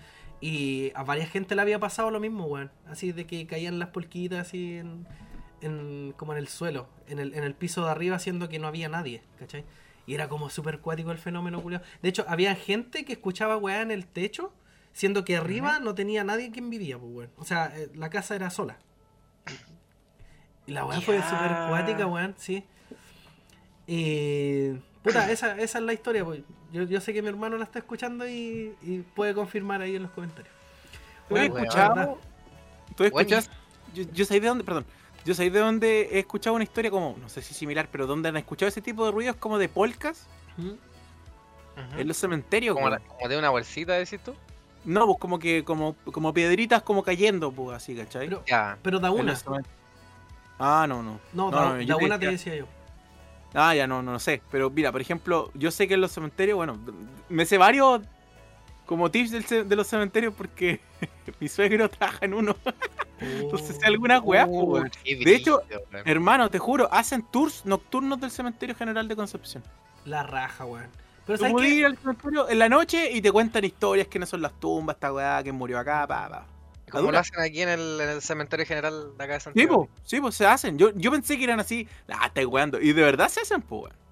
Y 0.40 0.92
a 0.94 1.04
varias 1.04 1.30
gente 1.30 1.54
le 1.54 1.62
había 1.62 1.78
pasado 1.78 2.11
lo 2.11 2.20
mismo, 2.20 2.44
weón. 2.44 2.70
Así 2.87 3.12
de 3.12 3.26
que 3.26 3.46
caían 3.46 3.78
las 3.78 3.88
polquitas 3.90 4.40
así 4.46 4.76
en, 4.76 5.06
en- 5.62 6.12
como 6.18 6.32
en 6.32 6.38
el 6.38 6.48
suelo, 6.48 6.88
en 7.09 7.18
el, 7.18 7.32
en 7.35 7.44
el 7.44 7.54
piso 7.54 7.85
de 7.85 7.90
arriba, 7.90 8.16
haciendo 8.16 8.48
que 8.48 8.59
no 8.59 8.66
había 8.66 8.88
nadie, 8.88 9.22
¿cachai? 9.38 9.64
Y 10.06 10.14
era 10.14 10.28
como 10.28 10.50
súper 10.50 10.80
cuático 10.80 11.10
el 11.12 11.18
fenómeno, 11.18 11.62
culiao. 11.62 11.82
De 12.02 12.08
hecho, 12.08 12.24
había 12.28 12.54
gente 12.54 13.04
que 13.04 13.14
escuchaba 13.14 13.56
weá 13.56 13.80
en 13.80 13.90
el 13.90 14.06
techo, 14.06 14.52
siendo 14.92 15.24
que 15.24 15.36
arriba 15.36 15.78
no 15.80 15.94
tenía 15.94 16.24
nadie 16.24 16.50
quien 16.50 16.70
vivía, 16.70 16.98
pues, 16.98 17.12
weón. 17.12 17.30
O 17.36 17.44
sea, 17.44 17.72
eh, 17.76 17.90
la 17.94 18.10
casa 18.10 18.34
era 18.36 18.50
sola. 18.50 18.78
Y 20.66 20.72
la 20.72 20.84
weá 20.84 21.00
fue 21.00 21.20
súper 21.22 21.68
cuática, 21.68 22.06
weón, 22.06 22.34
sí. 22.38 22.64
Y. 23.86 24.72
Puta, 25.02 25.30
esa, 25.30 25.58
esa 25.58 25.78
es 25.78 25.84
la 25.84 25.92
historia, 25.92 26.24
pues. 26.24 26.40
Yo, 26.72 26.82
yo 26.84 27.00
sé 27.00 27.12
que 27.12 27.22
mi 27.22 27.28
hermano 27.28 27.56
la 27.56 27.64
está 27.64 27.78
escuchando 27.78 28.26
y, 28.28 28.74
y 28.82 28.98
puede 29.14 29.34
confirmar 29.34 29.80
ahí 29.80 29.96
en 29.96 30.02
los 30.02 30.10
comentarios. 30.12 30.52
¿Tú 31.28 31.36
escuchado? 31.36 32.18
¿Tú 32.96 33.04
Bueno, 33.04 33.18
escuchas? 33.18 33.50
Yo, 33.94 34.04
yo 34.12 34.24
sé 34.24 34.40
de 34.40 34.48
dónde, 34.48 34.64
perdón. 34.64 34.86
Yo 35.24 35.34
sé 35.34 35.50
de 35.50 35.58
dónde 35.58 36.08
he 36.12 36.18
escuchado 36.20 36.54
una 36.54 36.64
historia 36.64 36.90
como, 36.90 37.16
no 37.20 37.28
sé 37.28 37.40
si 37.42 37.54
similar, 37.54 37.88
pero 37.90 38.06
donde 38.06 38.28
han 38.28 38.37
escuchado 38.37 38.68
ese 38.68 38.82
tipo 38.82 39.04
de 39.06 39.10
ruidos 39.12 39.37
como 39.37 39.58
de 39.58 39.68
polcas 39.68 40.26
¿Mm? 40.56 41.98
En 41.98 42.06
los 42.08 42.16
cementerios. 42.16 42.74
como, 42.76 42.88
la- 42.88 43.00
como 43.00 43.28
de 43.28 43.37
una 43.37 43.50
bolsita, 43.50 43.94
decís 43.94 44.20
tú. 44.24 44.34
No, 44.84 45.06
pues 45.06 45.18
como 45.18 45.38
que, 45.38 45.64
como, 45.64 45.96
como 46.12 46.32
piedritas 46.34 46.82
como 46.82 47.02
cayendo, 47.02 47.50
pues 47.50 47.76
así, 47.76 47.96
¿cachai? 47.96 48.28
Pero, 48.28 48.44
Ya. 48.46 48.78
pero 48.82 49.00
da 49.00 49.10
una. 49.10 49.34
Ah, 50.58 50.87
no, 50.88 51.02
no. 51.02 51.18
No, 51.32 51.50
No, 51.50 51.56
da, 51.56 51.76
no, 51.78 51.84
da 51.87 51.96
una 51.96 52.18
te 52.18 52.26
decía- 52.26 52.52
decía 52.52 52.56
yo. 52.56 52.66
Ah, 53.54 53.74
ya 53.74 53.87
no, 53.87 54.02
no, 54.02 54.12
no 54.12 54.18
sé. 54.18 54.42
Pero 54.50 54.68
mira, 54.70 54.92
por 54.92 55.00
ejemplo, 55.00 55.50
yo 55.54 55.70
sé 55.70 55.88
que 55.88 55.94
en 55.94 56.00
los 56.00 56.12
cementerios, 56.12 56.56
bueno, 56.56 56.78
me 57.28 57.46
sé 57.46 57.56
varios 57.58 58.02
como 58.87 59.11
tips 59.11 59.31
del 59.31 59.68
de 59.68 59.77
los 59.77 59.87
cementerios 59.87 60.35
porque 60.35 60.81
mi 61.40 61.49
suegro 61.49 61.88
trabaja 61.90 62.25
en 62.25 62.35
uno. 62.35 62.57
Entonces 63.20 63.77
sé 63.79 63.87
algunas 63.87 64.20
weas, 64.23 64.47
pues, 64.47 64.66
weón. 64.68 64.90
Qué 65.05 65.16
De 65.16 65.35
hecho. 65.35 65.62
Hermano, 66.05 66.51
te 66.51 66.59
juro, 66.59 66.92
hacen 66.92 67.23
tours 67.31 67.64
nocturnos 67.64 68.20
del 68.20 68.31
Cementerio 68.31 68.75
General 68.75 69.07
de 69.09 69.16
Concepción. 69.16 69.62
La 70.05 70.23
raja, 70.23 70.64
weón. 70.66 70.90
Pero 71.27 71.38
Tú 71.38 71.44
¿sabes 71.44 71.53
puedes 71.53 71.70
qué? 71.70 71.77
ir 71.77 71.87
al 71.87 71.97
cementerio 71.97 72.49
en 72.51 72.59
la 72.59 72.68
noche 72.68 73.11
y 73.12 73.23
te 73.23 73.33
cuentan 73.33 73.64
historias 73.64 74.09
que 74.09 74.18
no 74.18 74.27
son 74.27 74.42
las 74.42 74.53
tumbas, 74.61 74.97
esta 74.97 75.12
weá, 75.12 75.42
que 75.42 75.53
murió 75.53 75.79
acá, 75.79 76.07
pa, 76.07 76.29
pa. 76.29 76.47
Como 76.90 77.11
lo 77.11 77.18
hacen 77.18 77.40
aquí 77.40 77.62
en 77.62 77.70
el, 77.70 78.01
en 78.01 78.09
el 78.11 78.23
cementerio 78.23 78.66
general 78.66 79.16
de 79.16 79.25
acá 79.25 79.33
de 79.35 79.40
Sí, 79.40 79.44
Santiago. 79.44 79.87
po, 79.87 79.90
sí, 80.05 80.20
pues 80.20 80.35
se 80.35 80.47
hacen. 80.47 80.77
Yo, 80.79 80.90
yo 80.94 81.11
pensé 81.11 81.38
que 81.38 81.44
eran 81.44 81.61
así, 81.61 81.88
ah, 82.09 82.27
estáis 82.27 82.47
weando. 82.47 82.81
Y 82.81 82.92
de 82.92 83.03
verdad 83.03 83.29
se 83.29 83.40
hacen, 83.40 83.62
pues, 83.62 83.85
weón. 83.85 84.03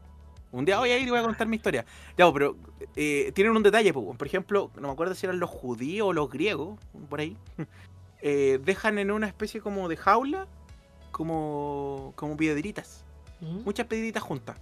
Un 0.52 0.64
día 0.64 0.78
voy 0.78 0.90
a 0.90 0.98
ir 0.98 1.06
y 1.08 1.10
voy 1.10 1.18
a 1.18 1.22
contar 1.22 1.46
mi 1.46 1.56
historia. 1.56 1.84
Ya, 2.16 2.30
pero 2.32 2.56
eh, 2.94 3.32
tienen 3.34 3.56
un 3.56 3.62
detalle, 3.62 3.92
pues. 3.92 4.16
Por 4.16 4.26
ejemplo, 4.26 4.70
no 4.76 4.88
me 4.88 4.92
acuerdo 4.92 5.14
si 5.14 5.26
eran 5.26 5.40
los 5.40 5.48
judíos 5.50 6.08
o 6.08 6.12
los 6.12 6.30
griegos, 6.30 6.78
por 7.08 7.20
ahí. 7.20 7.36
eh, 8.22 8.60
dejan 8.62 8.98
en 8.98 9.10
una 9.10 9.26
especie 9.26 9.60
como 9.60 9.88
de 9.88 9.96
jaula, 9.96 10.46
como, 11.10 12.12
como 12.16 12.36
piedritas. 12.36 13.04
¿Mm? 13.40 13.64
muchas 13.64 13.86
piedritas 13.86 14.22
juntas. 14.22 14.56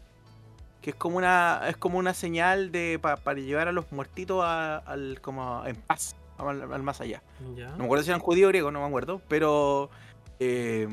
Que 0.80 0.90
es 0.90 0.96
como 0.96 1.18
una 1.18 1.60
es 1.68 1.76
como 1.76 1.98
una 1.98 2.14
señal 2.14 2.72
de 2.72 2.98
pa- 2.98 3.16
para 3.16 3.38
llevar 3.38 3.68
a 3.68 3.72
los 3.72 3.92
muertitos 3.92 4.42
a- 4.42 4.78
al 4.78 5.20
como 5.20 5.62
en 5.66 5.76
paz, 5.76 6.16
al, 6.38 6.72
al 6.72 6.82
más 6.82 7.02
allá. 7.02 7.22
Ya. 7.54 7.68
No 7.72 7.78
me 7.78 7.84
acuerdo 7.84 8.04
si 8.04 8.08
eran 8.10 8.20
judíos 8.22 8.46
o 8.46 8.48
griegos, 8.48 8.72
no 8.72 8.80
me 8.80 8.86
acuerdo, 8.86 9.20
pero 9.28 9.90
eh, 10.38 10.88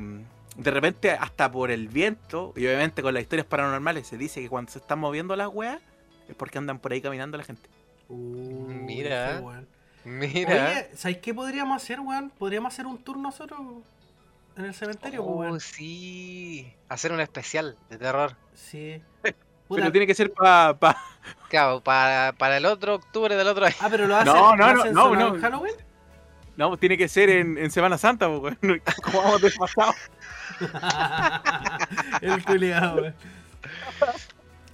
de 0.58 0.72
repente 0.72 1.12
hasta 1.12 1.52
por 1.52 1.72
el 1.72 1.88
viento 1.88 2.52
y 2.56 2.66
obviamente 2.66 3.02
con 3.02 3.14
las 3.14 3.22
historias 3.24 3.46
paranormales 3.48 4.08
se 4.08 4.18
dice 4.18 4.42
que 4.42 4.50
cuando 4.50 4.72
se 4.72 4.80
están 4.80 5.00
moviendo 5.00 5.36
las 5.36 5.48
weas 5.50 5.80
es 6.28 6.36
porque 6.36 6.58
andan 6.58 6.80
por 6.80 6.92
ahí 6.92 7.02
caminando 7.02 7.38
la 7.38 7.44
gente. 7.44 7.70
Uh, 8.10 8.16
Mira. 8.68 9.42
Mira. 10.04 10.70
Oye, 10.72 10.90
¿sabes 10.96 11.18
qué 11.18 11.34
podríamos 11.34 11.82
hacer, 11.82 12.00
weón? 12.00 12.30
Podríamos 12.38 12.74
hacer 12.74 12.86
un 12.86 12.98
tour 12.98 13.18
nosotros 13.18 13.60
en 14.56 14.66
el 14.66 14.74
cementerio, 14.74 15.24
Oh, 15.24 15.38
weón. 15.40 15.60
sí. 15.60 16.74
Hacer 16.90 17.12
un 17.12 17.20
especial 17.20 17.78
de 17.90 17.98
terror. 17.98 18.36
Sí. 18.56 19.02
Pero 19.70 19.92
tiene 19.92 20.08
que 20.08 20.16
ser 20.16 20.32
para 20.32 20.74
pa, 20.80 20.96
Claro, 21.50 21.82
para, 21.82 22.32
para 22.34 22.56
el 22.58 22.66
otro 22.66 22.96
octubre 22.96 23.36
del 23.36 23.48
otro 23.48 23.66
año. 23.66 23.76
Ah, 23.82 23.90
pero 23.92 24.08
lo 24.08 24.16
hacen, 24.16 24.34
No, 24.34 24.56
no, 24.56 24.74
no, 24.74 24.80
hacen 24.82 24.94
no, 24.94 25.14
no. 25.14 25.36
en 25.36 25.42
Halloween. 25.42 25.76
no, 26.56 26.78
tiene 26.78 26.98
que 26.98 27.10
ser 27.10 27.30
en, 27.30 27.58
en 27.58 27.70
Semana 27.70 27.98
Santa, 27.98 28.30
weón. 28.30 28.58
como 29.04 29.22
vamos 29.22 29.42
desfasados. 29.42 29.96
el 32.22 32.44
culiado, 32.46 33.02
weón. 33.02 33.16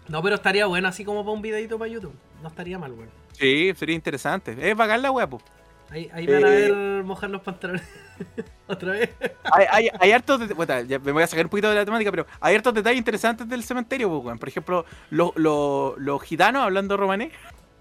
No, 0.07 0.21
pero 0.21 0.35
estaría 0.35 0.65
bueno 0.65 0.87
así 0.87 1.05
como 1.05 1.23
para 1.23 1.33
un 1.33 1.41
videito 1.41 1.77
para 1.79 1.89
YouTube. 1.89 2.13
No 2.41 2.49
estaría 2.49 2.77
mal, 2.77 2.91
weón. 2.93 3.09
Sí, 3.33 3.73
sería 3.75 3.95
interesante. 3.95 4.55
Es 4.59 4.75
bacán 4.75 5.01
la 5.01 5.11
wea, 5.11 5.27
po. 5.29 5.41
Ahí, 5.89 6.09
ahí 6.13 6.25
van 6.25 6.43
a 6.43 6.47
Eh. 6.49 6.71
ver 6.71 7.03
mojar 7.03 7.29
los 7.29 7.41
pantalones. 7.41 7.83
Otra 8.67 8.91
vez. 8.93 9.09
Hay, 9.51 9.65
hay, 9.69 9.89
hay 9.99 10.11
hartos 10.11 10.41
ya 10.87 10.99
me 10.99 11.11
voy 11.11 11.23
a 11.23 11.27
sacar 11.27 11.45
un 11.45 11.49
poquito 11.49 11.69
de 11.69 11.75
la 11.75 11.85
temática, 11.85 12.09
pero 12.11 12.25
hay 12.39 12.55
hartos 12.55 12.73
detalles 12.73 12.97
interesantes 12.97 13.47
del 13.47 13.63
cementerio, 13.63 14.09
weón. 14.09 14.39
Por 14.39 14.49
ejemplo, 14.49 14.85
los, 15.09 15.31
los, 15.35 15.97
los 15.97 16.21
gitanos, 16.23 16.63
hablando 16.63 16.97
romanés, 16.97 17.31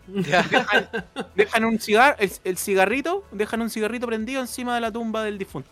Ya. 0.08 0.42
dejan, 0.42 0.88
dejan 1.36 1.64
un 1.64 1.78
cigarro, 1.78 2.16
el, 2.18 2.30
el 2.44 2.56
cigarrito, 2.58 3.24
dejan 3.32 3.62
un 3.62 3.70
cigarrito 3.70 4.06
prendido 4.06 4.40
encima 4.40 4.74
de 4.74 4.80
la 4.80 4.90
tumba 4.92 5.22
del 5.24 5.38
difunto. 5.38 5.70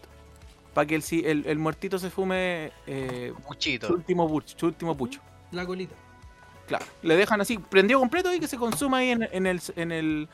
Para 0.75 0.87
que 0.87 0.95
el, 0.95 1.05
el, 1.25 1.45
el 1.47 1.59
muertito 1.59 1.99
se 1.99 2.11
fume 2.11 2.73
eh, 2.87 3.33
su 3.59 3.93
último 3.93 4.29
pucho, 4.29 4.59
su 4.59 4.67
último 4.67 4.97
pucho. 4.97 5.21
La 5.51 5.67
colita. 5.67 5.95
Claro. 6.69 6.85
Le 7.03 7.17
dejan 7.17 7.41
así, 7.41 7.59
prendido 7.59 7.99
completo 7.99 8.33
y 8.33 8.39
que 8.39 8.47
se 8.47 8.57
consuma 8.57 8.99
ahí 8.99 9.11
en, 9.11 9.29
en 9.33 9.47
el, 9.47 9.61
en 9.75 9.91
el 9.91 10.29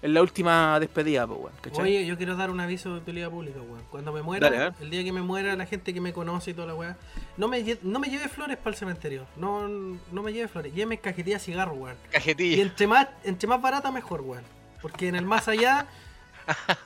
en 0.00 0.14
la 0.14 0.22
última 0.22 0.78
despedida, 0.78 1.26
po, 1.26 1.34
weón. 1.34 1.52
Oye, 1.80 2.06
yo 2.06 2.16
quiero 2.16 2.36
dar 2.36 2.50
un 2.50 2.60
aviso 2.60 2.92
de 2.92 2.98
utilidad 2.98 3.30
pública, 3.30 3.60
weón. 3.60 3.82
Cuando 3.90 4.12
me 4.12 4.22
muera, 4.22 4.48
Dale, 4.48 4.72
el 4.80 4.90
día 4.90 5.02
que 5.02 5.12
me 5.12 5.22
muera, 5.22 5.56
la 5.56 5.66
gente 5.66 5.92
que 5.92 6.00
me 6.00 6.12
conoce 6.12 6.52
y 6.52 6.54
toda 6.54 6.68
la 6.68 6.74
weá, 6.74 6.96
no 7.36 7.48
me, 7.48 7.78
no 7.82 7.98
me 7.98 8.08
lleve 8.08 8.28
flores 8.28 8.56
para 8.58 8.70
el 8.70 8.76
cementerio. 8.76 9.26
No, 9.36 9.66
no 9.66 10.22
me 10.22 10.32
lleve 10.32 10.46
flores. 10.46 10.72
Lléveme 10.72 10.98
cajetilla 10.98 11.36
de 11.38 11.40
cigarro, 11.42 11.72
weón. 11.72 11.96
Y 12.10 12.12
Cajetilla. 12.12 12.62
entre 12.62 12.86
más, 12.86 13.08
entre 13.24 13.48
más 13.48 13.60
barata, 13.60 13.90
mejor, 13.90 14.20
weón. 14.20 14.44
Porque 14.80 15.08
en 15.08 15.16
el 15.16 15.24
más 15.24 15.48
allá 15.48 15.86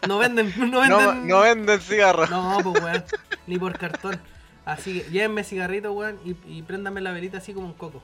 no 0.09 0.19
venden, 0.19 0.53
no 0.71 0.87
No, 0.89 0.99
venden. 0.99 1.29
no 1.29 1.41
venden 1.41 1.81
cigarros. 1.81 2.31
No, 2.31 2.59
pues 2.63 2.83
weón. 2.83 3.05
Ni 3.47 3.59
por 3.59 3.79
cartón. 3.79 4.21
Así 4.65 5.01
que 5.03 5.11
llévenme 5.11 5.43
cigarrito, 5.45 5.93
weón, 5.93 6.19
y, 6.25 6.37
y 6.47 6.63
préndame 6.63 7.01
la 7.01 7.13
velita 7.13 7.39
así 7.39 7.53
como 7.53 7.67
un 7.67 7.73
coco. 7.75 8.03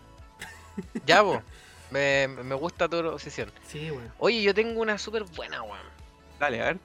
Ya, 1.06 1.22
po. 1.22 1.42
Me, 1.90 2.28
me 2.28 2.54
gusta 2.54 2.88
tu 2.88 3.02
posición. 3.02 3.50
Sí, 3.66 3.90
weón. 3.90 4.12
Oye, 4.18 4.42
yo 4.42 4.54
tengo 4.54 4.80
una 4.80 4.98
súper 4.98 5.24
buena, 5.24 5.62
weón. 5.62 5.78
Dale, 6.38 6.60
a 6.60 6.64
ver. 6.66 6.78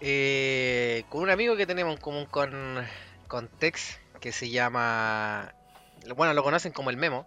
Eh, 0.00 1.04
con 1.08 1.22
un 1.22 1.30
amigo 1.30 1.56
que 1.56 1.66
tenemos 1.66 1.94
en 1.94 2.00
común 2.00 2.26
con, 2.26 2.84
con 3.28 3.48
Tex, 3.48 3.98
que 4.20 4.32
se 4.32 4.50
llama. 4.50 5.52
Bueno, 6.16 6.34
lo 6.34 6.42
conocen 6.42 6.72
como 6.72 6.90
el 6.90 6.96
Memo. 6.96 7.26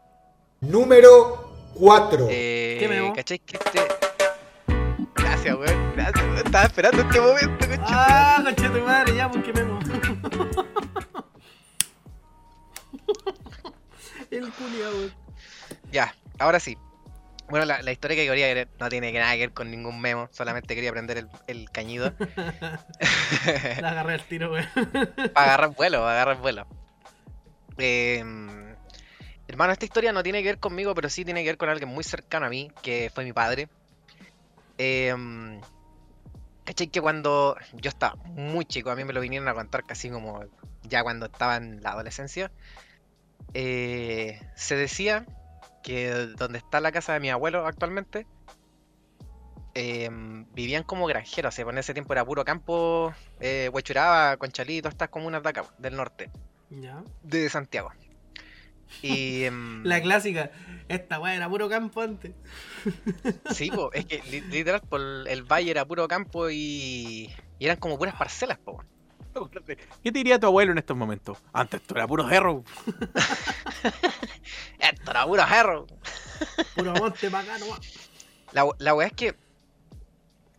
Número 0.61 1.55
4. 1.75 2.27
Eh, 2.29 2.77
¿Qué 2.79 2.87
Memo? 2.87 3.13
¿Cachai? 3.13 3.39
Que 3.39 3.57
este. 3.57 3.81
Gracias, 5.47 5.57
weón. 5.57 5.93
Gracias, 5.95 6.23
weón. 6.23 6.37
Estaba 6.37 6.65
esperando 6.65 7.01
este 7.01 7.21
momento, 7.21 7.67
concha. 7.67 7.85
Ah, 7.87 8.43
madre, 8.85 9.15
ya, 9.15 9.31
porque 9.31 9.53
me 9.53 9.61
El 14.31 14.51
culiao, 14.51 14.91
weón. 14.91 15.13
Ya, 15.91 16.13
ahora 16.39 16.59
sí. 16.59 16.77
Bueno, 17.49 17.65
la, 17.65 17.81
la 17.81 17.93
historia 17.93 18.17
que 18.17 18.27
quería 18.27 18.67
no 18.77 18.89
tiene 18.89 19.13
nada 19.13 19.31
que 19.33 19.39
ver 19.39 19.53
con 19.53 19.71
ningún 19.71 20.01
memo, 20.01 20.27
solamente 20.33 20.75
quería 20.75 20.89
aprender 20.89 21.17
el, 21.17 21.29
el 21.47 21.71
cañido. 21.71 22.13
La 23.81 23.91
agarré 23.91 24.15
al 24.15 24.23
tiro, 24.23 24.51
weón. 24.51 24.67
para 25.33 25.45
agarrar 25.45 25.69
vuelo, 25.69 25.99
para 25.99 26.11
agarrar 26.11 26.41
vuelo. 26.41 26.67
Eh, 27.77 28.21
hermano, 29.47 29.71
esta 29.71 29.85
historia 29.85 30.11
no 30.11 30.23
tiene 30.23 30.43
que 30.43 30.49
ver 30.49 30.59
conmigo, 30.59 30.93
pero 30.93 31.07
sí 31.07 31.23
tiene 31.23 31.43
que 31.43 31.51
ver 31.51 31.57
con 31.57 31.69
alguien 31.69 31.87
muy 31.87 32.03
cercano 32.03 32.47
a 32.47 32.49
mí, 32.49 32.69
que 32.81 33.09
fue 33.15 33.23
mi 33.23 33.31
padre. 33.31 33.69
Eh, 34.77 35.59
¿Cachai? 36.65 36.87
Que 36.87 37.01
cuando 37.01 37.55
yo 37.73 37.89
estaba 37.89 38.15
muy 38.25 38.65
chico, 38.65 38.89
a 38.89 38.95
mí 38.95 39.05
me 39.05 39.13
lo 39.13 39.21
vinieron 39.21 39.47
a 39.47 39.53
contar 39.53 39.85
casi 39.85 40.09
como 40.09 40.41
ya 40.83 41.01
cuando 41.03 41.27
estaba 41.27 41.55
en 41.55 41.81
la 41.81 41.91
adolescencia. 41.91 42.51
eh, 43.53 44.39
se 44.55 44.75
decía 44.75 45.25
que 45.83 46.11
donde 46.37 46.57
está 46.57 46.81
la 46.81 46.91
casa 46.91 47.13
de 47.13 47.21
mi 47.21 47.29
abuelo 47.29 47.65
actualmente, 47.65 48.27
eh, 49.73 50.09
vivían 50.53 50.83
como 50.83 51.05
granjeros, 51.05 51.53
o 51.53 51.55
sea, 51.55 51.65
en 51.69 51.77
ese 51.77 51.93
tiempo 51.93 52.11
era 52.13 52.25
puro 52.25 52.43
campo, 52.43 53.13
eh, 53.39 53.69
Huechuraba, 53.71 54.35
Conchalí, 54.37 54.81
todas 54.81 54.95
estas 54.95 55.09
comunas 55.09 55.41
de 55.43 55.49
acá, 55.49 55.63
del 55.77 55.95
norte, 55.95 56.29
Ya. 56.69 57.03
de 57.23 57.49
Santiago. 57.49 57.91
Y 59.01 59.43
em, 59.45 59.83
La 59.83 60.01
clásica. 60.01 60.51
Esta 60.87 61.19
weá 61.19 61.35
era 61.35 61.49
puro 61.49 61.67
campo 61.69 62.01
antes. 62.01 62.31
sí, 63.51 63.69
po, 63.71 63.91
es 63.93 64.05
que 64.05 64.21
li- 64.29 64.41
literal 64.41 64.81
por 64.81 65.01
el 65.01 65.43
valle 65.43 65.71
era 65.71 65.85
puro 65.85 66.07
campo 66.07 66.49
y, 66.49 67.29
y 67.59 67.65
eran 67.65 67.77
como 67.77 67.97
puras 67.97 68.15
parcelas, 68.15 68.57
po. 68.59 68.83
¿Qué 70.01 70.11
te 70.11 70.17
diría 70.19 70.39
tu 70.39 70.47
abuelo 70.47 70.71
en 70.71 70.79
estos 70.79 70.97
momentos? 70.97 71.37
Antes 71.53 71.81
esto 71.81 71.93
era 71.95 72.07
puro 72.07 72.27
cerro. 72.27 72.63
Esto 74.79 75.11
era 75.11 75.25
puro 75.25 75.45
cerro. 75.47 75.87
Puro 76.75 76.93
monte 76.93 77.29
para 77.29 77.43
acá 77.43 77.59
nomás. 77.59 77.79
La, 78.53 78.65
la 78.79 78.93
weá 78.95 79.07
es 79.07 79.13
que 79.13 79.35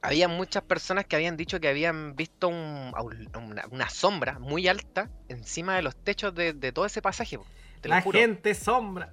había 0.03 0.29
muchas 0.29 0.63
personas 0.63 1.07
que 1.07 1.17
habían 1.17 1.37
dicho 1.37 1.59
que 1.61 1.69
habían 1.69 2.15
visto 2.15 2.49
un- 2.49 2.93
una, 3.35 3.65
una 3.71 3.89
sombra 3.91 4.39
muy 4.39 4.69
alta 4.69 5.11
encima 5.29 5.75
de 5.77 5.83
los 5.83 5.97
techos 5.97 6.35
de, 6.35 6.53
de 6.53 6.71
todo 6.73 6.87
ese 6.87 7.03
pasaje. 7.03 7.39
po. 7.39 7.47
Te 7.81 7.89
La 7.89 8.03
juro. 8.03 8.19
gente 8.19 8.55
sombra. 8.55 9.13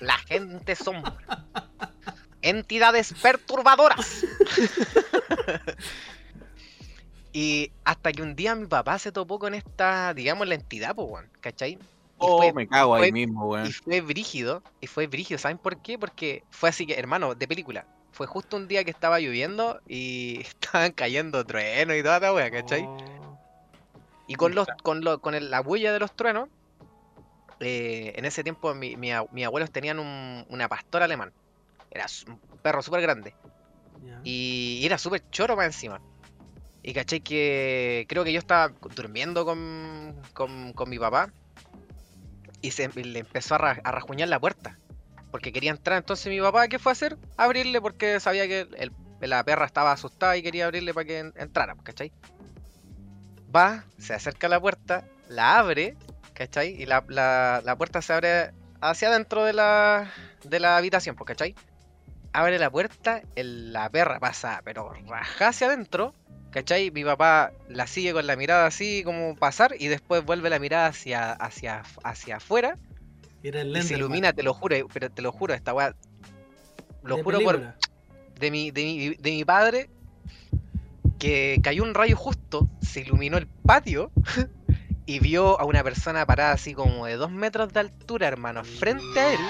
La 0.00 0.16
gente 0.18 0.74
sombra. 0.76 1.14
Entidades 2.42 3.12
perturbadoras. 3.20 4.24
y 7.32 7.70
hasta 7.84 8.12
que 8.12 8.22
un 8.22 8.34
día 8.34 8.54
mi 8.54 8.66
papá 8.66 8.98
se 8.98 9.12
topó 9.12 9.38
con 9.38 9.54
esta, 9.54 10.12
digamos, 10.14 10.48
la 10.48 10.54
entidad, 10.56 10.94
pues, 10.94 11.08
weón, 11.10 11.30
¿cachai? 11.40 11.72
Y 11.72 11.78
Oh, 12.18 12.38
fue- 12.38 12.52
me 12.52 12.66
cago 12.68 12.94
ahí 12.94 13.02
fue- 13.02 13.12
mismo, 13.12 13.46
weón. 13.48 13.66
Y 13.66 13.72
fue 13.72 14.00
brígido, 14.00 14.62
y 14.80 14.86
fue 14.86 15.06
brígido, 15.06 15.38
¿saben 15.38 15.58
por 15.58 15.80
qué? 15.80 15.98
Porque 15.98 16.42
fue 16.50 16.68
así 16.68 16.86
que, 16.86 16.94
hermano, 16.98 17.34
de 17.34 17.46
película. 17.48 17.86
Fue 18.12 18.26
justo 18.26 18.56
un 18.56 18.66
día 18.68 18.84
que 18.84 18.90
estaba 18.90 19.20
lloviendo 19.20 19.80
y 19.88 20.40
estaban 20.84 20.92
cayendo 20.92 21.44
truenos 21.46 21.96
y 21.96 22.02
toda 22.02 22.20
la 22.20 22.32
wea, 22.34 22.50
¿cachai? 22.50 22.82
Oh. 22.86 22.98
Y 24.26 24.34
con 24.34 24.54
los, 24.54 24.66
con 24.82 25.02
lo- 25.02 25.20
con 25.20 25.34
el- 25.34 25.50
la 25.50 25.60
huella 25.60 25.92
de 25.92 26.00
los 26.00 26.14
truenos, 26.14 26.48
eh, 27.60 28.12
en 28.16 28.24
ese 28.24 28.42
tiempo 28.42 28.74
mi, 28.74 28.96
mis 28.96 29.12
abuelos 29.44 29.70
tenían 29.70 29.98
un, 29.98 30.44
una 30.48 30.68
pastora 30.68 31.04
alemán. 31.04 31.32
Era 31.90 32.06
un 32.26 32.38
perro 32.62 32.82
súper 32.82 33.00
grande. 33.02 33.34
Y, 34.24 34.78
y 34.82 34.86
era 34.86 34.98
súper 34.98 35.22
choro 35.30 35.56
más 35.56 35.66
encima. 35.66 36.00
Y 36.82 36.94
caché 36.94 37.20
que 37.20 38.06
creo 38.08 38.24
que 38.24 38.32
yo 38.32 38.38
estaba 38.38 38.72
durmiendo 38.94 39.44
con, 39.44 40.14
con, 40.32 40.72
con 40.72 40.88
mi 40.88 40.98
papá. 40.98 41.30
Y 42.62 42.70
se 42.72 42.90
y 42.94 43.02
le 43.04 43.20
empezó 43.20 43.54
a, 43.54 43.58
ra- 43.58 43.80
a 43.84 43.92
rajuñar 43.92 44.28
la 44.28 44.38
puerta. 44.40 44.78
Porque 45.30 45.52
quería 45.52 45.70
entrar. 45.70 45.98
Entonces 45.98 46.26
mi 46.28 46.40
papá, 46.40 46.68
¿qué 46.68 46.78
fue 46.78 46.92
a 46.92 46.94
hacer? 46.94 47.16
Abrirle 47.36 47.80
porque 47.80 48.20
sabía 48.20 48.46
que 48.46 48.66
el- 48.76 48.92
la 49.20 49.44
perra 49.44 49.66
estaba 49.66 49.92
asustada 49.92 50.36
y 50.36 50.42
quería 50.42 50.64
abrirle 50.66 50.94
para 50.94 51.04
que 51.06 51.18
en- 51.18 51.32
entrara, 51.36 51.74
¿cachai? 51.82 52.12
Va, 53.54 53.84
se 53.98 54.14
acerca 54.14 54.46
a 54.46 54.50
la 54.50 54.60
puerta, 54.60 55.04
la 55.28 55.58
abre, 55.58 55.96
¿cachai? 56.40 56.70
Y 56.80 56.86
la, 56.86 57.04
la- 57.08 57.60
la 57.62 57.76
puerta 57.76 58.00
se 58.00 58.14
abre 58.14 58.50
hacia 58.80 59.08
adentro 59.08 59.44
de 59.44 59.52
la, 59.52 60.10
de 60.42 60.58
la 60.58 60.78
habitación, 60.78 61.14
pues, 61.14 61.26
¿cachai? 61.28 61.54
Abre 62.32 62.58
la 62.58 62.70
puerta, 62.70 63.20
el- 63.36 63.74
la 63.74 63.90
perra 63.90 64.18
pasa, 64.18 64.62
pero 64.64 64.90
raja 65.06 65.48
hacia 65.48 65.66
adentro, 65.66 66.14
¿cachai? 66.50 66.90
Mi 66.92 67.04
papá 67.04 67.52
la 67.68 67.86
sigue 67.86 68.14
con 68.14 68.26
la 68.26 68.36
mirada 68.36 68.64
así 68.64 69.02
como 69.04 69.36
pasar 69.36 69.74
y 69.78 69.88
después 69.88 70.24
vuelve 70.24 70.48
la 70.48 70.58
mirada 70.58 70.86
hacia, 70.86 71.32
hacia, 71.32 71.82
hacia 72.04 72.36
afuera 72.36 72.78
Era 73.42 73.60
el 73.60 73.76
y 73.76 73.82
se 73.82 73.96
ilumina, 73.96 74.32
te 74.32 74.42
lo 74.42 74.54
juro, 74.54 74.76
pero 74.94 75.10
te 75.10 75.20
lo 75.20 75.32
juro, 75.32 75.52
esta 75.52 75.74
weá. 75.74 75.94
Lo 77.02 77.16
De 77.16 77.22
juro 77.22 77.40
por, 77.42 77.60
de 78.38 78.50
mi, 78.50 78.70
de 78.70 78.82
mi, 78.82 79.08
de 79.10 79.30
mi 79.30 79.44
padre 79.44 79.90
que 81.18 81.60
cayó 81.62 81.82
un 81.82 81.92
rayo 81.92 82.16
justo, 82.16 82.66
se 82.80 83.00
iluminó 83.00 83.36
el 83.36 83.46
patio 83.46 84.10
y 85.06 85.18
vio 85.18 85.60
a 85.60 85.64
una 85.64 85.82
persona 85.82 86.26
parada 86.26 86.52
así 86.52 86.74
como 86.74 87.06
de 87.06 87.16
dos 87.16 87.30
metros 87.30 87.72
de 87.72 87.80
altura, 87.80 88.28
hermano, 88.28 88.64
frente 88.64 89.20
a 89.20 89.32
él. 89.32 89.40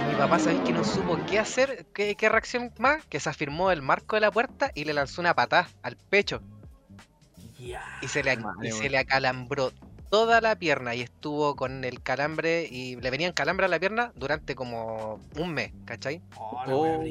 Y 0.00 0.04
mi 0.04 0.14
papá, 0.14 0.38
¿sabes 0.38 0.60
que 0.60 0.72
no 0.72 0.84
supo 0.84 1.18
qué 1.26 1.38
hacer? 1.38 1.86
¿Qué, 1.94 2.14
qué 2.16 2.28
reacción 2.28 2.72
más? 2.78 3.04
Que 3.06 3.20
se 3.20 3.28
afirmó 3.28 3.70
del 3.70 3.82
marco 3.82 4.16
de 4.16 4.20
la 4.20 4.30
puerta 4.30 4.70
y 4.74 4.84
le 4.84 4.92
lanzó 4.92 5.20
una 5.20 5.34
patada 5.34 5.68
al 5.82 5.96
pecho. 5.96 6.42
Ya. 7.58 7.82
Y 8.02 8.08
se 8.08 8.22
le, 8.22 8.36
Madre, 8.36 8.68
y 8.68 8.72
se 8.72 8.90
le 8.90 8.98
acalambró 8.98 9.72
toda 10.12 10.42
la 10.42 10.56
pierna 10.56 10.94
y 10.94 11.00
estuvo 11.00 11.56
con 11.56 11.84
el 11.84 12.02
calambre 12.02 12.68
y 12.70 12.96
le 12.96 13.10
venían 13.10 13.32
calambre 13.32 13.64
a 13.64 13.68
la 13.70 13.80
pierna 13.80 14.12
durante 14.14 14.54
como 14.54 15.18
un 15.38 15.54
mes, 15.54 15.72
¿cachai? 15.86 16.20
Oh, 16.36 16.60
la 16.66 16.74
Oh. 16.76 17.02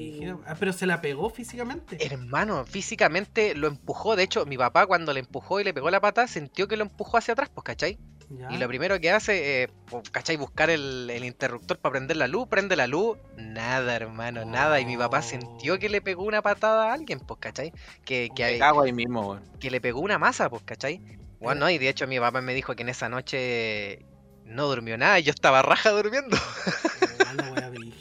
Ah, 0.46 0.56
pero 0.60 0.72
se 0.72 0.86
la 0.86 1.02
pegó 1.02 1.32
físicamente. 1.32 1.98
Hermano, 2.06 2.64
físicamente 2.64 3.56
lo 3.56 3.66
empujó. 3.68 4.16
De 4.16 4.22
hecho, 4.22 4.46
mi 4.46 4.56
papá 4.56 4.86
cuando 4.86 5.14
le 5.14 5.20
empujó 5.22 5.60
y 5.60 5.64
le 5.64 5.74
pegó 5.74 5.90
la 5.90 6.00
pata, 6.00 6.28
sintió 6.28 6.68
que 6.68 6.78
lo 6.78 6.84
empujó 6.84 7.18
hacia 7.18 7.32
atrás, 7.32 7.50
pues, 7.52 7.64
¿cachai? 7.64 7.98
Ya. 8.30 8.52
Y 8.52 8.58
lo 8.60 8.68
primero 8.68 9.00
que 9.00 9.10
hace, 9.12 9.64
eh, 9.64 9.70
pues, 9.88 10.08
¿cachai? 10.12 10.38
Buscar 10.38 10.70
el, 10.70 11.10
el 11.10 11.26
interruptor 11.26 11.80
para 11.80 11.94
prender 11.94 12.18
la 12.18 12.28
luz, 12.28 12.48
prende 12.48 12.76
la 12.76 12.86
luz, 12.86 13.18
nada, 13.36 13.96
hermano, 13.96 14.46
nada. 14.46 14.80
Y 14.80 14.86
mi 14.86 14.96
papá 14.96 15.20
Oh. 15.20 15.24
sintió 15.24 15.80
que 15.80 15.90
le 15.90 16.02
pegó 16.02 16.24
una 16.24 16.44
patada 16.44 16.92
a 16.92 16.94
alguien, 16.94 17.20
pues, 17.20 17.40
¿cachai? 17.40 17.74
Que, 18.06 18.30
que, 18.36 18.44
Me 18.54 18.60
cago 18.60 18.84
ahí 18.84 18.94
mismo, 18.94 19.22
weón. 19.32 19.44
que 19.60 19.72
le 19.72 19.82
pegó 19.82 20.02
una 20.02 20.20
masa, 20.20 20.50
pues, 20.52 20.62
¿cachai? 20.64 21.02
Bueno, 21.41 21.62
no, 21.62 21.69
y 21.69 21.80
de 21.80 21.89
hecho 21.89 22.08
mi 22.08 22.19
papá 22.19 22.39
me 22.41 22.54
dijo 22.54 22.75
que 22.75 22.84
en 22.84 22.89
esa 22.89 23.10
noche 23.10 24.06
no 24.45 24.67
durmió 24.67 24.97
nada 24.97 25.19
y 25.19 25.23
yo 25.23 25.32
estaba 25.32 25.62
raja 25.62 25.89
durmiendo. 25.89 26.38
Oh. 26.38 26.71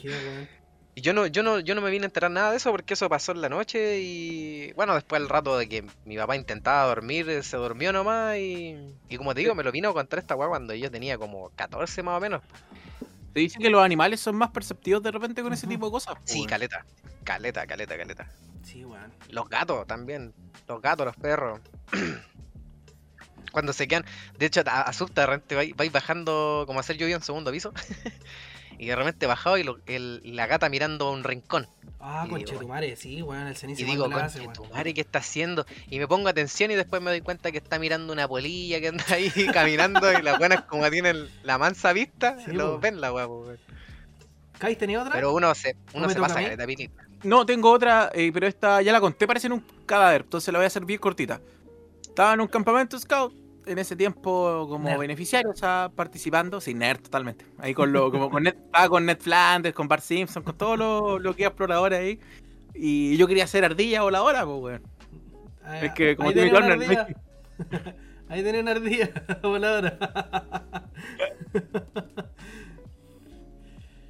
Y 0.93 0.99
yo 0.99 1.13
no, 1.13 1.25
yo 1.25 1.41
no, 1.41 1.61
yo 1.61 1.73
no 1.73 1.79
me 1.79 1.89
vine 1.89 2.03
a 2.03 2.07
enterar 2.07 2.29
nada 2.31 2.51
de 2.51 2.57
eso 2.57 2.69
porque 2.71 2.95
eso 2.95 3.07
pasó 3.07 3.31
en 3.31 3.39
la 3.39 3.47
noche 3.47 4.01
y 4.01 4.73
bueno, 4.73 4.93
después 4.93 5.21
al 5.21 5.29
rato 5.29 5.57
de 5.57 5.69
que 5.69 5.85
mi 6.03 6.17
papá 6.17 6.35
intentaba 6.35 6.85
dormir, 6.85 7.43
se 7.43 7.55
durmió 7.55 7.93
nomás 7.93 8.35
y, 8.37 8.93
y 9.07 9.15
como 9.15 9.33
te 9.33 9.39
digo, 9.39 9.55
me 9.55 9.63
lo 9.63 9.71
vino 9.71 9.87
a 9.87 9.93
contar 9.93 10.19
esta 10.19 10.35
weá 10.35 10.49
cuando 10.49 10.73
yo 10.73 10.91
tenía 10.91 11.17
como 11.17 11.49
14 11.51 12.03
más 12.03 12.17
o 12.17 12.19
menos. 12.19 12.41
Se 13.33 13.39
dice 13.39 13.59
que 13.59 13.69
los 13.69 13.81
animales 13.81 14.19
son 14.19 14.35
más 14.35 14.49
perceptivos 14.49 15.01
de 15.01 15.11
repente 15.11 15.41
con 15.41 15.53
ese 15.53 15.65
tipo 15.65 15.85
de 15.85 15.91
cosas. 15.93 16.15
Sí, 16.25 16.45
caleta, 16.45 16.85
caleta, 17.23 17.65
caleta, 17.65 17.97
caleta. 17.97 18.27
Sí, 18.63 18.83
weón. 18.83 19.13
Los 19.29 19.47
gatos 19.47 19.87
también, 19.87 20.33
los 20.67 20.81
gatos, 20.81 21.05
los 21.05 21.15
perros. 21.15 21.61
Cuando 23.51 23.73
se 23.73 23.87
quedan, 23.87 24.05
de 24.37 24.45
hecho, 24.45 24.61
a- 24.65 24.81
asusta 24.83 25.21
de 25.21 25.27
repente, 25.27 25.55
vais, 25.55 25.75
vais 25.75 25.91
bajando, 25.91 26.63
como 26.67 26.79
hacer 26.79 26.97
vivo 26.97 27.09
en 27.09 27.21
segundo 27.21 27.51
piso, 27.51 27.73
y 28.79 28.87
de 28.87 28.95
repente 28.95 29.27
bajado 29.27 29.57
y 29.57 29.63
lo- 29.63 29.79
el- 29.85 30.21
la 30.23 30.47
gata 30.47 30.69
mirando 30.69 31.07
a 31.07 31.11
un 31.11 31.23
rincón. 31.23 31.67
Ah, 31.99 32.25
conchetumare, 32.27 32.95
sí, 32.95 33.21
weón, 33.21 33.45
el 33.47 33.55
cenizo 33.55 33.81
Y 33.83 33.85
digo, 33.85 34.07
me 34.09 34.15
la 34.15 34.25
hace, 34.25 34.39
conche 34.39 34.53
tu 34.55 34.63
weón. 34.63 34.73
madre, 34.73 34.93
¿qué 34.95 35.01
está 35.01 35.19
haciendo? 35.19 35.65
Y 35.89 35.99
me 35.99 36.07
pongo 36.07 36.29
atención 36.29 36.71
y 36.71 36.75
después 36.75 36.99
me 37.01 37.11
doy 37.11 37.21
cuenta 37.21 37.51
que 37.51 37.59
está 37.59 37.77
mirando 37.77 38.11
una 38.11 38.27
polilla 38.27 38.79
que 38.79 38.87
anda 38.87 39.03
ahí 39.09 39.29
caminando 39.53 40.11
y 40.11 40.21
las 40.23 40.37
buenas 40.39 40.61
como 40.63 40.89
tienen 40.89 41.27
la 41.43 41.57
mansa 41.59 41.93
vista, 41.93 42.37
Sí, 42.43 42.53
lo 42.53 42.79
ven 42.79 42.99
la 43.01 43.13
weón. 43.13 43.59
¿Kai 44.57 44.75
tenía 44.75 45.01
otra? 45.01 45.13
Pero 45.13 45.33
uno 45.33 45.53
se, 45.55 45.75
uno 45.93 46.09
se 46.09 46.19
pasa 46.19 46.35
caleta, 46.35 46.65
pilita. 46.65 47.03
No, 47.23 47.45
tengo 47.45 47.71
otra, 47.71 48.09
eh, 48.13 48.31
pero 48.33 48.47
esta 48.47 48.81
ya 48.81 48.91
la 48.91 48.99
conté, 48.99 49.27
parece 49.27 49.47
en 49.47 49.53
un 49.53 49.65
cadáver, 49.85 50.21
entonces 50.21 50.51
la 50.51 50.57
voy 50.59 50.63
a 50.63 50.67
hacer 50.67 50.85
bien 50.85 50.99
cortita. 50.99 51.39
Estaba 52.01 52.33
en 52.33 52.41
un 52.41 52.47
campamento 52.47 52.97
scout, 52.99 53.33
en 53.65 53.77
ese 53.77 53.95
tiempo 53.95 54.67
como 54.69 54.89
Nerd. 54.89 54.99
beneficiario, 54.99 55.51
o 55.51 55.55
sea, 55.55 55.91
participando, 55.95 56.61
sin 56.61 56.79
nerd 56.79 57.01
totalmente. 57.01 57.45
Ahí 57.57 57.73
con 57.73 57.91
lo, 57.91 58.11
como 58.11 58.29
con 58.29 58.43
Ned, 58.43 58.55
estaba 58.55 58.89
con 58.89 59.05
Ned 59.05 59.19
Flanders, 59.19 59.75
con 59.75 59.87
Bart 59.87 60.03
Simpson, 60.03 60.43
con 60.43 60.57
todo 60.57 60.77
lo, 60.77 61.19
lo 61.19 61.35
que 61.35 61.45
explorador 61.45 61.93
ahí. 61.93 62.19
Y 62.73 63.17
yo 63.17 63.27
quería 63.27 63.47
ser 63.47 63.65
ardilla 63.65 64.01
voladora, 64.01 64.45
pues, 64.45 64.61
weón. 64.61 64.81
Ah, 65.63 65.85
es 65.85 65.93
que 65.93 66.15
como 66.15 66.33
Timmy 66.33 66.49
Turner, 66.49 66.71
ardilla. 66.71 67.07
Ahí 68.29 68.43
tenía 68.43 68.61
una 68.61 68.71
ardilla 68.71 69.11
voladora. 69.43 69.97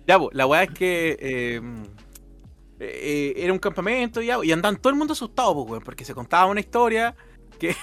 Ya, 0.07 0.19
pues, 0.19 0.29
la 0.33 0.45
weá 0.45 0.63
es 0.63 0.69
que 0.69 1.17
eh, 1.19 1.61
eh, 2.79 3.33
era 3.35 3.51
un 3.51 3.57
campamento 3.57 4.21
ya, 4.21 4.37
y 4.43 4.51
andaban 4.51 4.77
todo 4.77 4.91
el 4.91 4.99
mundo 4.99 5.13
asustado, 5.13 5.55
pues, 5.55 5.71
weón, 5.71 5.83
porque 5.83 6.05
se 6.05 6.13
contaba 6.13 6.45
una 6.45 6.59
historia 6.59 7.15
que. 7.59 7.75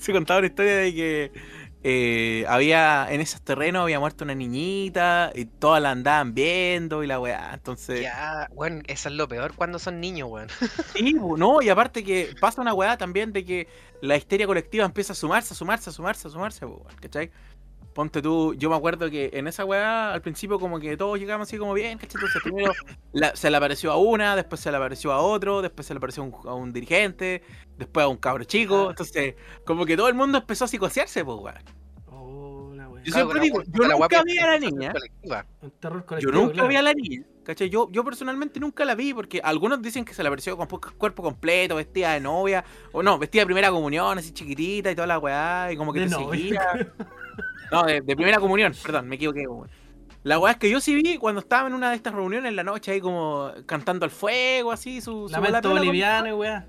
se 0.04 0.12
contaba 0.12 0.38
una 0.40 0.46
historia 0.48 0.76
de 0.76 0.94
que 0.94 1.32
eh, 1.82 2.44
había 2.48 3.06
en 3.10 3.20
esos 3.20 3.42
terrenos 3.42 3.82
había 3.82 3.98
muerto 4.00 4.24
una 4.24 4.34
niñita 4.34 5.32
y 5.34 5.46
todas 5.46 5.80
la 5.82 5.92
andaban 5.92 6.34
viendo 6.34 7.02
y 7.02 7.06
la 7.06 7.20
weá. 7.20 7.52
Entonces, 7.54 8.00
Ya, 8.02 8.48
weón, 8.52 8.82
eso 8.86 9.08
es 9.08 9.14
lo 9.14 9.28
peor 9.28 9.54
cuando 9.54 9.78
son 9.78 10.00
niños, 10.00 10.28
weón. 10.30 10.48
sí, 10.94 11.14
no, 11.14 11.62
y 11.62 11.68
aparte 11.68 12.04
que 12.04 12.34
pasa 12.40 12.60
una 12.60 12.74
weá 12.74 12.98
también 12.98 13.32
de 13.32 13.44
que 13.44 13.68
la 14.00 14.16
histeria 14.16 14.46
colectiva 14.46 14.84
empieza 14.84 15.12
a 15.12 15.16
sumarse, 15.16 15.54
a 15.54 15.56
sumarse, 15.56 15.90
a 15.90 15.92
sumarse, 15.92 16.28
a 16.28 16.30
sumarse, 16.30 16.64
weón, 16.66 16.94
¿cachai? 17.00 17.30
Ponte 17.94 18.22
tú, 18.22 18.54
yo 18.54 18.70
me 18.70 18.76
acuerdo 18.76 19.10
que 19.10 19.30
en 19.32 19.48
esa 19.48 19.64
weá 19.64 20.12
al 20.12 20.22
principio 20.22 20.60
como 20.60 20.78
que 20.78 20.96
todos 20.96 21.18
llegamos 21.18 21.48
así 21.48 21.58
como 21.58 21.74
bien, 21.74 21.98
¿cachai? 21.98 22.14
Entonces 22.20 22.42
primero 22.42 22.72
la- 23.12 23.34
se 23.34 23.50
le 23.50 23.56
apareció 23.56 23.90
a 23.90 23.96
una, 23.96 24.36
después 24.36 24.60
se 24.60 24.70
le 24.70 24.76
apareció 24.76 25.12
a 25.12 25.20
otro, 25.20 25.60
después 25.60 25.86
se 25.86 25.94
le 25.94 25.98
apareció 25.98 26.22
a 26.22 26.26
un, 26.26 26.34
a 26.48 26.54
un 26.54 26.72
dirigente, 26.72 27.42
después 27.76 28.04
a 28.04 28.08
un 28.08 28.16
cabro 28.16 28.44
chico, 28.44 28.84
Ya. 28.84 28.90
entonces 28.90 29.34
como 29.66 29.84
que 29.86 29.96
todo 29.96 30.08
el 30.08 30.14
mundo 30.14 30.38
empezó 30.38 30.66
a 30.66 30.68
psicosearse, 30.68 31.24
pues. 31.24 31.54
Oh, 32.06 32.72
la 32.76 32.88
wea. 32.88 33.02
Yo 33.02 33.12
siempre 33.12 33.38
la 33.38 33.42
digo, 33.42 33.58
weá- 33.58 33.64
yo 33.72 33.82
la 33.82 33.94
nunca 33.94 34.06
weá 34.06 34.22
vi 34.24 34.38
a 34.38 34.46
la 34.46 34.58
niña. 34.58 34.92
Yo 36.20 36.30
nunca 36.30 36.52
claro. 36.52 36.68
vi 36.68 36.76
a 36.76 36.82
la 36.82 36.94
niña, 36.94 37.22
¿cachai? 37.44 37.68
Yo, 37.70 37.88
yo 37.90 38.04
personalmente 38.04 38.60
nunca 38.60 38.84
la 38.84 38.94
vi 38.94 39.12
porque 39.14 39.40
algunos 39.42 39.82
dicen 39.82 40.04
que 40.04 40.14
se 40.14 40.22
le 40.22 40.28
apareció 40.28 40.56
con 40.56 40.68
cuerpo 40.68 41.22
completo, 41.22 41.74
vestida 41.76 42.12
de 42.12 42.20
novia, 42.20 42.64
o 42.92 43.02
no, 43.02 43.18
vestida 43.18 43.42
de 43.42 43.46
primera 43.46 43.70
comunión, 43.70 44.16
así 44.18 44.32
chiquitita 44.32 44.90
y 44.90 44.94
toda 44.94 45.06
la 45.08 45.18
weá, 45.18 45.72
y 45.72 45.76
como 45.76 45.92
que 45.92 46.00
De 46.00 46.06
te 46.06 46.12
novia. 46.12 46.30
seguía. 46.40 46.92
No, 47.70 47.84
de, 47.84 48.00
de 48.00 48.16
primera 48.16 48.38
comunión, 48.40 48.72
perdón, 48.82 49.08
me 49.08 49.16
equivoqué. 49.16 49.46
La 50.22 50.38
weá 50.38 50.52
es 50.52 50.58
que 50.58 50.68
yo 50.68 50.80
sí 50.80 50.94
vi 50.94 51.16
cuando 51.16 51.40
estaba 51.40 51.66
en 51.68 51.74
una 51.74 51.90
de 51.90 51.96
estas 51.96 52.12
reuniones 52.14 52.50
en 52.50 52.56
la 52.56 52.62
noche 52.64 52.92
ahí 52.92 53.00
como 53.00 53.50
cantando 53.66 54.04
al 54.04 54.10
fuego, 54.10 54.70
así, 54.72 55.00
su... 55.00 55.28
su 55.28 55.32
Lamento 55.32 55.70
boliviano, 55.70 56.36
weá. 56.36 56.66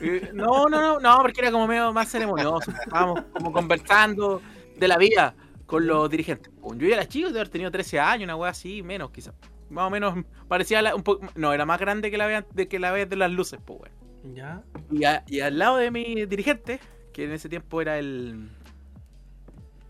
eh, 0.00 0.30
No, 0.32 0.66
no, 0.66 0.80
no, 0.80 0.98
no, 1.00 1.18
porque 1.20 1.40
era 1.42 1.50
como 1.50 1.66
medio 1.66 1.92
más 1.92 2.08
ceremonioso. 2.10 2.70
Estábamos 2.70 3.24
como 3.32 3.52
conversando 3.52 4.40
de 4.76 4.88
la 4.88 4.96
vida 4.96 5.34
con 5.66 5.86
los 5.86 6.08
dirigentes. 6.08 6.50
Yo 6.62 6.86
ya 6.88 6.94
era 6.94 7.06
chico, 7.06 7.28
de 7.30 7.40
haber 7.40 7.50
tenido 7.50 7.70
13 7.70 8.00
años, 8.00 8.24
una 8.24 8.36
wea 8.36 8.50
así, 8.52 8.82
menos 8.82 9.10
quizás. 9.10 9.34
Más 9.68 9.84
o 9.86 9.90
menos 9.90 10.24
parecía 10.48 10.80
la- 10.80 10.94
un 10.94 11.02
poco. 11.02 11.26
No, 11.34 11.52
era 11.52 11.66
más 11.66 11.78
grande 11.78 12.10
que 12.10 12.16
la 12.16 12.26
vez 12.26 12.44
de 12.54 12.68
que 12.68 12.78
la 12.78 12.90
vez 12.90 13.06
de 13.10 13.16
las 13.16 13.30
luces, 13.30 13.58
pues 13.62 13.80
weón. 13.80 14.34
Ya. 14.34 14.62
Y, 14.90 15.04
a- 15.04 15.24
y 15.26 15.40
al 15.40 15.58
lado 15.58 15.76
de 15.76 15.90
mi 15.90 16.24
dirigente, 16.24 16.80
que 17.12 17.24
en 17.24 17.32
ese 17.32 17.50
tiempo 17.50 17.82
era 17.82 17.98
el. 17.98 18.48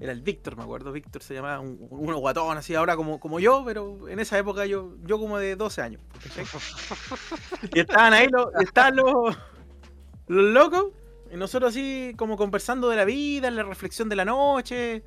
Era 0.00 0.12
el 0.12 0.22
Víctor, 0.22 0.56
me 0.56 0.62
acuerdo. 0.62 0.92
Víctor 0.92 1.22
se 1.22 1.34
llamaba 1.34 1.60
un, 1.60 1.76
uno 1.90 2.18
guatón, 2.18 2.56
así 2.56 2.74
ahora 2.74 2.94
como, 2.96 3.18
como 3.18 3.40
yo, 3.40 3.64
pero 3.66 4.08
en 4.08 4.20
esa 4.20 4.38
época 4.38 4.64
yo, 4.66 4.94
yo 5.04 5.18
como 5.18 5.38
de 5.38 5.56
12 5.56 5.82
años. 5.82 6.02
Y 7.74 7.80
estaban 7.80 8.12
ahí 8.12 8.28
los, 8.30 8.46
y 8.60 8.64
estaban 8.64 8.96
los, 8.96 9.36
los 10.28 10.44
locos, 10.52 10.92
y 11.32 11.36
nosotros 11.36 11.70
así 11.70 12.14
como 12.16 12.36
conversando 12.36 12.88
de 12.88 12.96
la 12.96 13.04
vida, 13.04 13.50
la 13.50 13.62
reflexión 13.64 14.08
de 14.08 14.16
la 14.16 14.24
noche. 14.24 15.02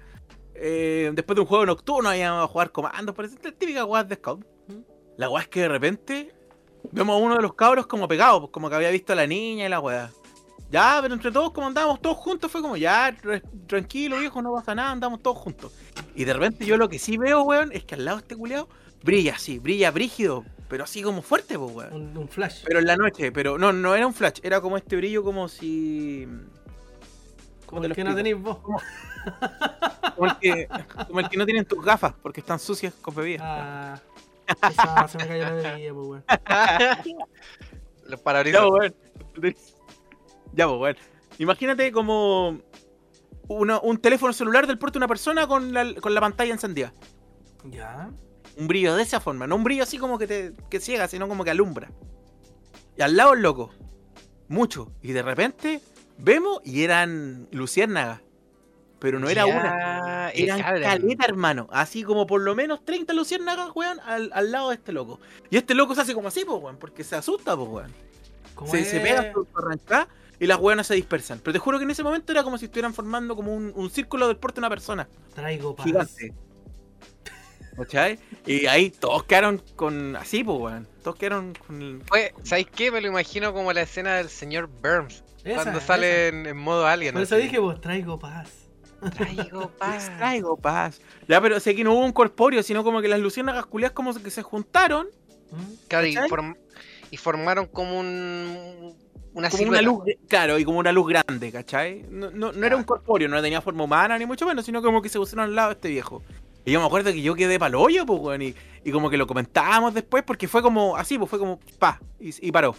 eh, 0.56 1.12
después 1.14 1.36
de 1.36 1.42
un 1.42 1.48
juego 1.48 1.66
nocturno 1.66 2.14
íbamos 2.16 2.44
a 2.44 2.48
jugar 2.48 2.72
comandos, 2.72 3.16
parece 3.16 3.38
la 3.44 3.52
típica 3.52 3.86
weá 3.86 4.04
de 4.04 4.16
scout. 4.16 4.46
La 5.18 5.30
weá 5.30 5.44
es 5.44 5.48
que 5.50 5.62
de 5.62 5.68
repente 5.70 6.36
vemos 6.92 7.16
a 7.16 7.24
uno 7.24 7.36
de 7.36 7.42
los 7.42 7.54
cabros 7.56 7.88
como 7.88 8.08
pegado, 8.08 8.42
pues 8.42 8.52
como 8.52 8.70
que 8.70 8.76
había 8.76 8.90
visto 8.92 9.14
a 9.14 9.16
la 9.16 9.28
niña 9.28 9.66
y 9.66 9.70
la 9.70 9.80
weá. 9.80 10.12
Ya, 10.72 11.00
pero 11.02 11.14
entre 11.14 11.32
todos, 11.32 11.52
como 11.52 11.68
andábamos 11.68 12.02
todos 12.02 12.16
juntos, 12.18 12.50
fue 12.50 12.62
como, 12.62 12.78
ya, 12.78 13.12
re- 13.12 13.44
tranquilo, 13.68 14.18
viejo, 14.20 14.42
no 14.42 14.54
pasa 14.54 14.74
nada, 14.74 14.92
andamos 14.92 15.22
todos 15.22 15.38
juntos. 15.38 15.74
Y 16.16 16.24
de 16.24 16.34
repente 16.34 16.66
yo 16.66 16.78
lo 16.78 16.88
que 16.88 16.98
sí 16.98 17.18
veo, 17.18 17.44
weón, 17.44 17.72
es 17.74 17.84
que 17.84 17.96
al 17.96 18.06
lado 18.06 18.18
de 18.18 18.22
este 18.22 18.36
culeado 18.38 18.70
brilla 19.04 19.34
así, 19.36 19.60
brilla 19.60 19.92
brígido, 19.92 20.46
pero 20.70 20.86
así 20.86 21.02
como 21.04 21.22
fuerte, 21.22 21.60
pues, 21.60 21.76
weón. 21.76 21.94
Un, 21.94 22.18
un 22.18 22.28
flash. 22.30 22.64
Pero 22.66 22.80
en 22.80 22.86
la 22.88 22.96
noche, 22.96 23.32
pero 23.34 23.58
no, 23.58 23.74
no 23.74 23.94
era 23.96 24.08
un 24.08 24.14
flash, 24.14 24.40
era 24.44 24.62
como 24.62 24.78
este 24.78 24.96
brillo 24.96 25.24
como 25.24 25.50
si. 25.50 26.26
Como 27.66 27.84
el 27.84 27.90
lo 27.90 27.96
que 27.96 28.04
no 28.06 28.16
tenéis 28.16 28.38
vos. 28.40 28.58
Como 30.16 30.26
el, 30.28 30.38
que, 30.40 30.68
como 31.08 31.20
el 31.20 31.30
que 31.30 31.38
no 31.38 31.46
tienen 31.46 31.66
tus 31.66 31.84
gafas 31.84 32.14
porque 32.22 32.40
están 32.40 32.60
sucias 32.60 32.94
con 33.02 33.14
bebida. 33.16 33.42
Ah. 33.44 34.02
esa- 34.70 35.08
se 35.08 35.18
me 35.18 35.28
cayó 35.28 35.44
la 35.44 35.52
bebida, 35.74 35.94
pues, 35.94 36.08
weón. 36.08 36.24
Los 38.08 38.20
parabrisas. 38.22 38.64
weón. 38.70 38.96
Ya, 40.54 40.68
pues, 40.68 40.80
weón. 40.80 40.98
Imagínate 41.40 41.92
como 41.92 42.60
uno- 43.48 43.82
un 43.82 43.98
teléfono 43.98 44.34
celular 44.34 44.68
del 44.68 44.78
porte 44.78 44.94
de 44.96 45.00
una 45.00 45.08
persona 45.08 45.48
con 45.48 45.74
la, 45.74 45.94
con 45.96 46.14
la 46.14 46.22
pantalla 46.22 46.52
encendida. 46.54 46.94
Ya. 47.66 48.10
Un 48.58 48.68
brillo 48.68 48.96
de 48.96 49.04
esa 49.04 49.20
forma, 49.20 49.48
no 49.48 49.56
un 49.56 49.64
brillo 49.64 49.84
así 49.84 49.98
como 49.98 50.18
que 50.18 50.28
te 50.28 50.54
que 50.70 50.80
ciega, 50.80 51.08
sino 51.08 51.28
como 51.28 51.44
que 51.44 51.52
alumbra. 51.52 51.90
Y 52.98 53.02
al 53.02 53.16
lado 53.16 53.34
el 53.34 53.42
loco. 53.42 53.72
Mucho. 54.50 54.92
Y 55.02 55.14
de 55.14 55.22
repente 55.22 55.80
vemos 56.18 56.60
y 56.66 56.84
eran 56.84 57.48
luciérnagas. 57.52 58.22
Pero 59.00 59.20
no 59.20 59.30
era 59.30 59.46
una. 59.48 59.62
Ya, 59.64 60.30
Eran 60.32 60.62
cabra. 60.62 60.82
caleta, 60.82 61.26
hermano. 61.26 61.68
Así 61.72 62.04
como 62.04 62.28
por 62.28 62.42
lo 62.42 62.54
menos 62.54 62.86
30 62.86 63.14
luciérnagas, 63.14 63.70
weón, 63.74 64.00
al, 64.02 64.30
al 64.34 64.52
lado 64.52 64.70
de 64.70 64.76
este 64.76 64.92
loco. 64.92 65.20
Y 65.50 65.58
este 65.58 65.74
loco 65.74 65.96
se 65.96 66.02
hace 66.02 66.14
como 66.14 66.28
así, 66.28 66.44
pues, 66.46 66.62
weón, 66.62 66.78
porque 66.78 67.04
se 67.04 67.16
asusta, 67.16 67.56
pues, 67.56 67.68
weón. 67.70 67.92
¿Cómo 68.54 68.70
Se, 68.70 68.84
se 68.86 69.00
pega 69.00 69.32
su 69.34 69.48
arrancada 69.56 70.08
y 70.42 70.48
las 70.48 70.60
weonas 70.60 70.88
se 70.88 70.96
dispersan. 70.96 71.40
Pero 71.40 71.54
te 71.54 71.60
juro 71.60 71.78
que 71.78 71.86
en 71.86 71.92
ese 71.92 72.04
momento 72.04 72.32
era 72.34 72.44
como 72.44 72.58
si 72.58 72.66
estuvieran 72.66 72.94
formando 72.94 73.36
como 73.38 73.54
un, 73.56 73.72
un 73.76 73.90
círculo 73.90 74.28
del 74.28 74.36
porte 74.38 74.56
de 74.56 74.62
una 74.62 74.70
persona. 74.70 75.08
Traigo 75.34 75.76
paz. 75.76 75.86
Gigante. 75.86 76.34
¿Cachai? 77.78 78.20
Y 78.46 78.66
ahí 78.66 78.90
todos 78.92 79.24
quedaron 79.24 79.62
con. 79.76 80.16
Así, 80.18 80.44
pues, 80.44 80.60
weón. 80.60 80.88
Todos 81.04 81.16
quedaron 81.18 81.54
con. 81.66 81.82
el- 81.82 82.02
Fue, 82.06 82.34
¿Sabéis 82.44 82.68
qué? 82.76 82.92
Me 82.92 83.00
lo 83.02 83.08
imagino 83.08 83.54
como 83.54 83.72
la 83.72 83.82
escena 83.84 84.16
del 84.16 84.30
señor 84.30 84.68
Burns. 84.68 85.24
Esa, 85.44 85.64
cuando 85.64 85.80
sale 85.80 86.28
en, 86.28 86.46
en 86.48 86.58
modo 86.58 86.86
alien. 86.86 87.14
Por 87.14 87.24
eso 87.24 87.36
así. 87.36 87.46
dije, 87.46 87.60
vos, 87.60 87.80
traigo 87.80 88.20
paz. 88.20 88.50
Traigo 89.16 89.70
paz. 89.80 90.12
Traigo 90.18 90.58
paz. 90.58 91.02
Ya, 91.28 91.40
pero 91.42 91.60
sé 91.60 91.74
que 91.76 91.84
no 91.84 91.94
hubo 91.94 92.06
un 92.06 92.12
corpóreo, 92.12 92.62
sino 92.62 92.84
como 92.84 93.02
que 93.02 93.08
las 93.08 93.20
luciérnagas 93.20 93.66
culiadas 93.66 93.94
como 93.94 94.14
que 94.14 94.30
se 94.30 94.44
juntaron. 94.44 95.08
¿Mm? 95.52 95.74
Claro, 95.88 96.08
y, 96.08 96.14
¿Cachai? 96.14 96.30
form- 96.30 96.58
y 97.10 97.18
formaron 97.18 97.68
como 97.68 98.00
un. 98.00 98.96
Una 99.34 99.50
como 99.50 99.64
una 99.64 99.82
luz, 99.82 100.04
claro, 100.28 100.60
y 100.60 100.66
como 100.66 100.80
una 100.80 100.92
luz 100.92 101.08
grande, 101.08 101.52
¿cachai? 101.52 102.06
No, 102.10 102.30
no, 102.32 102.52
no 102.52 102.66
era 102.66 102.76
un 102.76 102.84
corpóreo, 102.84 103.30
no 103.30 103.42
tenía 103.42 103.62
forma 103.62 103.86
humana 103.86 104.18
ni 104.18 104.26
mucho 104.26 104.46
menos, 104.46 104.66
sino 104.66 104.82
como 104.82 105.02
que 105.02 105.08
se 105.08 105.18
pusieron 105.20 105.46
al 105.46 105.56
lado 105.56 105.70
de 105.70 105.74
este 105.76 105.90
viejo. 105.90 106.22
Y 106.66 106.72
yo 106.72 106.80
me 106.80 106.86
acuerdo 106.86 107.12
que 107.12 107.22
yo 107.22 107.34
quedé 107.34 107.58
paloyo, 107.58 108.06
pues, 108.06 108.20
weón, 108.20 108.42
y, 108.42 108.56
y 108.84 108.92
como 108.92 109.10
que 109.10 109.18
lo 109.18 109.26
comentábamos 109.26 109.94
después, 109.94 110.24
porque 110.24 110.48
fue 110.48 110.62
como 110.62 110.98
así, 110.98 111.18
pues 111.18 111.30
fue 111.30 111.40
como 111.40 111.60
pa, 111.80 112.00
y, 112.20 112.48
y 112.48 112.52
paró. 112.52 112.76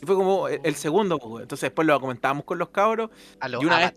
Y 0.00 0.06
fue 0.06 0.14
como 0.14 0.48
el, 0.48 0.60
el 0.62 0.74
segundo, 0.76 1.18
pues. 1.18 1.42
Entonces 1.42 1.68
después 1.68 1.86
lo 1.86 2.00
comentábamos 2.00 2.44
con 2.44 2.58
los 2.58 2.68
cabros, 2.68 3.10
A 3.40 3.48
lo 3.48 3.60
y 3.62 3.66
una 3.66 3.78
vez 3.78 3.92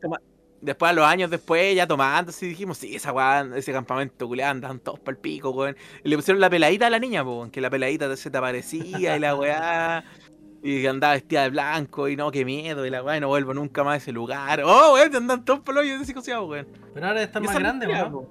después 0.62 0.90
a 0.90 0.94
los 0.94 1.06
años 1.06 1.30
después, 1.30 1.76
ya 1.76 1.88
tomando, 1.88 2.32
así 2.32 2.48
dijimos, 2.48 2.78
sí, 2.78 2.96
esa 2.96 3.14
weá, 3.14 3.48
ese 3.56 3.72
campamento 3.72 4.28
culiado 4.28 4.52
andaban 4.52 4.80
todos 4.80 5.00
para 5.00 5.16
el 5.16 5.22
pico, 5.22 5.52
weón. 5.52 5.76
Y 6.04 6.10
le 6.10 6.16
pusieron 6.16 6.42
la 6.42 6.50
peladita 6.50 6.88
a 6.88 6.90
la 6.90 7.00
niña, 7.00 7.24
po, 7.24 7.38
weón, 7.38 7.52
que 7.52 7.62
la 7.62 7.70
peladita 7.70 8.16
se 8.18 8.30
te 8.30 8.38
aparecía 8.38 9.16
y 9.16 9.20
la 9.20 9.36
weá. 9.36 10.04
Y 10.62 10.82
que 10.82 10.90
andaba 10.90 11.14
vestida 11.14 11.44
de 11.44 11.50
blanco 11.52 12.10
y 12.10 12.16
no, 12.18 12.32
qué 12.32 12.44
miedo, 12.44 12.86
y 12.86 12.90
la 12.90 13.02
weá, 13.02 13.20
no 13.20 13.30
vuelvo 13.30 13.54
nunca 13.54 13.84
más 13.84 13.94
a 13.94 13.98
ese 13.98 14.12
lugar. 14.12 14.62
Oh, 14.66 14.94
weón, 14.94 15.16
andan 15.16 15.46
todos 15.46 15.62
por 15.62 15.74
los 15.74 15.84
hoyos 15.84 15.98
de 16.00 16.04
ese 16.04 16.14
cosado, 16.14 16.46
weón. 16.48 16.68
Pero 16.94 17.08
ahora 17.08 17.24
estás 17.24 17.42
Y 17.42 17.46
más 17.46 17.52
esa 17.56 17.60
grande, 17.62 17.88
mentira, 17.88 18.08
weón. 18.10 18.28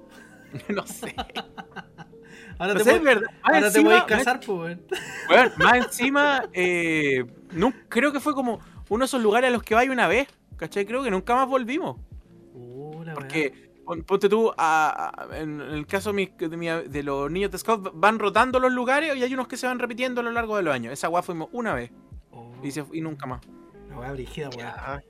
No 0.69 0.87
sé. 0.87 1.15
Ahora 2.61 2.75
No 2.75 2.79
te, 2.81 2.85
sé, 2.85 3.01
puedes- 3.01 3.73
te 3.73 4.07
casar, 4.07 4.41
pues, 4.41 4.49
weón. 4.59 4.83
Weón, 5.31 5.53
más 5.59 5.77
encima, 5.77 6.45
eh, 6.53 7.25
no, 7.53 7.73
creo 7.89 8.13
que 8.13 8.19
fue 8.21 8.35
como 8.35 8.59
uno 8.89 9.05
de 9.05 9.07
esos 9.07 9.23
lugares 9.23 9.49
a 9.49 9.53
los 9.53 9.63
que 9.63 9.75
vais 9.75 9.89
una 9.91 10.09
vez, 10.09 10.29
¿cachai? 10.57 10.85
Creo 10.85 11.03
que 11.03 11.11
nunca 11.11 11.35
más 11.37 11.47
volvimos. 11.49 11.97
Uh, 12.55 13.05
la. 13.05 13.15
Porque, 13.15 13.71
pon- 13.85 14.03
ponte 14.03 14.29
tú, 14.29 14.53
a- 14.57 15.13
a- 15.31 15.39
en 15.39 15.61
el 15.61 15.87
caso 15.87 16.11
de, 16.13 16.15
mi- 16.15 16.33
de 16.49 16.57
mi- 16.57 16.89
de 16.89 17.03
los 17.05 17.31
niños 17.31 17.51
de 17.53 17.59
Scout, 17.59 17.91
van 17.95 18.19
rotando 18.19 18.59
los 18.59 18.73
lugares 18.73 19.17
y 19.17 19.23
hay 19.23 19.33
unos 19.33 19.47
que 19.47 19.57
se 19.57 19.67
van 19.69 19.79
repitiendo 19.79 20.21
a 20.21 20.25
lo 20.25 20.33
largo 20.33 20.57
de 20.57 20.63
los 20.65 20.75
años. 20.75 20.93
Esa 20.93 21.09
weá 21.09 21.23
fuimos 21.23 21.49
una 21.53 21.75
vez 21.75 21.93
Oh, 22.31 22.53
y, 22.63 22.71
se- 22.71 22.85
y 22.93 23.01
nunca 23.01 23.27
más. 23.27 23.41
la 23.89 23.99
weá 23.99 24.13
brígida, 24.13 24.49
weón. 24.51 24.59
Ya. 24.61 25.03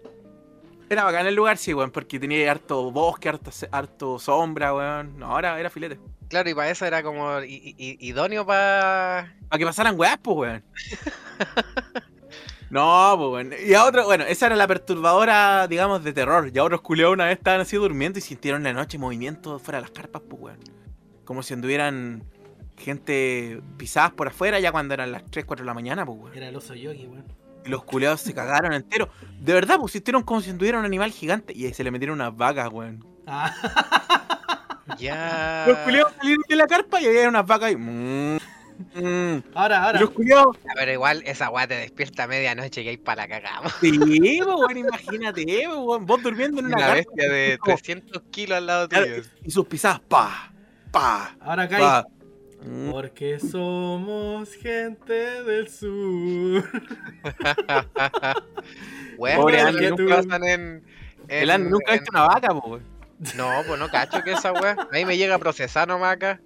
Era 0.90 1.04
bacán 1.04 1.26
el 1.26 1.34
lugar, 1.34 1.58
sí, 1.58 1.74
weón, 1.74 1.90
porque 1.90 2.18
tenía 2.18 2.50
harto 2.50 2.90
bosque, 2.90 3.28
harto, 3.28 3.50
harto 3.70 4.18
sombra, 4.18 4.74
weón. 4.74 5.18
No, 5.18 5.26
ahora 5.26 5.58
era 5.60 5.68
filete. 5.70 5.98
Claro, 6.28 6.48
y 6.50 6.54
para 6.54 6.70
eso 6.70 6.84
era 6.86 7.02
como 7.02 7.40
i- 7.42 7.74
i- 7.76 7.98
idóneo 8.08 8.44
para. 8.46 9.34
Para 9.48 9.58
que 9.58 9.64
pasaran 9.66 9.98
weás, 9.98 10.18
pues, 10.22 10.36
weón. 10.36 10.64
No, 12.70 13.14
pues, 13.16 13.30
weón. 13.50 13.54
Y 13.66 13.72
a 13.74 13.84
otro, 13.86 14.04
bueno, 14.04 14.24
esa 14.24 14.46
era 14.46 14.56
la 14.56 14.66
perturbadora, 14.68 15.66
digamos, 15.68 16.04
de 16.04 16.12
terror. 16.12 16.50
Y 16.52 16.58
a 16.58 16.64
otros 16.64 16.82
culiados 16.82 17.14
una 17.14 17.24
vez 17.26 17.38
estaban 17.38 17.60
así 17.62 17.76
durmiendo 17.76 18.18
y 18.18 18.22
sintieron 18.22 18.66
en 18.66 18.74
la 18.76 18.80
noche 18.82 18.98
movimiento 18.98 19.58
fuera 19.58 19.78
de 19.78 19.82
las 19.82 19.90
carpas, 19.90 20.20
pues, 20.28 20.42
weón. 20.42 20.58
Como 21.24 21.42
si 21.42 21.54
anduvieran 21.54 22.24
gente 22.78 23.60
pisadas 23.76 24.12
por 24.12 24.28
afuera 24.28 24.58
ya 24.60 24.72
cuando 24.72 24.94
eran 24.94 25.12
las 25.12 25.24
3, 25.30 25.44
4 25.44 25.64
de 25.64 25.66
la 25.66 25.74
mañana, 25.74 26.06
pues, 26.06 26.18
weón. 26.18 26.36
Era 26.36 26.48
el 26.48 26.56
oso 26.56 26.74
yogi, 26.74 27.06
weón. 27.06 27.24
Y 27.64 27.68
los 27.70 27.84
culiados 27.84 28.20
se 28.20 28.32
cagaron 28.34 28.72
enteros. 28.72 29.08
De 29.40 29.52
verdad, 29.52 29.76
pues, 29.78 29.92
sintieron 29.92 30.22
como 30.22 30.40
si 30.40 30.50
anduviera 30.50 30.78
un 30.78 30.84
animal 30.84 31.10
gigante. 31.10 31.52
Y 31.54 31.66
ahí 31.66 31.74
se 31.74 31.84
le 31.84 31.90
metieron 31.90 32.20
unas 32.20 32.34
vacas, 32.36 32.68
weón. 32.72 33.04
Ah, 33.26 33.52
Ya. 34.98 35.64
Los 35.68 35.78
culiados 35.78 36.12
salieron 36.18 36.44
de 36.48 36.56
la 36.56 36.66
carpa 36.66 37.00
y 37.00 37.06
había 37.06 37.28
unas 37.28 37.46
vacas 37.46 37.72
y... 37.72 37.76
mm, 37.76 38.36
mm. 38.94 39.42
ahora, 39.54 39.76
Y 39.76 39.80
ahora. 39.84 40.00
los 40.00 40.10
culiados 40.10 40.56
Pero 40.74 40.92
igual 40.92 41.22
esa 41.26 41.50
weá 41.50 41.66
te 41.68 41.74
despierta 41.74 42.24
a 42.24 42.26
medianoche 42.26 42.82
que 42.82 42.88
hay 42.90 42.96
para 42.96 43.22
la 43.22 43.28
cagamos. 43.28 43.72
Sí, 43.80 43.98
pues, 43.98 44.46
weón, 44.46 44.76
imagínate, 44.78 45.44
weón, 45.68 46.06
vos 46.06 46.22
durmiendo 46.22 46.60
en 46.60 46.66
una, 46.66 46.76
Una 46.76 46.86
carpa, 46.86 46.94
bestia 46.96 47.28
de 47.30 47.58
como- 47.58 47.76
300 47.76 48.22
kilos 48.30 48.56
al 48.58 48.66
lado 48.66 48.88
tuyo. 48.88 49.22
y 49.44 49.50
sus 49.50 49.66
pisadas, 49.66 50.00
pa, 50.00 50.52
pa, 50.90 51.36
Ahora 51.40 51.68
cae. 51.68 51.80
pa. 51.80 52.06
Mm, 52.62 52.90
Porque 52.90 53.38
somos 53.40 54.52
gente 54.54 55.42
del 55.44 55.68
sur. 55.68 56.64
Weón, 59.18 59.40
Pobre 59.40 59.60
Andy, 59.60 59.90
nunca 59.90 60.16
pasan 60.16 60.44
en. 60.44 60.60
en- 61.28 61.42
El 61.42 61.50
Andy 61.50 61.70
nunca 61.70 61.92
ha 61.92 61.94
en- 61.94 62.00
visto 62.00 62.10
una 62.12 62.26
vaca, 62.28 62.48
pues. 62.60 62.82
No, 63.36 63.50
pues 63.66 63.78
no 63.80 63.88
cacho 63.88 64.22
que 64.22 64.32
esa 64.32 64.52
weá. 64.52 64.76
Ahí 64.92 65.04
me 65.04 65.16
llega 65.16 65.34
a 65.34 65.38
procesar 65.38 65.88
nomás 65.88 66.12
acá. 66.14 66.40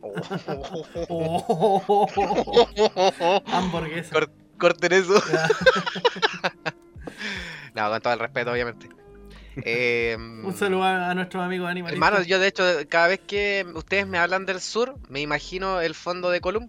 Oh, 1.08 2.08
hamburguesa. 3.46 4.12
Cor- 4.14 4.30
Corten 4.58 4.92
eso. 4.92 5.14
No, 7.74 7.88
con 7.88 8.00
todo 8.02 8.12
el 8.12 8.18
respeto, 8.18 8.52
obviamente. 8.52 8.86
Eh, 9.56 10.16
Un 10.18 10.54
saludo 10.56 10.82
a, 10.84 11.10
a 11.10 11.14
nuestros 11.14 11.42
amigos 11.44 11.68
animalistas. 11.68 11.94
Hermano, 12.10 12.24
yo 12.24 12.38
de 12.38 12.46
hecho, 12.48 12.64
cada 12.88 13.08
vez 13.08 13.20
que 13.20 13.66
ustedes 13.74 14.06
me 14.06 14.18
hablan 14.18 14.46
del 14.46 14.60
sur, 14.60 14.96
me 15.08 15.20
imagino 15.20 15.80
el 15.80 15.94
fondo 15.94 16.30
de 16.30 16.40
Colum. 16.40 16.68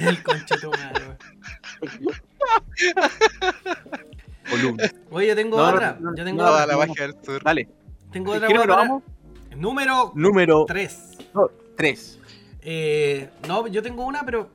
El 0.00 0.22
conchetumare, 0.22 0.92
weón. 1.06 1.18
Column. 4.50 4.76
Oye, 5.10 5.28
yo 5.28 5.34
tengo 5.36 5.56
No, 5.56 5.68
otra. 5.68 5.96
no, 6.00 6.14
yo 6.14 6.24
tengo 6.24 6.42
no, 6.42 6.50
otra. 6.50 6.66
la 6.66 6.86
del 6.86 7.14
sur. 7.24 7.42
Dale. 7.42 7.68
Tengo 8.12 8.32
¿Qué 8.32 8.36
otra 8.38 8.48
número 8.48 8.60
weá 8.60 8.76
para- 8.76 8.88
vamos? 8.88 9.02
Número 9.56 10.12
Número 10.14 10.64
3. 10.66 10.98
3. 11.76 12.18
Eh, 12.62 13.28
no, 13.48 13.66
yo 13.68 13.82
tengo 13.82 14.04
una, 14.04 14.24
pero. 14.24 14.50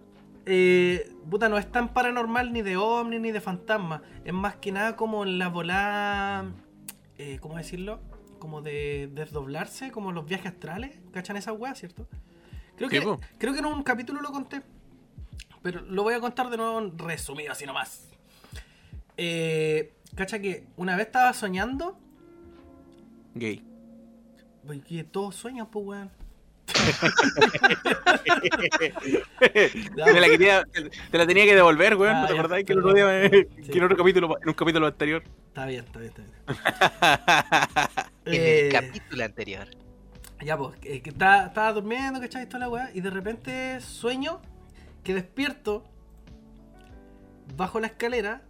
Eh, 0.51 1.07
puta, 1.29 1.47
no 1.47 1.59
es 1.59 1.71
tan 1.71 1.93
paranormal 1.93 2.51
ni 2.51 2.63
de 2.63 2.75
ovni 2.75 3.19
ni 3.19 3.31
de 3.31 3.39
fantasma. 3.39 4.01
Es 4.25 4.33
más 4.33 4.55
que 4.55 4.71
nada 4.71 4.95
como 4.95 5.23
la 5.23 5.47
volada. 5.47 6.51
Eh, 7.19 7.37
¿Cómo 7.39 7.55
decirlo? 7.57 7.99
Como 8.39 8.63
de 8.63 9.11
desdoblarse, 9.13 9.91
como 9.91 10.11
los 10.11 10.25
viajes 10.25 10.53
astrales. 10.53 10.97
¿Cachan 11.11 11.37
esa 11.37 11.53
weá, 11.53 11.75
cierto? 11.75 12.07
Creo 12.77 12.89
que, 12.89 12.99
po. 12.99 13.19
creo 13.37 13.53
que 13.53 13.59
en 13.59 13.67
un 13.67 13.83
capítulo 13.83 14.21
lo 14.21 14.31
conté. 14.31 14.63
Pero 15.61 15.81
lo 15.81 16.01
voy 16.01 16.15
a 16.15 16.19
contar 16.19 16.49
de 16.49 16.57
nuevo 16.57 16.81
resumido, 16.97 17.51
así 17.51 17.67
nomás. 17.67 18.09
Eh, 19.17 19.93
cacha 20.15 20.39
que 20.39 20.65
una 20.77 20.95
vez 20.95 21.05
estaba 21.05 21.31
soñando. 21.33 21.95
Gay. 23.35 23.63
Porque 24.65 25.03
todos 25.03 25.35
sueñan, 25.35 25.67
pues, 25.67 25.85
weón. 25.85 26.18
Me 30.13 30.19
la 30.21 30.27
quería, 30.27 30.63
te 31.11 31.17
la 31.17 31.27
tenía 31.27 31.45
que 31.45 31.55
devolver, 31.55 31.95
weón. 31.95 32.15
Ah, 32.15 32.21
¿No 32.21 32.27
te 32.27 32.33
ya, 32.33 32.39
acordás 32.39 32.63
que 32.63 32.73
el 32.73 32.79
otro 32.79 32.93
día, 32.93 33.05
me- 33.05 33.29
Sí. 33.29 33.71
que 33.71 33.77
en 33.77 33.83
otro 33.83 33.97
capítulo, 33.97 34.37
en 34.41 34.47
un 34.49 34.53
capítulo 34.53 34.87
anterior? 34.87 35.23
Está 35.47 35.65
bien, 35.65 35.85
está 35.85 35.99
bien, 35.99 36.11
está 36.15 36.21
bien. 36.21 36.33
En 38.25 38.33
Eh, 38.33 38.67
el 38.67 38.71
capítulo 38.73 39.23
anterior. 39.25 39.67
Ya, 40.43 40.57
pues, 40.57 40.77
que, 40.79 41.01
estaba, 41.03 41.47
estaba 41.47 41.73
durmiendo, 41.73 42.19
¿cachai? 42.19 42.45
Toda 42.47 42.59
la 42.59 42.69
weá. 42.69 42.91
Y 42.93 43.01
de 43.01 43.09
repente 43.09 43.79
sueño 43.81 44.39
que 45.03 45.13
despierto, 45.13 45.83
bajo 47.57 47.79
la 47.79 47.87
escalera, 47.87 48.41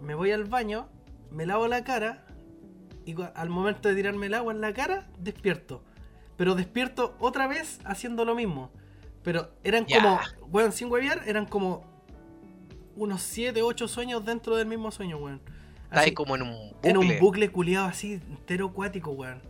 me 0.00 0.14
voy 0.14 0.32
al 0.32 0.44
baño, 0.44 0.88
me 1.30 1.46
lavo 1.46 1.68
la 1.68 1.84
cara. 1.84 2.24
Y 3.04 3.14
al 3.34 3.48
momento 3.50 3.88
de 3.88 3.94
tirarme 3.94 4.26
el 4.26 4.34
agua 4.34 4.52
en 4.52 4.60
la 4.60 4.72
cara, 4.72 5.06
despierto. 5.18 5.82
Pero 6.40 6.54
despierto 6.54 7.14
otra 7.20 7.46
vez 7.48 7.80
haciendo 7.84 8.24
lo 8.24 8.34
mismo. 8.34 8.70
Pero 9.22 9.50
eran 9.62 9.84
Ya. 9.84 10.00
como, 10.00 10.20
weón, 10.50 10.72
sin 10.72 10.90
huevear, 10.90 11.20
eran 11.26 11.44
como 11.44 11.84
unos 12.96 13.20
7, 13.20 13.60
8 13.60 13.86
sueños 13.88 14.24
dentro 14.24 14.56
del 14.56 14.66
mismo 14.66 14.90
sueño, 14.90 15.18
weón. 15.18 15.42
Está 15.84 16.00
ahí 16.00 16.12
como 16.12 16.36
en 16.36 16.42
un 16.44 16.50
bucle. 16.72 16.90
en 16.90 16.96
un 16.96 17.18
bucle 17.20 17.50
culiado 17.52 17.84
así, 17.88 18.14
entero 18.14 18.68
acuático, 18.68 19.10
weón. 19.10 19.42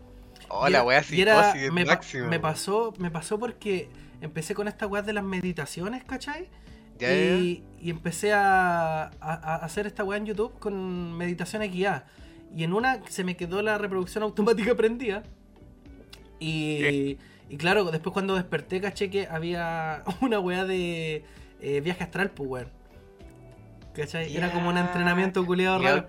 Hola, 0.49 0.79
era- 0.79 0.85
weá, 0.85 1.03
psicosis 1.05 1.73
me, 1.73 1.85
máximo. 1.85 2.27
me 2.27 2.41
pasó, 2.41 2.93
me 2.99 3.09
pasó 3.13 3.39
porque 3.39 3.89
empecé 4.21 4.57
con 4.57 4.67
esta 4.67 4.89
weá 4.89 5.03
de 5.03 5.13
las 5.13 5.23
meditaciones, 5.23 6.03
¿cachai? 6.03 6.49
Ya. 6.99 7.13
y, 7.15 7.63
y 7.81 7.91
empecé 7.91 8.33
a, 8.33 9.05
a- 9.05 9.11
a 9.21 9.55
hacer 9.65 9.87
esta 9.87 10.03
weá 10.03 10.19
en 10.19 10.27
YouTube 10.27 10.59
con 10.59 11.17
meditaciones 11.17 11.71
guiadas. 11.71 12.03
Y 12.53 12.65
en 12.65 12.73
una 12.73 13.01
se 13.09 13.23
me 13.23 13.37
quedó 13.37 13.63
la 13.63 13.79
reproducción 13.79 14.25
automática 14.25 14.75
prendida. 14.77 15.23
Y, 16.41 17.19
y 17.49 17.57
claro, 17.57 17.85
después 17.91 18.13
cuando 18.13 18.35
desperté, 18.35 18.81
caché 18.81 19.11
que 19.11 19.27
había 19.29 20.03
una 20.21 20.41
weá 20.41 20.65
de 20.65 21.25
eh, 21.61 21.81
viaje 21.83 22.03
astral, 22.03 22.31
pues 22.31 22.49
weón. 22.51 22.69
¿Cachai? 23.95 24.35
Era 24.37 24.51
como 24.53 24.69
un 24.71 24.79
entrenamiento 24.79 25.45
culiado 25.45 25.83
raro. 25.83 26.07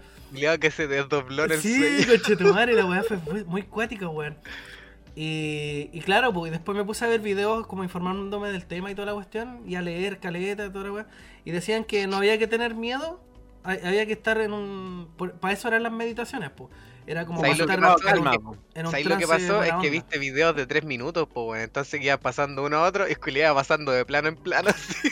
que 0.59 0.71
se 0.71 0.87
desdobló 0.87 1.45
en 1.45 1.51
el 1.51 1.61
Sí, 1.61 1.77
sueño. 1.77 2.07
conchetumare, 2.07 2.73
la 2.75 2.85
weá 2.85 3.03
fue 3.03 3.17
muy, 3.17 3.43
muy 3.43 3.63
cuática, 3.63 4.07
weón. 4.07 4.37
Y, 5.15 5.89
y 5.91 5.99
claro, 6.01 6.31
pues 6.31 6.51
después 6.51 6.77
me 6.77 6.85
puse 6.85 7.03
a 7.03 7.07
ver 7.09 7.19
videos 7.19 7.67
como 7.67 7.83
informándome 7.83 8.49
del 8.51 8.65
tema 8.65 8.89
y 8.91 8.95
toda 8.95 9.07
la 9.07 9.13
cuestión, 9.13 9.61
y 9.67 9.75
a 9.75 9.81
leer 9.81 10.19
caleta 10.19 10.65
y 10.65 10.69
toda 10.69 10.85
la 10.85 10.91
weá. 10.93 11.07
Y 11.43 11.51
decían 11.51 11.83
que 11.83 12.07
no 12.07 12.17
había 12.17 12.37
que 12.37 12.47
tener 12.47 12.75
miedo, 12.75 13.19
ha- 13.63 13.71
había 13.71 14.05
que 14.05 14.13
estar 14.13 14.39
en 14.39 14.53
un. 14.53 15.09
Para 15.41 15.53
eso 15.53 15.67
eran 15.67 15.83
las 15.83 15.91
meditaciones, 15.91 16.51
pues. 16.55 16.69
Era 17.07 17.25
como 17.25 17.41
¿Sabes 17.41 17.57
lo 17.57 17.67
que 17.67 17.77
pasó? 17.77 17.87
en 17.87 17.93
un- 17.93 18.01
Calma, 18.13 18.31
que- 18.31 18.39
po. 18.39 18.57
en 18.75 18.85
un 18.85 18.91
¿Sabes 18.91 19.05
lo 19.07 19.17
que 19.17 19.27
pasó? 19.27 19.63
Es 19.63 19.73
que 19.81 19.89
viste 19.89 20.17
videos 20.19 20.55
de 20.55 20.65
3 20.67 20.83
minutos, 20.85 21.27
pues 21.33 21.45
bueno, 21.45 21.63
entonces 21.63 22.01
iba 22.01 22.17
pasando 22.17 22.63
uno 22.63 22.77
a 22.77 22.87
otro 22.87 23.07
y 23.09 23.15
Juli 23.15 23.39
iba 23.39 23.53
pasando 23.53 23.91
de 23.91 24.05
plano 24.05 24.27
en 24.29 24.35
plano 24.35 24.69
así. 24.75 25.09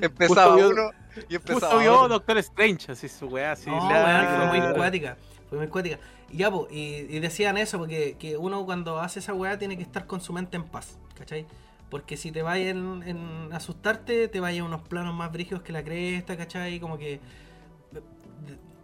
empezaba 0.00 0.52
Justo 0.52 0.56
vio- 0.56 0.70
uno 0.70 0.90
y 1.28 1.34
empezaba 1.36 1.60
Justo 1.60 1.78
vio 1.78 1.94
otro. 1.94 2.08
Doctor 2.08 2.38
Strange, 2.38 2.92
así 2.92 3.08
su 3.08 3.26
weá, 3.26 3.52
así. 3.52 3.68
No, 3.70 3.76
la- 3.90 4.48
fue 4.50 4.60
muy 4.60 4.74
cuática. 4.74 5.16
Fue 5.48 5.58
muy 5.58 5.68
cuática. 5.68 5.98
Y 6.30 6.38
ya, 6.38 6.50
pues, 6.50 6.66
y, 6.72 7.06
y 7.08 7.20
decían 7.20 7.56
eso, 7.56 7.78
porque 7.78 8.16
que 8.18 8.36
uno 8.36 8.64
cuando 8.66 9.00
hace 9.00 9.20
esa 9.20 9.32
weá 9.32 9.58
tiene 9.58 9.76
que 9.76 9.82
estar 9.82 10.06
con 10.06 10.20
su 10.20 10.32
mente 10.32 10.56
en 10.56 10.64
paz, 10.64 10.98
¿cachai? 11.16 11.46
Porque 11.90 12.16
si 12.16 12.32
te 12.32 12.42
vayas 12.42 12.70
en, 12.76 13.02
en 13.06 13.52
asustarte, 13.52 14.26
te 14.28 14.40
vayas 14.40 14.62
a 14.62 14.64
unos 14.64 14.82
planos 14.82 15.14
más 15.14 15.30
brígidos 15.32 15.62
que 15.62 15.72
la 15.72 15.84
cresta, 15.84 16.36
¿cachai? 16.36 16.80
Como 16.80 16.98
que. 16.98 17.20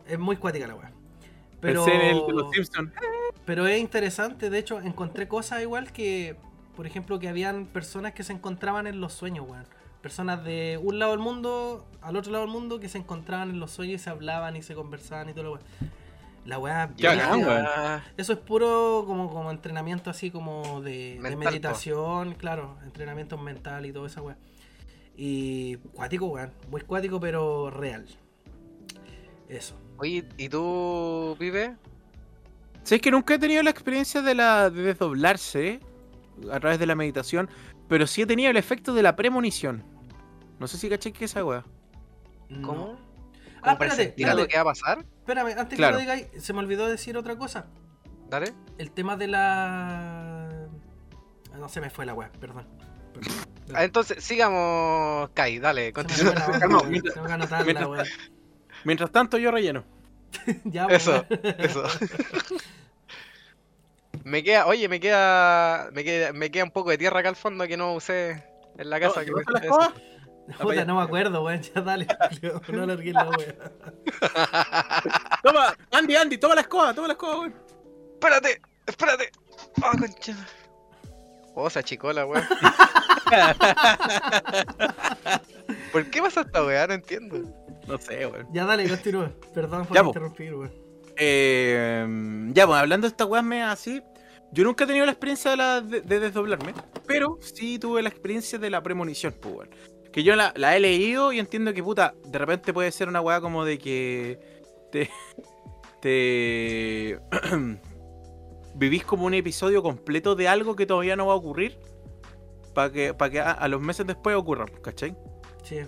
Es 0.07 0.19
muy 0.19 0.37
cuática 0.37 0.67
la 0.67 0.75
weá. 0.77 0.93
Pero, 1.63 1.85
Pensé 1.85 1.95
en 2.11 2.17
el 2.17 2.27
de 2.27 2.33
los 2.33 2.51
Simpsons. 2.51 2.93
pero 3.47 3.67
es 3.69 3.81
interesante, 3.81 4.51
de 4.51 4.59
hecho, 4.59 4.81
encontré 4.81 5.29
cosas 5.29 5.63
igual 5.63 5.93
que, 5.93 6.37
por 6.77 6.87
ejemplo, 6.87 7.19
que 7.21 7.29
habían 7.29 7.67
personas 7.67 8.13
que 8.13 8.25
se 8.25 8.33
encontraban 8.35 8.87
en 8.87 9.01
los 9.01 9.15
sueños, 9.15 9.47
weón. 9.49 9.65
Personas 10.03 10.45
de 10.45 10.81
un 10.83 10.99
lado 10.99 11.13
del 11.13 11.21
mundo 11.21 11.87
al 12.01 12.17
otro 12.17 12.33
lado 12.33 12.45
del 12.45 12.53
mundo 12.53 12.81
que 12.81 12.89
se 12.89 12.99
encontraban 12.99 13.51
en 13.51 13.61
los 13.61 13.71
sueños 13.71 14.01
y 14.01 14.05
se 14.05 14.11
hablaban 14.11 14.57
y 14.57 14.63
se 14.63 14.75
conversaban 14.75 15.29
y 15.29 15.33
todo 15.33 15.45
lo 15.45 15.53
weón. 15.53 15.65
La 16.45 16.59
weá. 16.59 16.91
Weón. 17.01 18.03
Eso 18.17 18.33
es 18.33 18.39
puro 18.41 19.05
como, 19.07 19.31
como 19.31 19.53
entrenamiento 19.53 20.11
así 20.11 20.33
como 20.33 20.81
de, 20.81 21.15
de 21.15 21.21
Mental, 21.21 21.33
po. 21.35 21.51
meditación, 21.51 22.35
claro, 22.35 22.77
entrenamiento 22.83 23.39
mental 23.39 23.87
y 23.87 23.93
todo 23.93 24.07
esa 24.07 24.21
weá. 24.21 24.37
Y 25.17 25.77
cuático, 25.95 26.27
weón. 26.27 26.51
Muy 26.69 26.81
cuático, 26.81 27.21
pero 27.21 27.71
real. 27.71 28.07
Eso. 29.49 29.77
Oye, 30.03 30.25
¿y 30.37 30.49
tú, 30.49 31.37
Pipe? 31.39 31.77
Sé 32.83 33.01
que 33.01 33.13
nunca 33.13 33.35
he 33.35 33.39
tenido 33.39 33.63
la 33.63 33.71
experiencia 33.71 34.21
de 34.21 34.35
la 34.35 34.69
de 34.69 34.83
desdoblarse 34.83 35.79
a 36.51 36.59
través 36.59 36.81
de 36.81 36.87
la 36.87 36.97
meditación, 36.97 37.49
pero 37.89 38.09
sí 38.09 38.23
he 38.23 38.27
tenido 38.27 38.51
el 38.51 38.57
efecto 38.57 38.95
de 38.95 39.03
la 39.05 39.15
premonición. 39.15 39.85
No 40.59 40.67
sé 40.67 40.77
si 40.77 40.89
caché 40.89 41.13
que 41.13 41.27
es 41.27 41.31
esa 41.31 41.45
weá. 41.45 41.65
¿Cómo? 42.65 42.97
Ah, 43.59 43.61
¿Cómo 43.61 43.73
espérate, 43.75 44.03
espérate. 44.09 44.49
que 44.49 44.57
va 44.57 44.63
a 44.63 44.65
pasar? 44.65 44.99
Espérame, 45.21 45.55
antes 45.57 45.77
Claro. 45.79 45.97
que 45.99 46.05
lo 46.05 46.13
digáis, 46.13 46.27
se 46.45 46.53
me 46.53 46.59
olvidó 46.59 46.89
decir 46.89 47.17
otra 47.17 47.37
cosa. 47.37 47.67
Dale. 48.29 48.53
El 48.79 48.91
tema 48.91 49.17
de 49.17 49.29
la. 49.29 50.49
Ah, 51.53 51.59
No 51.59 51.69
se 51.69 51.81
me 51.81 51.91
fue 51.91 52.07
la 52.07 52.15
weá, 52.15 52.33
perdón. 52.41 52.67
Perdón. 53.15 53.33
Ah, 53.73 53.85
entonces, 53.85 54.25
sigamos, 54.25 55.31
Kai, 55.31 55.61
dale, 55.61 55.83
Se 55.83 55.87
me 55.87 55.93
continúa. 55.93 56.33
fue 56.41 57.29
la 57.29 57.35
anotarla, 57.35 58.05
mientras- 58.85 59.09
weón. 59.09 59.13
Tanto, 59.13 59.39
yo 59.39 59.51
relleno. 59.51 59.85
Ya, 60.65 60.87
pues, 60.89 61.03
Eso, 61.03 61.25
weón. 61.31 61.55
eso. 61.59 61.85
me 64.25 64.43
queda, 64.43 64.67
oye, 64.67 64.89
me 64.89 65.01
queda, 65.01 65.91
me 65.93 66.05
queda, 66.05 66.33
me 66.33 66.51
queda 66.51 66.65
un 66.65 66.71
poco 66.71 66.91
de 66.91 66.99
tierra 66.99 67.21
acá 67.21 67.29
al 67.29 67.37
fondo 67.37 67.67
que 67.67 67.77
no 67.77 67.93
usé 67.95 68.45
en 68.79 68.91
la 68.91 69.01
casa. 69.01 69.21
¿Te 69.21 69.27
que 69.27 69.33
pasa 69.33 69.51
me- 69.53 69.53
la 69.61 69.65
escoba? 69.67 69.93
Puta, 70.61 70.85
no 70.85 70.97
me 70.97 71.03
acuerdo, 71.03 71.45
weón. 71.45 71.63
Ya 71.63 71.81
dale. 71.81 72.07
No 72.69 72.83
alargué 72.83 73.13
la 73.13 73.29
weá. 73.31 73.55
Toma, 75.43 75.75
Andy, 75.93 76.17
Andy, 76.17 76.39
toma 76.39 76.55
la 76.57 76.63
escoba, 76.63 76.93
toma 76.95 77.07
la 77.09 77.13
escoba, 77.15 77.39
weón. 77.41 77.55
Espérate, 78.15 78.61
espérate. 78.87 79.31
Oh, 79.83 79.91
concha. 79.99 80.37
Oh, 81.55 81.69
se 81.71 81.79
achicó 81.81 82.13
la 82.13 82.25
weá. 82.27 82.49
¿Por 85.93 86.11
qué 86.11 86.21
pasa 86.23 86.41
esta 86.43 86.65
weá? 86.65 86.87
No 86.87 86.95
entiendo. 86.95 87.37
No 87.89 87.99
sé, 87.99 88.27
weón. 88.27 88.47
Ya 88.53 88.65
dale, 88.65 88.89
continúa. 88.89 89.33
Perdón 89.55 89.87
por 89.87 89.97
Ya, 89.97 90.03
interrumpir, 90.05 90.55
weón. 90.55 90.73
Eh, 91.17 92.07
ya, 92.53 92.67
pues 92.67 92.79
hablando 92.79 93.07
de 93.07 93.11
esta 93.11 93.25
weá 93.27 93.43
me 93.43 93.63
así, 93.63 94.03
yo 94.53 94.65
nunca 94.65 94.85
he 94.85 94.87
tenido 94.87 95.05
la 95.07 95.13
experiencia 95.13 95.51
de, 95.53 95.57
la- 95.57 95.81
de- 95.81 96.01
de 96.01 96.21
desdoblarme, 96.21 96.75
pero 97.07 97.39
sí 97.41 97.79
tuve 97.79 98.03
la 98.03 98.09
experiencia 98.09 98.59
de 98.59 98.71
la 98.71 98.83
premonición, 98.83 99.35
pues, 99.41 99.55
weón. 99.55 99.71
Que 100.13 100.23
yo 100.23 100.37
la, 100.37 100.53
la 100.57 100.77
he 100.77 100.81
leído 100.81 101.33
y 101.33 101.39
entiendo 101.39 101.73
que, 101.73 101.83
puta, 101.83 102.15
de 102.27 102.39
repente 102.39 102.73
puede 102.75 102.91
ser 102.93 103.09
una 103.09 103.21
weá 103.23 103.41
como 103.41 103.65
de 103.65 103.79
que 103.79 104.39
te. 104.91 105.11
te. 106.01 107.19
vivís 108.75 109.05
como 109.05 109.27
un 109.27 109.35
episodio 109.35 109.83
completo 109.83 110.35
de 110.35 110.49
algo 110.49 110.75
que 110.77 110.87
todavía 110.87 111.15
no 111.17 111.27
va 111.27 111.35
a 111.35 111.37
ocurrir 111.37 111.79
para 112.75 112.91
que, 112.91 113.13
para 113.15 113.31
que 113.31 113.41
a, 113.41 113.51
a 113.53 113.69
los 113.69 113.81
meses 113.83 114.07
después 114.07 114.35
ocurra, 114.37 114.65
¿cachai? 114.83 115.15
Sí. 115.63 115.81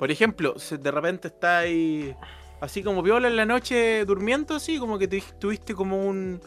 Por 0.00 0.10
ejemplo, 0.10 0.58
si 0.58 0.78
de 0.78 0.90
repente 0.90 1.28
estáis 1.28 2.14
así 2.62 2.82
como 2.82 3.02
viola 3.02 3.28
en 3.28 3.36
la 3.36 3.44
noche 3.44 4.02
durmiendo, 4.06 4.54
así 4.54 4.78
como 4.78 4.98
que 4.98 5.06
te- 5.06 5.22
tuviste 5.38 5.74
como 5.74 6.06
un. 6.06 6.40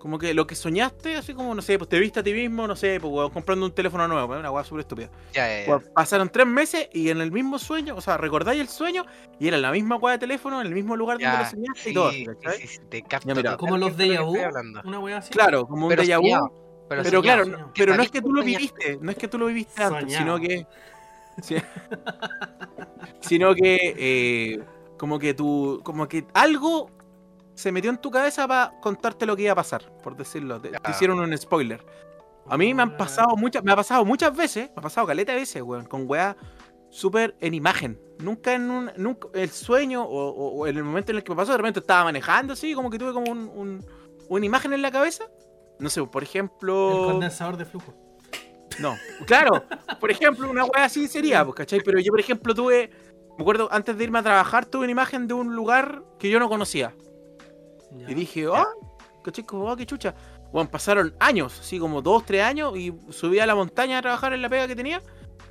Como 0.00 0.18
que 0.18 0.34
lo 0.34 0.46
que 0.48 0.56
soñaste, 0.56 1.14
así 1.16 1.32
como, 1.32 1.54
no 1.54 1.62
sé, 1.62 1.78
pues 1.78 1.88
te 1.88 1.98
viste 2.00 2.18
a 2.18 2.22
ti 2.24 2.32
mismo, 2.32 2.66
no 2.66 2.74
sé, 2.74 2.98
pues 3.00 3.12
weón, 3.12 3.30
comprando 3.30 3.66
un 3.66 3.72
teléfono 3.72 4.06
nuevo, 4.08 4.36
una 4.36 4.50
weá 4.50 4.64
súper 4.64 4.80
estúpida. 4.80 5.10
Ya, 5.32 5.46
ya, 5.48 5.62
ya. 5.64 5.70
Weón, 5.70 5.84
pasaron 5.94 6.28
tres 6.28 6.46
meses 6.48 6.88
y 6.92 7.08
en 7.10 7.20
el 7.20 7.30
mismo 7.30 7.56
sueño, 7.58 7.94
o 7.96 8.00
sea, 8.00 8.16
recordáis 8.16 8.60
el 8.60 8.68
sueño 8.68 9.04
y 9.38 9.46
era 9.46 9.56
en 9.58 9.62
la 9.62 9.70
misma 9.72 9.94
weá 9.96 10.12
de 10.14 10.18
teléfono, 10.18 10.60
en 10.60 10.66
el 10.66 10.74
mismo 10.74 10.96
lugar 10.96 11.18
donde 11.18 11.32
Ya, 11.36 11.42
lo 11.42 11.50
soñaste 11.50 11.80
sí, 11.82 11.90
y 11.90 11.94
todo, 11.94 12.10
sí, 12.12 12.26
sí, 12.60 12.66
sí, 12.68 12.78
te 12.88 13.02
capto 13.02 13.28
Ya, 13.28 13.34
mira. 13.34 13.56
Como 13.56 13.76
los 13.78 13.96
de 13.96 14.18
vu, 14.20 14.36
una 14.84 14.98
wea 15.00 15.18
así. 15.18 15.30
Claro, 15.30 15.66
como 15.66 15.86
un 15.86 15.90
Pero 15.90 16.02
déjà 16.02 16.16
vu. 16.18 16.26
soñado, 16.26 16.52
Pero, 16.88 17.02
soñado. 17.04 17.22
claro, 17.22 17.44
soñado. 17.44 17.72
pero 17.76 17.96
no 17.96 18.02
es 18.02 18.10
que 18.10 18.22
tú 18.22 18.32
lo 18.32 18.42
viviste, 18.42 18.98
no 19.00 19.10
es 19.12 19.16
que 19.18 19.28
tú 19.28 19.38
lo 19.38 19.46
viviste 19.46 19.82
antes, 19.82 20.00
Soñado. 20.12 20.36
sino 20.38 20.48
que. 20.48 20.66
Sí. 21.42 21.56
sino 23.20 23.54
que 23.54 23.94
eh, 23.96 24.64
como 24.96 25.18
que 25.18 25.34
tú. 25.34 25.80
Como 25.84 26.08
que 26.08 26.26
algo 26.34 26.90
se 27.54 27.72
metió 27.72 27.90
en 27.90 27.98
tu 27.98 28.10
cabeza 28.10 28.46
para 28.46 28.78
contarte 28.80 29.26
lo 29.26 29.36
que 29.36 29.42
iba 29.42 29.52
a 29.52 29.56
pasar, 29.56 29.90
por 30.02 30.16
decirlo. 30.16 30.60
Te, 30.60 30.70
hicieron 30.90 31.18
un 31.20 31.36
spoiler. 31.36 31.84
A 32.48 32.56
mí 32.56 32.72
me 32.72 32.82
han 32.82 32.96
pasado 32.96 33.36
muchas, 33.36 33.62
me 33.62 33.72
ha 33.72 33.76
pasado 33.76 34.04
muchas 34.04 34.34
veces, 34.34 34.68
me 34.70 34.78
ha 34.78 34.82
pasado 34.82 35.06
caleta 35.06 35.32
de 35.32 35.40
veces, 35.40 35.62
weón, 35.62 35.84
con 35.84 36.08
weá 36.08 36.36
súper 36.88 37.36
en 37.40 37.52
imagen. 37.52 38.00
Nunca 38.20 38.54
en 38.54 38.70
un, 38.70 38.90
nunca, 38.96 39.28
el 39.34 39.50
sueño 39.50 40.02
o, 40.02 40.28
o- 40.30 40.60
o 40.60 40.66
en 40.66 40.76
el 40.76 40.84
momento 40.84 41.12
en 41.12 41.18
el 41.18 41.24
que 41.24 41.30
me 41.32 41.36
pasó, 41.36 41.52
de 41.52 41.58
repente 41.58 41.80
estaba 41.80 42.04
manejando 42.04 42.54
así, 42.54 42.72
como 42.74 42.88
que 42.90 42.98
tuve 42.98 43.12
como 43.12 43.30
un, 43.30 43.48
un- 43.54 43.86
una 44.30 44.46
imagen 44.46 44.72
en 44.72 44.80
la 44.82 44.90
cabeza. 44.90 45.24
No 45.78 45.90
sé, 45.90 46.02
por 46.06 46.22
El 46.22 46.28
ejemplo. 46.28 47.02
condensador 47.10 47.56
de 47.58 47.64
flujo. 47.66 47.94
No, 48.78 48.96
claro, 49.26 49.64
por 50.00 50.10
ejemplo, 50.10 50.48
una 50.48 50.64
weá 50.64 50.84
así 50.84 51.08
sería, 51.08 51.44
pues, 51.44 51.56
¿cachai? 51.56 51.80
Pero 51.84 51.98
yo, 51.98 52.10
por 52.10 52.20
ejemplo, 52.20 52.54
tuve, 52.54 52.90
me 53.36 53.42
acuerdo, 53.42 53.68
antes 53.72 53.96
de 53.96 54.04
irme 54.04 54.20
a 54.20 54.22
trabajar, 54.22 54.66
tuve 54.66 54.84
una 54.84 54.92
imagen 54.92 55.26
de 55.26 55.34
un 55.34 55.54
lugar 55.54 56.02
que 56.18 56.30
yo 56.30 56.38
no 56.38 56.48
conocía. 56.48 56.94
Ya. 57.92 58.10
Y 58.10 58.14
dije, 58.14 58.46
ah, 58.54 58.66
¿cachai? 59.24 59.44
Como, 59.44 59.70
ah, 59.70 59.76
qué 59.76 59.86
chucha. 59.86 60.14
Bueno, 60.52 60.70
pasaron 60.70 61.14
años, 61.20 61.58
así 61.60 61.78
como 61.78 62.00
dos, 62.02 62.24
tres 62.24 62.42
años, 62.42 62.76
y 62.76 62.94
subí 63.10 63.38
a 63.40 63.46
la 63.46 63.54
montaña 63.54 63.98
a 63.98 64.02
trabajar 64.02 64.32
en 64.32 64.42
la 64.42 64.48
pega 64.48 64.66
que 64.66 64.76
tenía, 64.76 65.02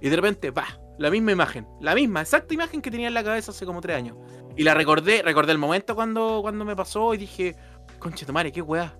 y 0.01 0.09
de 0.09 0.15
repente, 0.15 0.51
pa, 0.51 0.79
la 0.97 1.09
misma 1.09 1.31
imagen, 1.31 1.67
la 1.81 1.93
misma, 1.93 2.21
exacta 2.21 2.53
imagen 2.53 2.81
que 2.81 2.89
tenía 2.89 3.07
en 3.07 3.13
la 3.13 3.23
cabeza 3.23 3.51
hace 3.51 3.65
como 3.65 3.81
tres 3.81 3.97
años. 3.97 4.17
Y 4.55 4.63
la 4.63 4.73
recordé, 4.73 5.21
recordé 5.21 5.51
el 5.51 5.59
momento 5.59 5.93
cuando, 5.95 6.39
cuando 6.41 6.65
me 6.65 6.75
pasó 6.75 7.13
y 7.13 7.17
dije, 7.17 7.55
concha 7.99 8.25
tu 8.25 8.33
madre, 8.33 8.51
qué 8.51 8.61
weá. 8.61 8.97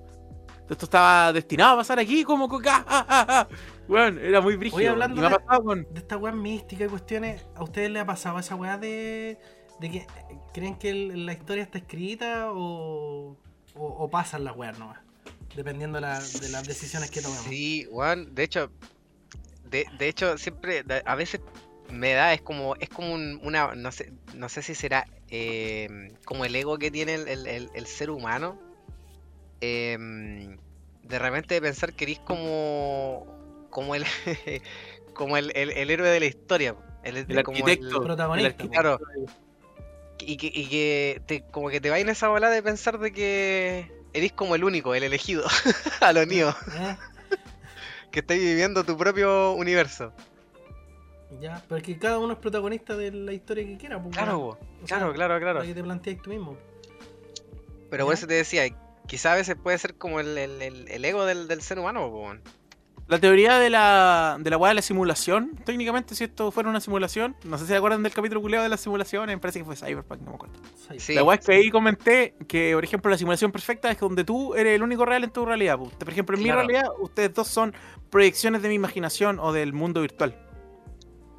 Esto 0.70 0.86
estaba 0.86 1.32
destinado 1.34 1.74
a 1.74 1.78
pasar 1.78 1.98
aquí, 1.98 2.24
como 2.24 2.48
que, 2.48 2.70
ah, 2.70 2.84
ah. 2.88 3.48
Weón, 3.88 4.20
era 4.20 4.42
muy 4.42 4.56
brígido. 4.58 4.78
Oye, 4.78 4.88
hablando 4.90 5.22
de- 5.22 5.30
pasado. 5.30 5.76
De 5.76 5.86
esta 6.00 6.18
weá 6.18 6.34
mística 6.34 6.86
y 6.86 6.88
cuestiones, 6.88 7.46
¿a 7.56 7.64
ustedes 7.64 7.90
les 7.90 8.02
ha 8.02 8.06
pasado 8.06 8.38
esa 8.40 8.56
weá 8.56 8.78
de, 8.78 9.38
de 9.80 9.92
que 9.92 10.08
creen 10.54 10.76
que 10.78 10.90
el- 10.90 11.26
la 11.26 11.34
historia 11.34 11.64
está 11.64 11.78
escrita 11.78 12.52
o, 12.52 13.38
o, 13.76 13.86
o 13.86 14.10
pasan 14.10 14.44
las 14.44 14.56
weas 14.56 14.78
nomás? 14.78 15.00
Dependiendo 15.56 16.00
la- 16.00 16.20
de 16.20 16.50
las 16.50 16.68
decisiones 16.68 17.10
que 17.10 17.22
tomemos. 17.22 17.46
Sí, 17.46 17.88
Juan, 17.90 18.36
de 18.36 18.44
hecho, 18.44 18.70
de, 19.70 19.86
de 19.98 20.08
hecho, 20.10 20.38
siempre, 20.38 20.84
de- 20.84 21.02
a 21.06 21.16
veces 21.16 21.40
me 21.90 22.12
da, 22.14 22.34
es 22.34 22.42
como, 22.42 22.76
es 22.76 22.90
como 22.90 23.14
un- 23.14 23.40
una, 23.42 23.74
no 23.76 23.92
sé, 23.94 24.12
no 24.36 24.50
sé 24.50 24.62
si 24.62 24.76
será 24.76 25.08
eh, 25.30 26.12
como 26.26 26.46
el 26.46 26.56
ego 26.56 26.78
que 26.78 26.90
tiene 26.92 27.16
el, 27.16 27.28
el- 27.28 27.48
el- 27.48 27.70
el 27.74 27.86
ser 27.88 28.10
humano. 28.10 28.60
em, 29.62 30.58
de 31.04 31.20
repente 31.20 31.56
de 31.56 31.62
pensar 31.62 31.94
que 31.94 32.04
eres 32.06 32.20
como, 32.20 33.26
como 33.70 33.96
el, 33.96 34.06
como 35.14 35.38
el, 35.38 35.52
el- 35.56 35.72
el 35.72 35.90
héroe 35.90 36.10
de 36.10 36.20
la 36.20 36.26
historia. 36.26 36.76
El, 37.04 37.18
El 37.18 37.44
como 37.44 37.58
arquitecto. 37.58 38.02
Protagonista, 38.04 38.48
el 38.48 38.54
arquitecto. 38.54 38.72
Claro. 38.82 39.00
Y 40.20 40.36
que, 40.38 40.48
y 40.48 40.68
que 40.68 41.22
te, 41.28 41.44
como 41.52 41.70
que 41.70 41.80
te 41.80 41.90
va 41.90 42.00
en 42.00 42.10
esa 42.10 42.28
bola 42.28 42.50
de 42.50 42.62
pensar 42.64 42.98
de 43.00 43.12
que 43.14 43.92
eres 44.14 44.32
como 44.34 44.56
el 44.56 44.64
único, 44.64 44.96
el 44.96 45.04
elegido, 45.04 45.46
a 46.02 46.12
los 46.12 46.26
niños, 46.28 46.56
¿Eh? 46.76 46.98
que 48.12 48.20
estáis 48.22 48.42
viviendo 48.42 48.84
tu 48.84 48.98
propio 48.98 49.52
universo. 49.54 50.12
Ya, 51.40 51.62
pero 51.68 51.78
es 51.78 51.84
que 51.84 51.98
cada 52.00 52.18
uno 52.20 52.34
es 52.34 52.40
protagonista 52.40 52.96
de 52.98 53.12
la 53.12 53.32
historia 53.34 53.66
que 53.66 53.78
quiera. 53.78 54.02
pues, 54.02 54.16
Claro, 54.16 54.58
sea, 54.86 54.98
claro, 54.98 55.14
claro, 55.14 55.40
claro. 55.40 55.60
La 55.60 55.66
que 55.66 55.74
te 55.76 55.84
planteas 55.84 56.22
tú 56.22 56.30
mismo. 56.32 56.58
Pero 57.90 58.06
por 58.06 58.14
eso 58.14 58.26
te 58.28 58.34
decía, 58.34 58.64
quizá 59.08 59.34
a 59.34 59.36
veces 59.36 59.56
puede 59.62 59.78
ser 59.78 59.96
como 59.96 60.20
el, 60.20 60.38
el- 60.38 60.88
el- 60.90 61.06
ego 61.06 61.26
del, 61.26 61.48
del 61.48 61.62
ser 61.62 61.80
humano, 61.80 62.10
po. 62.10 62.34
La 63.08 63.20
teoría 63.20 63.58
de 63.58 63.70
la, 63.70 64.36
de 64.38 64.50
la 64.50 64.58
weá 64.58 64.70
de 64.70 64.76
la 64.76 64.82
simulación, 64.82 65.52
técnicamente, 65.64 66.14
si 66.14 66.26
esto 66.26 66.52
fuera 66.52 66.70
una 66.70 66.82
simulación, 66.82 67.38
no 67.46 67.58
sé 67.58 67.64
si 67.64 67.70
se 67.70 67.78
acuerdan 67.78 68.04
del 68.04 68.12
capítulo 68.12 68.42
culeado 68.42 68.64
de 68.64 68.70
las 68.70 68.82
simulaciones, 68.82 69.34
me 69.34 69.40
parece 69.40 69.60
que 69.60 69.66
fue 69.66 69.78
Cyberpunk, 69.78 70.20
no 70.24 70.32
me 70.32 70.36
acuerdo. 70.36 70.56
Sí. 70.98 71.14
La 71.14 71.24
weá 71.24 71.38
es 71.40 71.46
que 71.46 71.54
ahí 71.54 71.70
comenté 71.70 72.36
que, 72.50 72.74
por 72.74 72.84
ejemplo, 72.84 73.10
la 73.10 73.18
simulación 73.18 73.54
perfecta 73.54 73.90
es 73.90 73.98
donde 73.98 74.26
tú 74.26 74.56
eres 74.56 74.76
el 74.76 74.84
único 74.84 75.06
real 75.06 75.24
en 75.24 75.30
tu 75.30 75.46
realidad. 75.46 75.78
Por 75.78 76.10
ejemplo, 76.10 76.36
en 76.36 76.44
Claro. 76.44 76.62
mi 76.64 76.68
realidad, 76.74 76.92
ustedes 77.00 77.34
dos 77.34 77.48
son 77.48 77.74
proyecciones 78.10 78.62
de 78.62 78.68
mi 78.68 78.76
imaginación 78.76 79.40
o 79.40 79.54
del 79.54 79.72
mundo 79.72 80.02
virtual. 80.02 80.36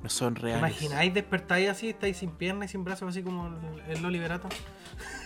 No 0.02 0.08
son 0.08 0.34
¿Te 0.34 0.42
reales. 0.42 0.58
imagináis 0.60 1.12
despertáis 1.12 1.68
así, 1.70 1.88
estáis 1.90 2.16
sin 2.18 2.30
piernas 2.30 2.70
y 2.70 2.72
sin 2.72 2.84
brazos, 2.84 3.08
así 3.08 3.22
como 3.22 3.48
el, 3.88 3.96
el 3.98 4.04
Oli 4.04 4.18
Berato? 4.20 4.48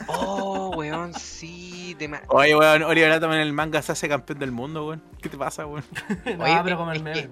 Oh, 0.07 0.71
weón, 0.77 1.13
sí. 1.15 1.95
te 1.99 2.09
ma- 2.09 2.23
Oye, 2.29 2.57
weón, 2.57 2.83
Oliver 2.83 3.13
Atom 3.13 3.33
en 3.33 3.41
el 3.41 3.53
manga 3.53 3.83
se 3.83 3.93
hace 3.93 4.09
campeón 4.09 4.39
del 4.39 4.51
mundo, 4.53 4.87
weón. 4.87 5.03
¿Qué 5.21 5.29
te 5.29 5.37
pasa, 5.37 5.67
weón? 5.67 5.85
no, 6.39 6.45
Oye, 6.45 6.61
pero 6.65 6.77
como 6.79 6.93
el 6.93 7.03
meme. 7.03 7.29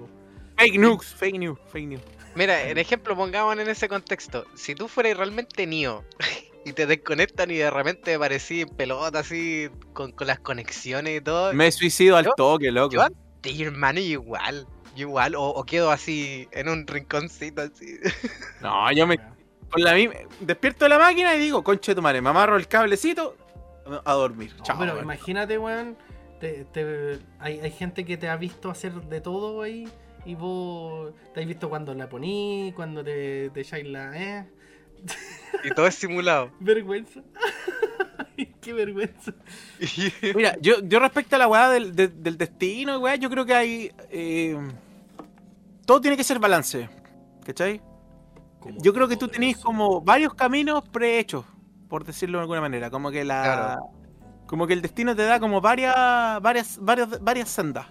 Fake 0.56 0.78
news, 0.78 1.06
fake 1.14 1.38
news, 1.38 1.58
fake 1.72 1.86
news. 1.88 2.02
Mira, 2.34 2.62
el 2.62 2.76
ejemplo 2.78 3.16
pongamos 3.16 3.58
en 3.58 3.68
ese 3.68 3.88
contexto. 3.88 4.44
Si 4.54 4.74
tú 4.74 4.86
fueras 4.86 5.16
realmente 5.16 5.66
Neo 5.66 6.04
y 6.66 6.72
te 6.74 6.86
desconectan 6.86 7.50
y 7.50 7.56
de 7.56 7.70
repente 7.70 8.14
aparecí 8.14 8.60
en 8.60 8.68
pelota 8.68 9.20
así 9.20 9.68
con, 9.94 10.12
con 10.12 10.26
las 10.26 10.38
conexiones 10.40 11.18
y 11.18 11.20
todo, 11.22 11.52
Me 11.54 11.72
suicido 11.72 12.16
al 12.18 12.28
toque, 12.36 12.70
loco. 12.70 12.94
yo 12.94 13.06
de 13.42 13.62
hermano 13.64 13.98
igual. 13.98 14.66
Yo 14.96 15.08
igual, 15.08 15.34
o, 15.34 15.42
o 15.48 15.64
quedo 15.64 15.90
así 15.90 16.48
en 16.52 16.68
un 16.68 16.86
rinconcito 16.86 17.62
así. 17.62 17.98
No, 18.60 18.90
yo 18.92 19.06
me. 19.06 19.18
Con 19.70 19.82
la 19.84 19.94
misma. 19.94 20.14
Despierto 20.40 20.84
de 20.84 20.88
la 20.88 20.98
máquina 20.98 21.34
y 21.34 21.38
digo, 21.38 21.62
conche 21.62 21.94
tu 21.94 22.02
madre, 22.02 22.20
me 22.20 22.30
amarro 22.30 22.56
el 22.56 22.66
cablecito 22.66 23.36
a 24.04 24.12
dormir. 24.14 24.52
No, 24.58 24.64
Chao. 24.64 24.76
pero 24.78 25.00
imagínate, 25.00 25.56
weón. 25.58 25.96
te- 26.40 26.64
te- 26.72 27.18
hay, 27.38 27.60
hay 27.60 27.70
gente 27.70 28.04
que 28.04 28.16
te 28.16 28.28
ha 28.28 28.36
visto 28.36 28.70
hacer 28.70 28.92
de 28.92 29.20
todo 29.20 29.62
ahí. 29.62 29.88
Y 30.26 30.34
vos 30.34 31.12
te 31.32 31.40
has 31.40 31.46
visto 31.46 31.68
cuando 31.70 31.94
la 31.94 32.08
poní, 32.08 32.72
cuando 32.76 33.02
te, 33.02 33.48
te 33.50 33.60
echáis 33.62 33.86
la. 33.86 34.12
¿eh? 34.20 34.46
Y 35.64 35.70
todo 35.70 35.86
es 35.86 35.94
simulado. 35.94 36.50
Vergüenza. 36.60 37.20
Qué 38.60 38.72
vergüenza. 38.72 39.32
Mira, 40.34 40.56
yo, 40.60 40.80
yo 40.82 40.98
respecto 41.00 41.36
a 41.36 41.38
la 41.38 41.48
weá 41.48 41.68
del, 41.70 41.94
de- 41.94 42.08
del 42.08 42.36
destino, 42.38 42.98
weá, 42.98 43.16
yo 43.16 43.30
creo 43.30 43.44
que 43.46 43.54
hay. 43.54 43.92
eh, 44.10 44.56
todo 45.86 46.00
tiene 46.00 46.16
que 46.16 46.24
ser 46.24 46.38
balance. 46.38 46.88
¿Cachai? 47.44 47.80
Yo 48.82 48.92
creo 48.92 49.08
que 49.08 49.16
tú 49.16 49.26
tenés 49.28 49.56
como 49.58 50.02
varios 50.02 50.34
caminos 50.34 50.86
prehechos, 50.88 51.44
por 51.88 52.04
decirlo 52.04 52.38
de 52.38 52.42
alguna 52.42 52.60
manera. 52.60 52.90
Como 52.90 53.10
que 53.10 53.24
la. 53.24 53.42
Claro. 53.42 53.90
Como 54.46 54.66
que 54.66 54.72
el 54.74 54.82
destino 54.82 55.14
te 55.16 55.22
da 55.22 55.40
como 55.40 55.60
varias. 55.60 55.94
varias, 56.42 56.78
varias, 56.80 57.20
varias 57.22 57.48
sendas. 57.48 57.86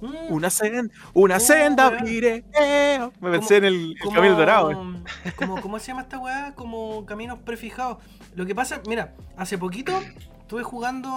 Mm, 0.00 0.32
Una 0.32 0.50
senda, 0.50 0.94
una 1.14 1.36
Oh, 1.36 1.40
senda 1.40 1.88
weá. 1.88 1.98
pireo. 2.04 2.42
Me 3.20 3.30
pensé 3.30 3.56
en 3.58 3.64
el, 3.66 3.94
el 4.02 4.12
camino 4.14 4.36
dorado. 4.36 4.70
como, 5.36 5.60
¿Cómo 5.60 5.78
se 5.78 5.86
llama 5.88 6.02
esta 6.02 6.18
weá? 6.18 6.54
Como 6.54 7.04
caminos 7.06 7.38
prefijados. 7.40 7.98
Lo 8.34 8.46
que 8.46 8.54
pasa, 8.54 8.80
mira, 8.88 9.14
hace 9.36 9.58
poquito 9.58 9.92
estuve 10.40 10.62
jugando 10.62 11.08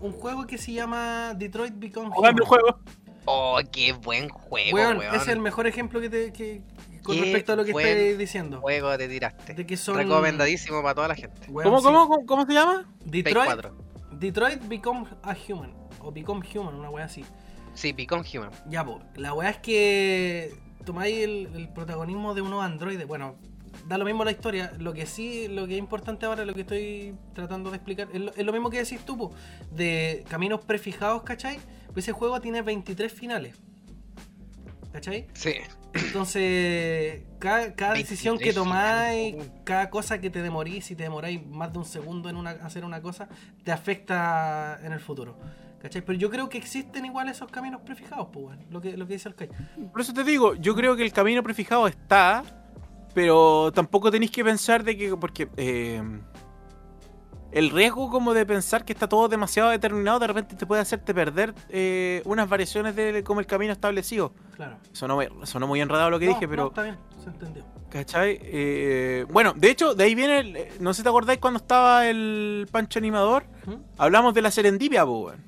un 0.00 0.12
juego 0.12 0.46
que 0.46 0.58
se 0.58 0.72
llama 0.72 1.34
Detroit 1.34 1.74
Become 1.76 2.10
Jugando 2.10 2.42
el 2.42 2.48
Human. 2.48 2.60
juego. 2.60 2.80
Oh, 3.24 3.58
qué 3.72 3.92
buen 3.92 4.28
juego, 4.28 4.76
Weón, 4.76 5.02
es 5.14 5.26
el 5.26 5.40
mejor 5.40 5.66
ejemplo 5.66 6.00
que 6.00 6.08
te, 6.08 6.32
que, 6.32 6.62
con 7.02 7.18
respecto 7.18 7.52
a 7.52 7.56
lo 7.56 7.64
que 7.64 7.72
estoy 7.72 8.16
diciendo. 8.16 8.60
Juego 8.60 8.96
te 8.96 9.08
tiraste. 9.08 9.54
De 9.54 9.66
que 9.66 9.76
son. 9.76 9.96
Recomendadísimo 9.96 10.80
para 10.82 10.94
toda 10.94 11.08
la 11.08 11.16
gente. 11.16 11.40
Weón, 11.48 11.64
¿Cómo, 11.68 11.78
sí. 11.80 11.84
cómo, 11.84 12.08
cómo, 12.08 12.26
cómo 12.26 12.46
se 12.46 12.52
llama? 12.52 12.88
Detroit, 13.04 13.46
4. 13.46 13.76
Detroit 14.12 14.62
Become 14.68 15.06
a 15.22 15.36
Human. 15.48 15.74
O 16.00 16.12
Become 16.12 16.46
Human, 16.54 16.74
una 16.76 16.88
weá 16.90 17.06
así. 17.06 17.24
Sí, 17.74 17.92
Become 17.92 18.24
Human. 18.32 18.50
Ya, 18.68 18.84
po, 18.84 19.00
la 19.16 19.34
weá 19.34 19.50
es 19.50 19.58
que 19.58 20.54
tomáis 20.84 21.16
el, 21.18 21.50
el 21.54 21.68
protagonismo 21.68 22.32
de 22.34 22.42
unos 22.42 22.64
androides. 22.64 23.06
Bueno, 23.08 23.34
da 23.86 23.98
lo 23.98 24.04
mismo 24.04 24.24
la 24.24 24.30
historia. 24.30 24.72
Lo 24.78 24.92
que 24.92 25.06
sí, 25.06 25.48
lo 25.48 25.66
que 25.66 25.74
es 25.74 25.78
importante 25.78 26.26
ahora, 26.26 26.44
lo 26.44 26.54
que 26.54 26.62
estoy 26.62 27.14
tratando 27.34 27.70
de 27.70 27.76
explicar, 27.76 28.08
es 28.12 28.20
lo, 28.20 28.32
es 28.34 28.44
lo 28.44 28.52
mismo 28.52 28.70
que 28.70 28.78
decís 28.78 29.00
tú, 29.04 29.16
po, 29.16 29.32
de 29.70 30.24
caminos 30.28 30.60
prefijados, 30.64 31.22
¿cachai? 31.22 31.58
Pues 31.92 32.04
ese 32.04 32.12
juego 32.12 32.40
tiene 32.40 32.62
23 32.62 33.12
finales. 33.12 33.56
¿Cachai? 34.92 35.26
Sí. 35.34 35.54
Entonces, 35.92 37.22
cada, 37.38 37.74
cada 37.74 37.94
decisión 37.94 38.38
que 38.38 38.46
23 38.46 38.54
tomáis, 38.54 39.36
cada 39.64 39.90
cosa 39.90 40.20
que 40.20 40.30
te 40.30 40.42
demorís, 40.42 40.86
si 40.86 40.96
te 40.96 41.02
demoráis 41.02 41.46
más 41.46 41.72
de 41.72 41.78
un 41.78 41.84
segundo 41.84 42.28
en 42.28 42.36
una, 42.36 42.50
hacer 42.50 42.84
una 42.84 43.00
cosa, 43.02 43.28
te 43.64 43.72
afecta 43.72 44.78
en 44.82 44.92
el 44.92 45.00
futuro. 45.00 45.38
¿Cachai? 45.80 46.02
Pero 46.02 46.18
yo 46.18 46.30
creo 46.30 46.48
que 46.48 46.58
existen 46.58 47.04
igual 47.04 47.28
esos 47.28 47.50
caminos 47.50 47.82
prefijados, 47.82 48.28
pues, 48.32 48.46
bueno, 48.46 48.62
lo 48.70 48.80
que, 48.80 48.96
lo 48.96 49.06
que 49.06 49.14
dice 49.14 49.28
el 49.28 49.34
Kai. 49.34 49.48
Por 49.92 50.00
eso 50.00 50.12
te 50.12 50.24
digo, 50.24 50.54
yo 50.54 50.74
creo 50.74 50.96
que 50.96 51.02
el 51.02 51.12
camino 51.12 51.42
prefijado 51.42 51.86
está, 51.86 52.42
pero 53.16 53.72
tampoco 53.74 54.10
tenéis 54.10 54.30
que 54.30 54.44
pensar 54.44 54.84
de 54.84 54.94
que, 54.94 55.16
porque 55.16 55.48
eh, 55.56 56.02
el 57.50 57.70
riesgo 57.70 58.10
como 58.10 58.34
de 58.34 58.44
pensar 58.44 58.84
que 58.84 58.92
está 58.92 59.08
todo 59.08 59.26
demasiado 59.28 59.70
determinado 59.70 60.18
de 60.18 60.26
repente 60.26 60.54
te 60.54 60.66
puede 60.66 60.82
hacerte 60.82 61.14
perder 61.14 61.54
eh, 61.70 62.20
unas 62.26 62.46
variaciones 62.46 62.94
de 62.94 63.24
como 63.24 63.40
el 63.40 63.46
camino 63.46 63.72
establecido. 63.72 64.34
Claro. 64.54 64.76
Sonó, 64.92 65.14
muy- 65.14 65.28
sonó 65.44 65.66
muy 65.66 65.80
enredado 65.80 66.10
lo 66.10 66.18
que 66.18 66.26
No, 66.26 66.34
dije, 66.34 66.44
no, 66.44 66.50
pero... 66.50 66.66
está 66.68 66.82
bien, 66.82 66.98
se 67.24 67.30
entendió. 67.30 67.64
¿Cachai? 67.88 68.38
Eh, 68.42 69.24
bueno, 69.30 69.54
de 69.56 69.70
hecho, 69.70 69.94
de 69.94 70.04
ahí 70.04 70.14
viene, 70.14 70.38
el- 70.40 70.66
no 70.80 70.92
sé 70.92 70.98
si 70.98 71.02
te 71.04 71.08
acordáis 71.08 71.38
cuando 71.38 71.56
estaba 71.56 72.06
el 72.06 72.68
Pancho 72.70 72.98
Animador, 72.98 73.44
¿Mm? 73.64 73.74
hablamos 73.96 74.34
de 74.34 74.42
la 74.42 74.50
serendipia, 74.50 75.06
po, 75.06 75.20
weón. 75.28 75.42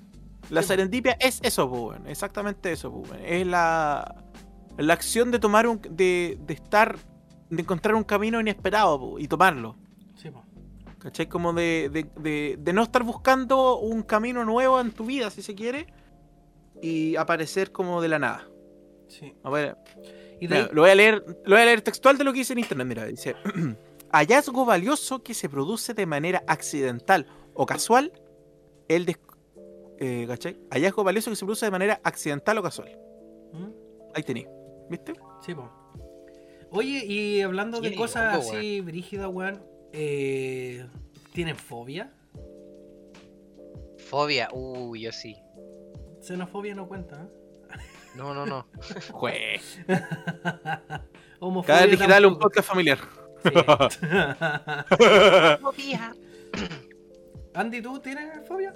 La 0.49 0.63
Sí, 0.63 0.69
po. 0.69 0.73
serendipia 0.73 1.19
es 1.21 1.41
eso, 1.43 1.69
po, 1.69 1.89
weón. 1.89 2.07
Exactamente 2.07 2.73
eso, 2.73 2.91
po, 2.91 3.01
weón. 3.01 3.21
Es 3.27 3.47
la, 3.47 4.15
la 4.79 4.95
acción 4.95 5.31
de 5.31 5.39
tomar 5.39 5.67
un. 5.67 5.83
de, 5.91 6.39
de 6.41 6.55
estar. 6.55 6.97
De 7.51 7.63
encontrar 7.63 7.95
un 7.95 8.05
camino 8.05 8.41
inesperado 8.41 8.99
po, 8.99 9.19
y 9.19 9.27
tomarlo. 9.29 9.77
Sí, 10.17 10.31
po. 10.31 10.43
¿Cachai? 10.99 11.29
Como 11.29 11.53
de, 11.53 11.89
de, 11.93 12.07
de- 12.21 12.57
de 12.59 12.73
no 12.73 12.83
estar 12.83 13.03
buscando 13.05 13.79
un 13.79 14.03
camino 14.03 14.45
nuevo 14.45 14.81
en 14.81 14.91
tu 14.93 15.05
vida, 15.07 15.31
si 15.31 15.43
se 15.43 15.55
quiere, 15.55 15.87
y 16.83 17.17
aparecer 17.17 17.71
como 17.73 18.01
de 18.03 18.09
la 18.09 18.19
nada. 18.19 18.49
Sí. 19.09 19.33
A 19.43 19.51
ver, 19.51 19.77
Y 20.41 20.49
Mira, 20.49 20.69
lo 20.73 20.83
voy 20.83 20.91
a 20.91 20.95
leer, 20.95 21.25
lo 21.45 21.55
voy 21.55 21.63
a 21.63 21.65
leer 21.65 21.81
textual 21.83 22.19
de 22.19 22.25
lo 22.25 22.33
que 22.33 22.41
dice 22.41 22.53
en 22.53 22.59
internet. 22.61 22.87
Mira, 22.87 23.05
dice: 23.07 23.35
hallazgo 24.13 24.65
valioso 24.65 25.23
que 25.23 25.35
se 25.35 25.49
produce 25.49 25.95
de 25.95 26.07
manera 26.07 26.43
accidental 26.47 27.27
o 27.55 27.65
casual. 27.67 28.13
El 28.89 29.05
des- 29.07 29.19
eh, 30.01 30.25
¿cachai? 30.29 30.59
Hallazgo 30.71 31.05
valioso 31.05 31.31
que 31.31 31.37
se 31.37 31.45
produce 31.45 31.67
de 31.67 31.71
manera 31.73 32.01
accidental 32.05 32.59
o 32.59 32.63
casual. 32.63 32.99
¿Mm? 33.53 33.67
Ahí 34.15 34.23
tení. 34.23 34.47
¿Viste? 34.91 35.13
Sí, 35.45 35.55
po. 35.55 35.71
Oye, 36.71 37.05
y 37.07 37.41
hablando 37.41 37.81
de 37.81 37.95
cosas 37.95 38.37
loco, 38.37 38.57
así 38.57 38.81
brígidas, 38.81 39.29
weón, 39.33 39.63
eh, 39.93 40.85
¿tienen 41.33 41.57
fobia? 41.57 42.13
Fobia. 44.11 44.49
Uy, 44.53 45.03
yo 45.03 45.13
sí. 45.13 45.37
Xenofobia 46.21 46.75
no 46.75 46.89
cuenta, 46.89 47.23
¿eh? 47.23 47.29
No, 48.15 48.35
no, 48.35 48.45
no. 48.45 48.67
Jue. 49.13 49.61
Homofobia 51.41 51.75
Cada 51.75 51.87
digital 51.87 52.27
un 52.27 52.39
podcast 52.39 52.69
familiar. 52.69 52.99
Sí. 53.43 53.51
Fobia. 55.63 56.15
Andy, 57.55 57.81
¿tú 57.83 57.99
tienes 58.01 58.47
fobia? 58.47 58.75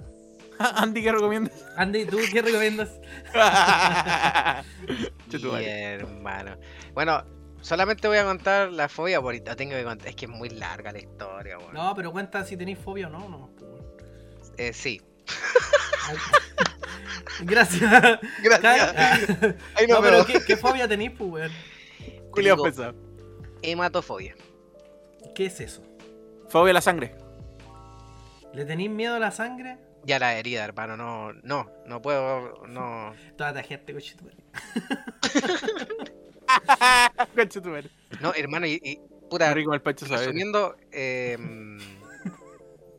Andy, 0.59 1.03
¿qué 1.03 1.11
recomiendas? 1.11 1.65
Andy, 1.75 2.05
¿tú 2.05 2.17
qué 2.31 2.41
recomiendas? 2.41 2.99
Bien, 5.29 5.67
hermano. 5.67 6.57
Bueno, 6.93 7.23
solamente 7.63 8.07
voy 8.07 8.17
a 8.17 8.25
contar 8.25 8.71
la 8.71 8.87
fobia 8.87 9.19
por 9.19 9.27
ahorita. 9.33 9.55
Tengo 9.55 9.73
que 9.73 9.83
contar. 9.83 10.09
Es 10.09 10.15
que 10.15 10.25
es 10.25 10.31
muy 10.31 10.49
larga 10.49 10.91
la 10.91 10.99
historia, 10.99 11.57
weón. 11.57 11.73
No, 11.73 11.95
pero 11.95 12.11
cuenta 12.11 12.45
si 12.45 12.55
tenéis 12.55 12.77
fobia 12.77 13.07
o 13.07 13.09
no. 13.09 13.27
no. 13.27 13.49
Eh, 14.57 14.73
sí. 14.73 15.01
Ay. 16.07 16.17
Gracias. 17.41 18.19
Gracias. 18.43 18.95
Ahí 19.75 19.87
No, 19.87 20.01
pero. 20.01 20.25
¿qué, 20.25 20.39
qué 20.45 20.57
fobia 20.57 20.87
tenéis, 20.87 21.11
pues, 21.17 21.31
weón? 21.31 21.51
Pesado. 22.63 22.93
Hematofobia. 23.61 24.35
¿Qué 25.33 25.45
es 25.47 25.59
eso? 25.59 25.81
Fobia 26.49 26.71
a 26.71 26.73
la 26.75 26.81
sangre. 26.81 27.15
¿Le 28.53 28.65
tenéis 28.65 28.89
miedo 28.89 29.15
a 29.15 29.19
la 29.19 29.31
sangre? 29.31 29.77
Ya 30.05 30.19
la 30.19 30.37
herida, 30.37 30.65
hermano. 30.65 30.97
No, 30.97 31.33
no, 31.43 31.71
no 31.85 32.01
puedo. 32.01 32.67
No. 32.67 33.13
Toda 33.37 33.53
la 33.53 33.63
gente, 33.63 33.93
cochito. 33.93 34.25
Concha 37.35 37.61
tu 37.61 37.69
madre. 37.69 37.89
No, 38.21 38.33
hermano, 38.33 38.65
y, 38.67 38.99
puta, 39.29 39.53
rico 39.53 39.73
el 39.73 39.81
saber. 39.81 40.19
resumiendo, 40.19 40.75
eh, 40.91 41.37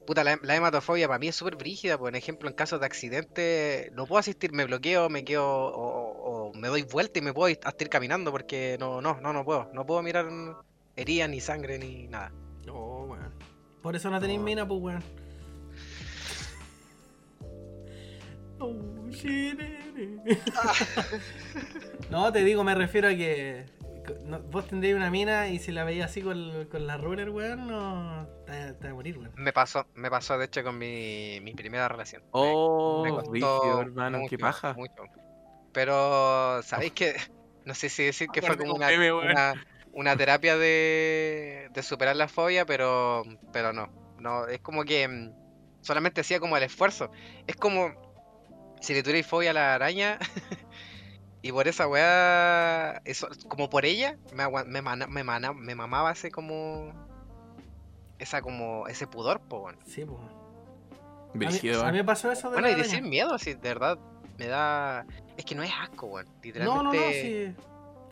puta, 0.07 0.25
la, 0.25 0.39
la 0.43 0.57
hematofobia 0.57 1.07
para 1.09 1.19
mí 1.19 1.29
es 1.29 1.37
súper 1.37 1.57
brígida. 1.57 1.97
Por 1.99 2.15
ejemplo, 2.17 2.49
en 2.49 2.55
casos 2.55 2.81
de 2.81 2.87
accidente, 2.87 3.91
no 3.95 4.07
puedo 4.07 4.19
asistir, 4.19 4.53
me 4.53 4.65
bloqueo, 4.65 5.09
me 5.09 5.25
quedo, 5.25 5.45
o, 5.47 6.49
o 6.51 6.55
me 6.55 6.69
doy 6.69 6.83
vuelta 6.83 7.19
y 7.19 7.23
me 7.23 7.33
puedo 7.33 7.49
ir- 7.51 7.61
hasta 7.65 7.85
ir 7.85 7.91
caminando 7.91 8.31
porque 8.31 8.77
no, 8.81 9.01
no, 9.01 9.21
no, 9.21 9.33
no 9.33 9.45
puedo. 9.45 9.71
No 9.73 9.87
puedo 9.87 10.03
mirar 10.03 10.27
heridas, 10.97 11.29
ni 11.31 11.41
sangre, 11.41 11.79
ni 11.79 12.07
nada. 12.09 12.33
Oh, 12.71 13.07
weón. 13.11 13.33
Por 13.83 13.95
eso 13.97 14.11
no 14.11 14.19
tenéis 14.21 14.41
mina, 14.41 14.67
pues, 14.67 14.81
weón. 14.81 15.03
Oh, 18.61 18.73
shit, 19.11 19.61
eh. 19.61 19.84
No, 22.11 22.33
te 22.33 22.45
digo, 22.45 22.65
me 22.65 22.75
refiero 22.75 23.09
a 23.09 23.13
que 23.13 23.65
no- 24.25 24.41
vos 24.41 24.67
tendréis 24.67 24.95
una 24.95 25.11
mina 25.11 25.49
y 25.49 25.59
si 25.59 25.73
la 25.73 25.85
veías 25.85 26.11
así 26.11 26.23
con, 26.23 26.67
con 26.71 26.87
la 26.87 26.97
ruler, 26.97 27.31
weón, 27.31 27.67
no 27.67 28.27
te, 28.47 28.75
te 28.75 28.89
a 28.89 28.95
morir, 28.95 29.19
weón. 29.19 29.33
Me 29.37 29.53
pasó, 29.53 29.87
me 29.95 30.11
pasó 30.11 30.39
de 30.39 30.47
hecho 30.47 30.63
con 30.63 30.79
mi, 30.79 31.39
mi 31.43 31.55
primera 31.55 31.89
relación. 31.89 32.23
Me- 32.23 32.29
Oh, 32.33 33.03
me 33.05 33.11
costó 33.11 33.31
brígido, 33.31 33.81
hermano, 33.81 34.19
mucho, 34.19 34.31
qué 34.31 34.39
paja. 34.39 34.73
mucho. 34.75 35.03
Pero, 35.73 36.63
¿sabéis 36.63 36.93
que 36.93 37.15
No 37.65 37.75
sé 37.75 37.89
si 37.89 38.05
decir 38.05 38.29
que 38.31 38.43
fue 38.43 38.57
como 38.57 38.75
un 38.75 38.83
una, 38.83 38.89
una, 39.25 39.67
una 39.93 40.17
terapia 40.17 40.57
de, 40.57 41.69
de 41.73 41.83
superar 41.83 42.17
la 42.17 42.29
fobia, 42.29 42.65
pero, 42.67 43.23
pero 43.53 43.73
no. 43.73 43.89
No, 44.19 44.47
es 44.47 44.61
como 44.61 44.85
que 44.85 45.09
mm, 45.09 45.33
solamente 45.81 46.21
hacía 46.21 46.41
como 46.41 46.57
el 46.57 46.63
esfuerzo. 46.63 47.11
Es 47.47 47.57
como 47.57 48.14
si 48.85 48.95
le 48.95 49.03
tuvierais 49.03 49.27
fobia 49.27 49.51
a 49.51 49.55
la 49.55 49.75
araña 49.75 50.19
y 51.43 51.51
por 51.53 51.67
esa 51.69 51.89
weá, 51.89 53.01
eso, 53.05 53.29
como 53.49 53.69
por 53.69 53.85
ella, 53.85 54.17
me, 54.33 54.45
me, 54.67 54.83
mana- 54.83 55.07
me, 55.07 55.25
mana- 55.25 55.53
me 55.53 55.75
mamaba 55.75 56.13
ese 56.13 56.31
como... 56.31 56.93
Esa 58.19 58.41
como, 58.43 58.87
ese 58.87 59.07
pudor, 59.09 59.41
po, 59.41 59.59
weón. 59.65 59.77
Sí, 59.87 60.05
pues. 60.05 60.21
A 60.21 61.37
mí, 61.37 61.47
Brígido, 61.47 61.81
a 61.81 61.85
mí 61.87 61.91
weón. 61.91 61.97
me 61.97 62.05
pasó 62.05 62.31
eso 62.31 62.49
de 62.49 62.55
Bueno, 62.55 62.69
la 62.69 62.71
y 62.71 62.75
araña. 62.75 62.89
decir 62.89 63.03
miedo, 63.03 63.35
así, 63.35 63.55
de 63.55 63.61
verdad, 63.69 63.99
me 64.39 64.47
da... 64.47 65.05
Es 65.37 65.45
que 65.45 65.55
no 65.57 65.63
es 65.65 65.73
asco, 65.83 66.07
weón. 66.07 66.27
No, 66.27 66.33
no, 66.33 66.83
no, 66.85 66.93
Literalmente... 66.93 67.57
sí. 67.57 67.65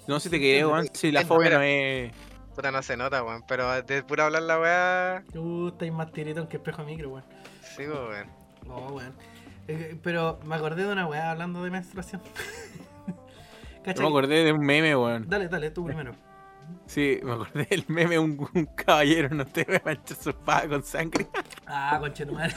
No, 0.09 0.19
si 0.19 0.29
te 0.29 0.41
quedé, 0.41 0.67
weón. 0.67 0.89
Si 0.93 1.13
la 1.13 1.21
Es 1.21 1.27
fobia 1.29 1.51
no 1.51 1.63
es. 1.63 2.13
Puta, 2.57 2.73
no 2.73 2.83
se 2.83 2.97
nota, 2.97 3.23
weón. 3.23 3.45
Pero 3.47 3.81
de 3.83 4.03
pura 4.03 4.27
hablar 4.27 4.43
la 4.43 4.59
weá... 4.59 5.25
Uh, 5.39 5.69
estáis 5.69 5.93
más 5.93 6.11
tiritón 6.13 6.49
que 6.49 6.57
espejo 6.57 6.83
de 6.85 6.87
micro, 6.93 7.11
weón. 7.11 7.25
Sí, 7.77 7.87
weón. 7.87 8.27
Oh, 8.69 8.95
weón. 8.95 9.15
Eh, 9.75 9.99
pero 10.03 10.39
me 10.45 10.55
acordé 10.55 10.85
de 10.85 10.93
una 10.93 11.07
weá 11.07 11.31
hablando 11.31 11.63
de 11.65 11.71
menstruación. 11.71 12.21
Yo 13.87 14.03
me 14.03 14.09
acordé 14.09 14.45
de 14.45 14.53
un 14.53 14.61
meme, 14.65 14.95
weón. 14.95 15.29
Dale, 15.29 15.49
dale, 15.49 15.71
tú 15.71 15.85
primero. 15.85 16.15
Sí, 16.87 17.19
me 17.23 17.33
acordé 17.33 17.67
del 17.69 17.85
meme, 17.89 18.19
un, 18.19 18.49
un 18.55 18.67
caballero 18.67 19.29
no 19.35 19.45
te 19.47 19.63
a 19.63 19.83
manchar 19.85 20.17
su 20.17 20.31
espada 20.31 20.69
con 20.69 20.83
sangre. 20.83 21.27
Ah, 21.75 21.97
conche 22.01 22.27
tu 22.27 22.33
madre. 22.35 22.55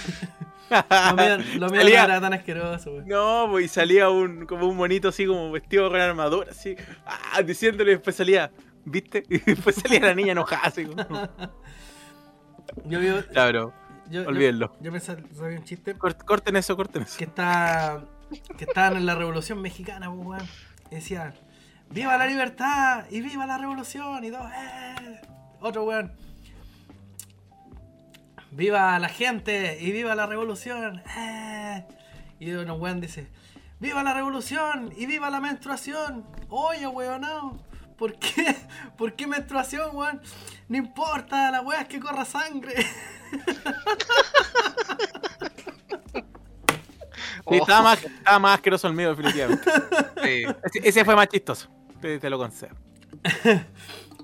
Lo 0.69 1.15
mío, 1.15 1.37
lo 1.37 1.69
mío 1.69 1.69
no 1.69 1.69
Salía- 1.77 2.03
era 2.03 2.19
tan 2.19 2.33
asqueroso, 2.33 2.91
weón. 2.91 3.07
No, 3.07 3.47
pues 3.49 3.65
y 3.65 3.67
salía 3.69 4.09
un, 4.09 4.45
como 4.45 4.67
un 4.67 4.75
monito 4.75 5.07
así 5.09 5.25
como 5.25 5.51
vestido 5.51 5.89
con 5.89 6.01
armadura, 6.01 6.51
así, 6.51 6.75
ah, 7.05 7.41
diciéndole, 7.43 7.91
y 7.91 7.95
después 7.95 8.15
salía, 8.15 8.51
¿viste? 8.83 9.23
Y 9.29 9.37
después 9.39 9.75
salía 9.77 9.99
la 10.01 10.13
niña 10.15 10.33
enojada, 10.33 10.63
así 10.63 10.85
como, 10.85 11.05
Yo 12.85 12.99
vi. 12.99 13.09
bro, 13.51 13.73
Yo, 14.09 14.23
yo, 14.23 14.29
olvídenlo. 14.29 14.75
yo 14.81 14.91
me 14.91 14.99
sal- 14.99 15.23
sabía 15.33 15.57
un 15.57 15.63
chiste 15.63 15.95
Cort- 15.97 16.23
corten 16.23 16.55
eso, 16.55 16.75
corten 16.75 17.03
eso. 17.03 17.17
que 17.17 17.23
está. 17.25 18.03
que 18.57 18.65
estaban 18.65 18.97
en 18.97 19.05
la 19.05 19.15
revolución 19.15 19.61
mexicana, 19.61 20.11
pues, 20.11 20.25
weón. 20.27 20.47
Decían, 20.91 21.33
¡Viva 21.89 22.17
la 22.17 22.25
libertad! 22.27 23.05
¡Y 23.11 23.21
viva 23.21 23.45
la 23.45 23.57
revolución! 23.57 24.23
Y 24.23 24.31
todo, 24.31 24.47
¡eh! 24.49 25.21
Otro 25.61 25.83
weón. 25.85 26.11
¡Viva 28.51 28.97
la 28.99 29.09
gente! 29.09 29.77
¡Y 29.81 29.91
viva 29.91 30.15
la 30.15 30.25
revolución! 30.25 31.01
¡eh! 31.17 31.85
Y 32.39 32.51
uno 32.51 32.75
weón 32.75 33.01
dice, 33.01 33.27
¡Viva 33.79 34.03
la 34.03 34.13
revolución! 34.13 34.91
¡Y 34.95 35.05
viva 35.05 35.29
la 35.29 35.39
menstruación! 35.41 36.25
Oye, 36.49 36.87
weón, 36.87 37.21
no. 37.21 37.59
¿Por 37.97 38.13
qué? 38.19 38.55
¿Por 38.97 39.13
qué 39.13 39.27
menstruación, 39.27 39.95
weón? 39.95 40.21
No 40.67 40.77
importa, 40.77 41.51
la 41.51 41.61
weá 41.61 41.81
es 41.81 41.87
que 41.87 41.99
corra 41.99 42.25
sangre. 42.25 42.75
Sí, 46.13 46.21
Oh, 47.47 47.53
estaba, 47.53 47.81
más, 47.83 48.03
estaba 48.03 48.39
más 48.39 48.55
asqueroso 48.55 48.87
el 48.87 48.95
mío, 48.95 49.09
definitivamente. 49.13 49.69
sí. 50.23 50.43
Ese, 50.63 50.89
ese 50.89 51.05
fue 51.05 51.15
más 51.15 51.27
chistoso, 51.27 51.69
te, 52.01 52.17
te 52.19 52.29
lo 52.29 52.37
concedo. 52.37 52.75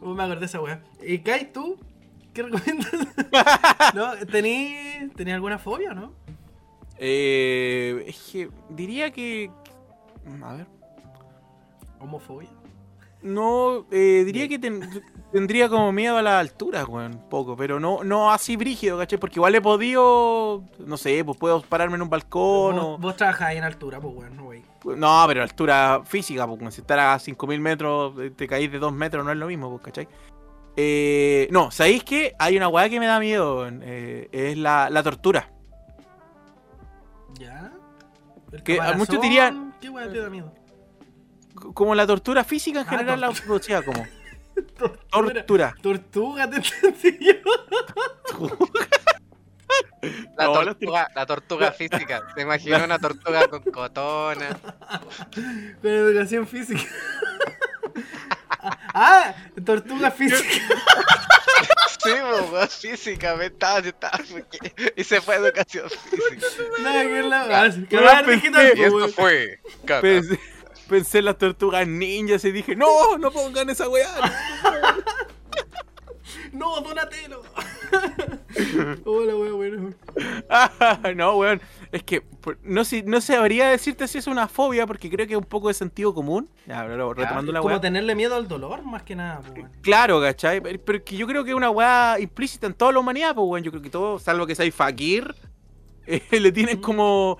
Uh, 0.03 0.15
me 0.15 0.23
acordé 0.23 0.39
de 0.39 0.45
esa 0.47 0.59
weá. 0.59 0.81
¿Y 1.03 1.19
Kai, 1.19 1.53
tú? 1.53 1.77
¿Qué 2.33 2.41
recomiendas? 2.41 2.91
¿No? 3.93 4.13
¿Tení, 4.25 4.75
¿Tení 5.15 5.31
alguna 5.31 5.59
fobia 5.59 5.91
o 5.91 5.93
no? 5.93 6.13
Eh, 6.97 8.03
es 8.07 8.17
que 8.31 8.49
diría 8.69 9.11
que... 9.11 9.51
A 10.43 10.53
ver. 10.53 10.65
¿Homofobia? 11.99 12.49
No, 13.23 13.85
eh, 13.91 14.23
diría 14.25 14.47
que 14.47 14.57
ten- 14.57 14.81
tendría 15.31 15.69
como 15.69 15.91
miedo 15.91 16.17
a 16.17 16.21
las 16.23 16.39
alturas, 16.39 16.87
weón, 16.87 17.13
un 17.13 17.29
poco, 17.29 17.55
pero 17.55 17.79
no, 17.79 18.03
no 18.03 18.31
así 18.31 18.55
brígido, 18.55 18.97
¿cachai? 18.97 19.19
Porque 19.19 19.35
igual 19.39 19.53
he 19.53 19.61
podido, 19.61 20.63
no 20.79 20.97
sé, 20.97 21.23
pues 21.23 21.37
puedo 21.37 21.61
pararme 21.61 21.95
en 21.97 22.01
un 22.01 22.09
balcón 22.09 22.75
vos, 22.75 22.83
o... 22.83 22.97
vos 22.97 23.15
trabajáis 23.15 23.59
en 23.59 23.63
altura, 23.63 23.99
pues 23.99 24.15
weón, 24.15 24.35
no 24.37 24.45
wey. 24.45 24.63
No, 24.97 25.23
pero 25.27 25.43
altura 25.43 26.01
física, 26.05 26.47
pues 26.47 26.73
si 26.73 26.81
estar 26.81 26.97
a 26.99 27.19
5.000 27.19 27.59
metros, 27.59 28.13
eh, 28.19 28.31
te 28.31 28.47
caís 28.47 28.71
de 28.71 28.79
2 28.79 28.91
metros, 28.91 29.23
no 29.23 29.31
es 29.31 29.37
lo 29.37 29.45
mismo, 29.45 29.69
pues, 29.69 29.83
¿cachai? 29.83 30.07
Eh, 30.75 31.47
no, 31.51 31.69
¿sabéis 31.69 32.03
qué? 32.03 32.33
Hay 32.39 32.57
una 32.57 32.69
weá 32.69 32.89
que 32.89 32.99
me 32.99 33.05
da 33.05 33.19
miedo, 33.19 33.57
weón, 33.59 33.81
eh, 33.83 34.29
es 34.31 34.57
la, 34.57 34.89
la 34.89 35.03
tortura. 35.03 35.47
¿Ya? 37.39 37.71
¿El 38.51 38.63
Que 38.63 38.79
muchos 38.97 39.21
dirían- 39.21 39.73
¿Qué 39.79 39.89
weá 39.89 40.11
te 40.11 40.19
da 40.19 40.29
miedo? 40.29 40.51
Como 41.73 41.95
la 41.95 42.05
tortura 42.07 42.43
física 42.43 42.81
en 42.81 42.87
Ah, 42.87 42.89
general, 42.89 43.21
la 43.21 43.33
sea, 43.61 43.81
como 43.83 44.05
Tortura. 45.11 45.73
Tortuga, 45.81 46.49
te 46.49 46.57
entendí 46.57 47.17
yo. 47.25 47.33
La, 50.35 50.45
No, 50.45 50.53
tortuga, 50.53 51.07
la 51.15 51.25
tortuga 51.25 51.71
física. 51.77 52.21
Se 52.35 52.41
imaginó 52.41 52.83
una 52.83 52.97
tortuga 52.99 53.47
con 53.47 53.61
cotona. 53.63 54.57
Con 55.81 55.91
educación 55.91 56.47
física. 56.47 56.81
ah, 58.93 59.33
tortuga 59.63 60.11
física. 60.11 60.43
Sí, 62.03 62.09
weón, 62.09 62.67
física, 62.67 63.35
me 63.35 63.45
estaba, 63.45 63.79
yo 63.79 63.89
estaba, 63.89 64.19
porque- 64.31 64.73
Y 64.95 65.03
se 65.03 65.21
fue 65.21 65.35
a 65.35 65.37
educación 65.37 65.87
física. 65.89 66.47
Nada 66.81 67.03
que 67.03 67.21
la. 67.21 67.61
Ah, 67.63 67.67
Y 68.75 68.81
esto 68.81 69.07
fue. 69.09 69.59
caca. 69.85 70.01
Pensé, 70.01 70.39
pensé 70.91 71.19
en 71.19 71.25
las 71.25 71.37
tortugas 71.37 71.87
ninjas 71.87 72.43
y 72.45 72.51
dije, 72.51 72.75
no, 72.75 73.17
no 73.17 73.31
pongan 73.31 73.69
esa 73.69 73.87
weá. 73.89 74.09
No, 76.51 76.81
Donatello. 76.81 77.41
Hola, 79.05 79.35
weón, 79.35 79.55
bueno. 79.55 79.93
no, 81.15 81.37
weón. 81.37 81.61
Es 81.93 82.03
que 82.03 82.23
no, 82.63 82.83
sé, 82.83 83.03
no 83.03 83.21
sabría 83.21 83.69
decirte 83.69 84.07
si 84.07 84.17
es 84.17 84.27
una 84.27 84.47
fobia 84.49 84.85
porque 84.85 85.09
creo 85.09 85.25
que 85.27 85.33
es 85.33 85.39
un 85.39 85.45
poco 85.45 85.69
de 85.69 85.73
sentido 85.73 86.13
común. 86.13 86.49
Ya, 86.67 86.83
pero 86.85 87.13
retomando 87.13 87.51
la 87.53 87.59
Como 87.59 87.73
weá. 87.73 87.81
tenerle 87.81 88.15
miedo 88.15 88.35
al 88.35 88.47
dolor, 88.49 88.83
más 88.83 89.03
que 89.03 89.15
nada, 89.15 89.39
pues, 89.39 89.53
weón. 89.53 89.71
Claro, 89.81 90.19
¿cachai? 90.21 90.59
Pero, 90.59 90.79
pero 90.83 91.03
que 91.03 91.15
yo 91.15 91.25
creo 91.25 91.43
que 91.45 91.51
es 91.51 91.55
una 91.55 91.69
weá 91.69 92.17
implícita 92.19 92.67
en 92.67 92.73
toda 92.73 92.91
la 92.91 92.99
humanidad, 92.99 93.33
pues, 93.33 93.47
weón. 93.47 93.63
Yo 93.63 93.71
creo 93.71 93.81
que 93.81 93.89
todo, 93.89 94.19
salvo 94.19 94.45
que 94.45 94.55
seáis 94.55 94.75
fakir, 94.75 95.33
eh, 96.05 96.21
le 96.39 96.51
tienen 96.51 96.81
como 96.81 97.37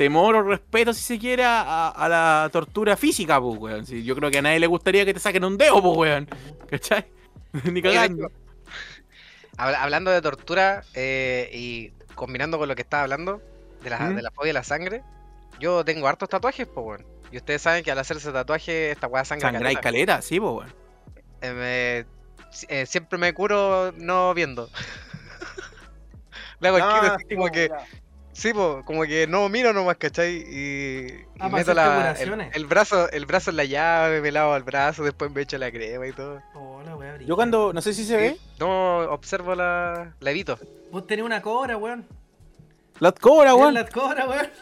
temor 0.00 0.34
o 0.34 0.42
respeto, 0.42 0.94
si 0.94 1.02
se 1.02 1.18
quiere, 1.18 1.44
a, 1.44 1.88
a 1.90 2.08
la 2.08 2.48
tortura 2.50 2.96
física, 2.96 3.38
pues, 3.38 3.58
weón. 3.58 3.84
Sí, 3.84 4.02
yo 4.02 4.16
creo 4.16 4.30
que 4.30 4.38
a 4.38 4.42
nadie 4.42 4.58
le 4.58 4.66
gustaría 4.66 5.04
que 5.04 5.12
te 5.12 5.20
saquen 5.20 5.44
un 5.44 5.58
dedo, 5.58 5.82
pues, 5.82 5.94
weón. 5.94 6.26
¿Cachai? 6.70 7.04
Ni 7.64 7.82
de 7.82 7.82
cagando. 7.82 8.32
Hablando 9.58 10.10
de 10.10 10.22
tortura 10.22 10.84
eh, 10.94 11.50
y 11.52 11.90
combinando 12.14 12.56
con 12.56 12.66
lo 12.66 12.74
que 12.74 12.80
estaba 12.80 13.02
hablando, 13.02 13.42
de 13.82 13.90
la, 13.90 13.98
¿Mm? 14.00 14.16
de 14.16 14.22
la 14.22 14.30
fobia 14.30 14.52
a 14.52 14.54
la 14.54 14.64
sangre, 14.64 15.02
yo 15.58 15.84
tengo 15.84 16.08
hartos 16.08 16.30
tatuajes, 16.30 16.66
pues, 16.66 16.86
weón. 16.86 17.06
Y 17.30 17.36
ustedes 17.36 17.60
saben 17.60 17.84
que 17.84 17.90
al 17.90 17.98
hacerse 17.98 18.32
tatuaje, 18.32 18.90
esta 18.92 19.06
weá 19.06 19.22
sangra 19.26 19.52
Sangra 19.52 19.70
y 19.70 19.74
caleta. 19.74 19.80
caleta, 19.82 20.22
sí, 20.22 20.40
pues, 20.40 20.50
weón. 20.50 20.74
Eh, 21.42 22.04
eh, 22.68 22.86
siempre 22.86 23.18
me 23.18 23.34
curo 23.34 23.92
no 23.98 24.32
viendo. 24.32 24.70
Le 26.60 26.68
hago 26.68 26.78
el 26.78 26.84
Ah, 26.86 27.00
quito, 27.02 27.14
así 27.14 27.34
como 27.34 27.50
que, 27.50 27.70
sí, 28.40 28.52
po, 28.54 28.82
como 28.84 29.02
que 29.02 29.26
no 29.26 29.48
miro 29.48 29.72
nomás, 29.72 29.96
¿cachai? 29.96 30.36
Y, 30.36 31.06
y 31.06 31.24
Ah, 31.38 31.48
para 31.50 31.56
meto 31.56 31.74
la, 31.74 31.84
el, 31.86 31.96
curaciones. 32.28 32.56
el 32.56 32.66
brazo, 32.66 33.10
el 33.10 33.26
brazo 33.26 33.50
en 33.50 33.56
la 33.56 33.64
llave, 33.64 34.20
me 34.20 34.32
lavo 34.32 34.56
el 34.56 34.62
brazo, 34.62 35.04
después 35.04 35.30
me 35.30 35.42
echo 35.42 35.58
la 35.58 35.70
crema 35.70 36.06
y 36.06 36.12
todo. 36.12 36.40
Hola, 36.54 36.96
weón. 36.96 37.20
Yo 37.26 37.36
cuando, 37.36 37.72
no 37.72 37.80
sé 37.82 37.92
si 37.94 38.04
se 38.04 38.16
ve, 38.16 38.36
No, 38.58 38.98
observo 39.12 39.54
la, 39.54 40.14
la 40.20 40.30
evito. 40.30 40.58
Vos 40.90 41.06
tenés 41.06 41.24
una 41.24 41.40
cobra, 41.42 41.76
weón. 41.76 42.06
la 42.98 43.12
cobra, 43.12 43.54
weón. 43.54 43.74
la 43.74 43.86
cobra, 43.86 44.26
weón. 44.26 44.48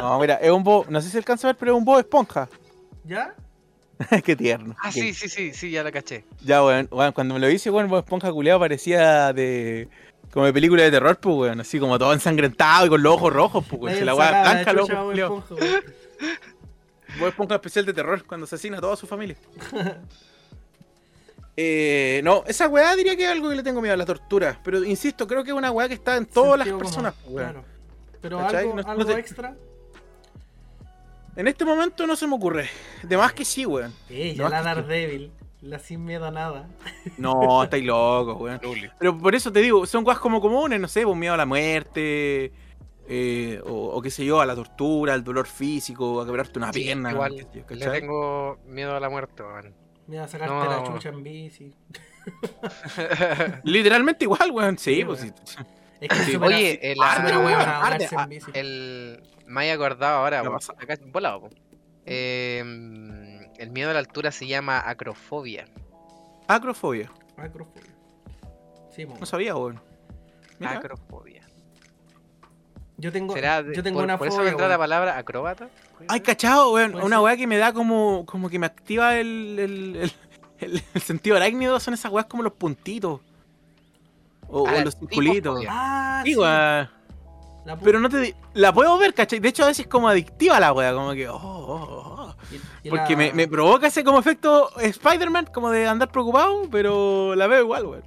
No, 0.00 0.18
mira, 0.18 0.34
es 0.36 0.50
un 0.50 0.64
bo, 0.64 0.84
no 0.88 1.00
sé 1.00 1.10
si 1.10 1.16
alcanza 1.16 1.46
a 1.46 1.52
ver, 1.52 1.56
pero 1.58 1.72
es 1.72 1.78
un 1.78 1.84
bo 1.84 1.96
esponja. 1.98 2.48
¿Ya? 3.04 3.34
Qué 4.24 4.34
tierno. 4.34 4.74
Ah, 4.82 4.90
Qué- 4.92 5.00
sí, 5.00 5.14
sí, 5.14 5.28
sí, 5.28 5.52
sí, 5.54 5.70
ya 5.70 5.84
la 5.84 5.92
caché. 5.92 6.24
Ya, 6.42 6.64
weón, 6.64 6.88
weón, 6.90 7.12
cuando 7.12 7.34
me 7.34 7.40
lo 7.40 7.48
hice, 7.48 7.70
weón, 7.70 7.88
Bob 7.88 8.00
Esponja 8.00 8.32
culiado 8.32 8.58
parecía 8.58 9.32
de. 9.32 9.88
Como 10.32 10.46
de 10.46 10.52
película 10.52 10.82
de 10.82 10.90
terror, 10.90 11.18
pues, 11.18 11.36
weón, 11.36 11.60
así 11.60 11.78
como 11.78 11.98
todo 11.98 12.12
ensangrentado 12.12 12.86
y 12.86 12.88
con 12.88 13.02
los 13.02 13.14
ojos 13.14 13.32
rojos, 13.32 13.64
pues, 13.68 13.82
weón. 13.82 13.98
Si 13.98 14.04
la 14.04 14.14
weá 14.14 14.42
blanca, 14.42 14.72
los 14.72 14.88
ojos 14.90 15.50
weón. 15.50 15.84
Esponja 17.28 17.54
especial 17.56 17.84
de 17.86 17.92
terror 17.92 18.24
cuando 18.24 18.44
asesina 18.44 18.78
a 18.78 18.80
toda 18.80 18.96
su 18.96 19.06
familia. 19.06 19.36
eh, 21.56 22.20
no, 22.24 22.44
esa 22.46 22.68
weá 22.68 22.96
diría 22.96 23.14
que 23.16 23.24
es 23.24 23.30
algo 23.30 23.50
que 23.50 23.56
le 23.56 23.62
tengo 23.62 23.80
miedo 23.82 23.94
a 23.94 23.96
la 23.98 24.06
tortura. 24.06 24.58
Pero 24.64 24.82
insisto, 24.84 25.26
creo 25.26 25.44
que 25.44 25.50
es 25.50 25.56
una 25.56 25.70
weá 25.70 25.88
que 25.88 25.94
está 25.94 26.16
en 26.16 26.26
todas 26.26 26.58
las 26.58 26.66
Sentido 26.68 26.78
personas, 26.78 27.14
pues, 27.22 27.34
weón. 27.34 27.50
Claro. 27.50 27.64
Pero 28.20 28.38
¿Cachai? 28.38 28.60
algo, 28.60 28.74
No- 28.76 28.82
no 28.82 28.90
algo 28.90 29.04
te- 29.06 29.18
extra. 29.20 29.54
En 31.34 31.48
este 31.48 31.64
momento 31.64 32.06
no 32.06 32.14
se 32.14 32.26
me 32.26 32.34
ocurre. 32.34 32.68
De 33.02 33.16
más 33.16 33.32
que 33.32 33.44
sí, 33.44 33.64
weón. 33.66 33.92
Ella, 34.08 34.44
No, 34.44 34.48
la 34.50 34.62
Daredevil. 34.62 35.30
La 35.62 35.78
sin 35.78 36.04
miedo 36.04 36.26
a 36.26 36.30
nada. 36.32 36.68
No, 37.18 37.62
estáis 37.62 37.84
locos, 37.84 38.40
weón. 38.40 38.60
Pero 38.98 39.16
por 39.16 39.34
eso 39.34 39.52
te 39.52 39.60
digo, 39.60 39.86
son 39.86 40.04
cosas 40.04 40.20
como 40.20 40.40
comunes, 40.40 40.80
no 40.80 40.88
sé, 40.88 41.04
pues 41.04 41.16
miedo 41.16 41.34
a 41.34 41.36
la 41.36 41.46
muerte, 41.46 42.52
eh, 43.08 43.60
o, 43.64 43.90
o 43.96 44.02
qué 44.02 44.10
sé 44.10 44.24
yo, 44.24 44.40
a 44.40 44.46
la 44.46 44.54
tortura, 44.56 45.14
al 45.14 45.22
dolor 45.22 45.46
físico, 45.46 46.20
a 46.20 46.26
quebrarte 46.26 46.58
una 46.58 46.72
Sí, 46.72 46.80
pierna. 46.82 47.12
igual, 47.12 47.36
yo, 47.36 47.46
Le 47.76 47.86
tengo 48.00 48.58
miedo 48.66 48.96
a 48.96 49.00
la 49.00 49.08
muerte, 49.08 49.42
weón. 49.44 49.72
Mira, 50.08 50.26
sacarte 50.26 50.52
No. 50.52 50.64
la 50.64 50.82
chucha 50.82 51.10
en 51.10 51.22
bici. 51.22 51.72
Literalmente 53.64 54.24
igual, 54.24 54.50
weón, 54.50 54.78
sí, 54.78 54.96
Sí, 54.96 55.04
pues 55.04 55.20
sí. 55.20 55.32
Es 56.00 56.08
que 56.08 56.14
Sí. 56.24 56.32
súper- 56.32 56.48
Oye, 56.48 56.92
el, 58.52 59.22
me 59.46 59.66
he 59.68 59.72
acordado 59.72 60.18
ahora, 60.18 60.42
¿Qué 60.42 60.48
weón, 60.48 60.60
acá 60.80 60.98
volado, 61.12 61.40
po. 61.42 61.50
Eh, 62.04 62.64
el 63.62 63.70
miedo 63.70 63.90
a 63.90 63.92
la 63.92 63.98
altura 64.00 64.30
se 64.32 64.46
llama 64.46 64.82
acrofobia. 64.88 65.66
Acrofobia. 66.48 67.10
Acrofobia. 67.36 67.90
Sí. 68.94 69.06
No 69.06 69.24
sabía, 69.26 69.56
weón. 69.56 69.80
Acrofobia. 70.60 71.42
Yo 72.98 73.10
tengo, 73.10 73.34
¿Será 73.34 73.62
de- 73.62 73.74
yo 73.74 73.82
tengo 73.82 73.98
por, 73.98 74.04
una 74.04 74.18
por 74.18 74.28
eso 74.28 74.36
fobia. 74.36 74.50
vendrá 74.50 74.66
la 74.68 74.74
weón. 74.74 74.80
palabra 74.82 75.18
acróbata? 75.18 75.68
Ay, 76.08 76.20
cachado, 76.20 76.72
weón. 76.72 76.94
Una 76.96 77.20
weá 77.20 77.36
que 77.36 77.46
me 77.46 77.56
da 77.56 77.72
como, 77.72 78.24
como 78.26 78.48
que 78.50 78.58
me 78.58 78.66
activa 78.66 79.16
el, 79.16 79.58
el, 79.58 79.96
el, 79.96 80.12
el- 80.58 80.82
el 80.94 81.00
sentido 81.02 81.36
arácnido 81.36 81.80
son 81.80 81.94
esas 81.94 82.12
weas 82.12 82.26
como 82.26 82.42
los 82.42 82.52
puntitos. 82.52 83.20
O, 84.48 84.66
Ah, 84.68 84.72
o 84.72 84.74
la 84.74 84.84
los 84.84 84.96
circulitos. 84.98 85.64
Ah, 85.68 86.22
Sí. 86.24 86.34
La 87.64 87.76
Pero 87.76 88.00
no 88.00 88.08
te. 88.08 88.18
di- 88.18 88.34
La 88.54 88.72
puedo 88.74 88.98
ver, 88.98 89.14
¿cachai? 89.14 89.38
De 89.38 89.48
hecho, 89.48 89.62
a 89.62 89.68
veces 89.68 89.86
es 89.86 89.90
como 89.90 90.08
adictiva 90.08 90.58
la 90.60 90.72
wea, 90.72 90.92
como 90.92 91.12
que. 91.12 91.28
oh, 91.28 91.36
oh, 91.36 91.40
oh. 91.44 92.11
Y- 92.52 92.88
y 92.88 92.90
Porque 92.90 93.12
la- 93.12 93.16
me, 93.18 93.32
me 93.32 93.48
provoca 93.48 93.86
ese 93.86 94.04
como 94.04 94.18
efecto 94.18 94.70
Spider-Man, 94.78 95.46
como 95.52 95.70
de 95.70 95.86
andar 95.86 96.10
preocupado, 96.10 96.68
pero 96.70 97.34
la 97.34 97.46
veo 97.46 97.60
igual, 97.60 97.86
weón. 97.86 98.04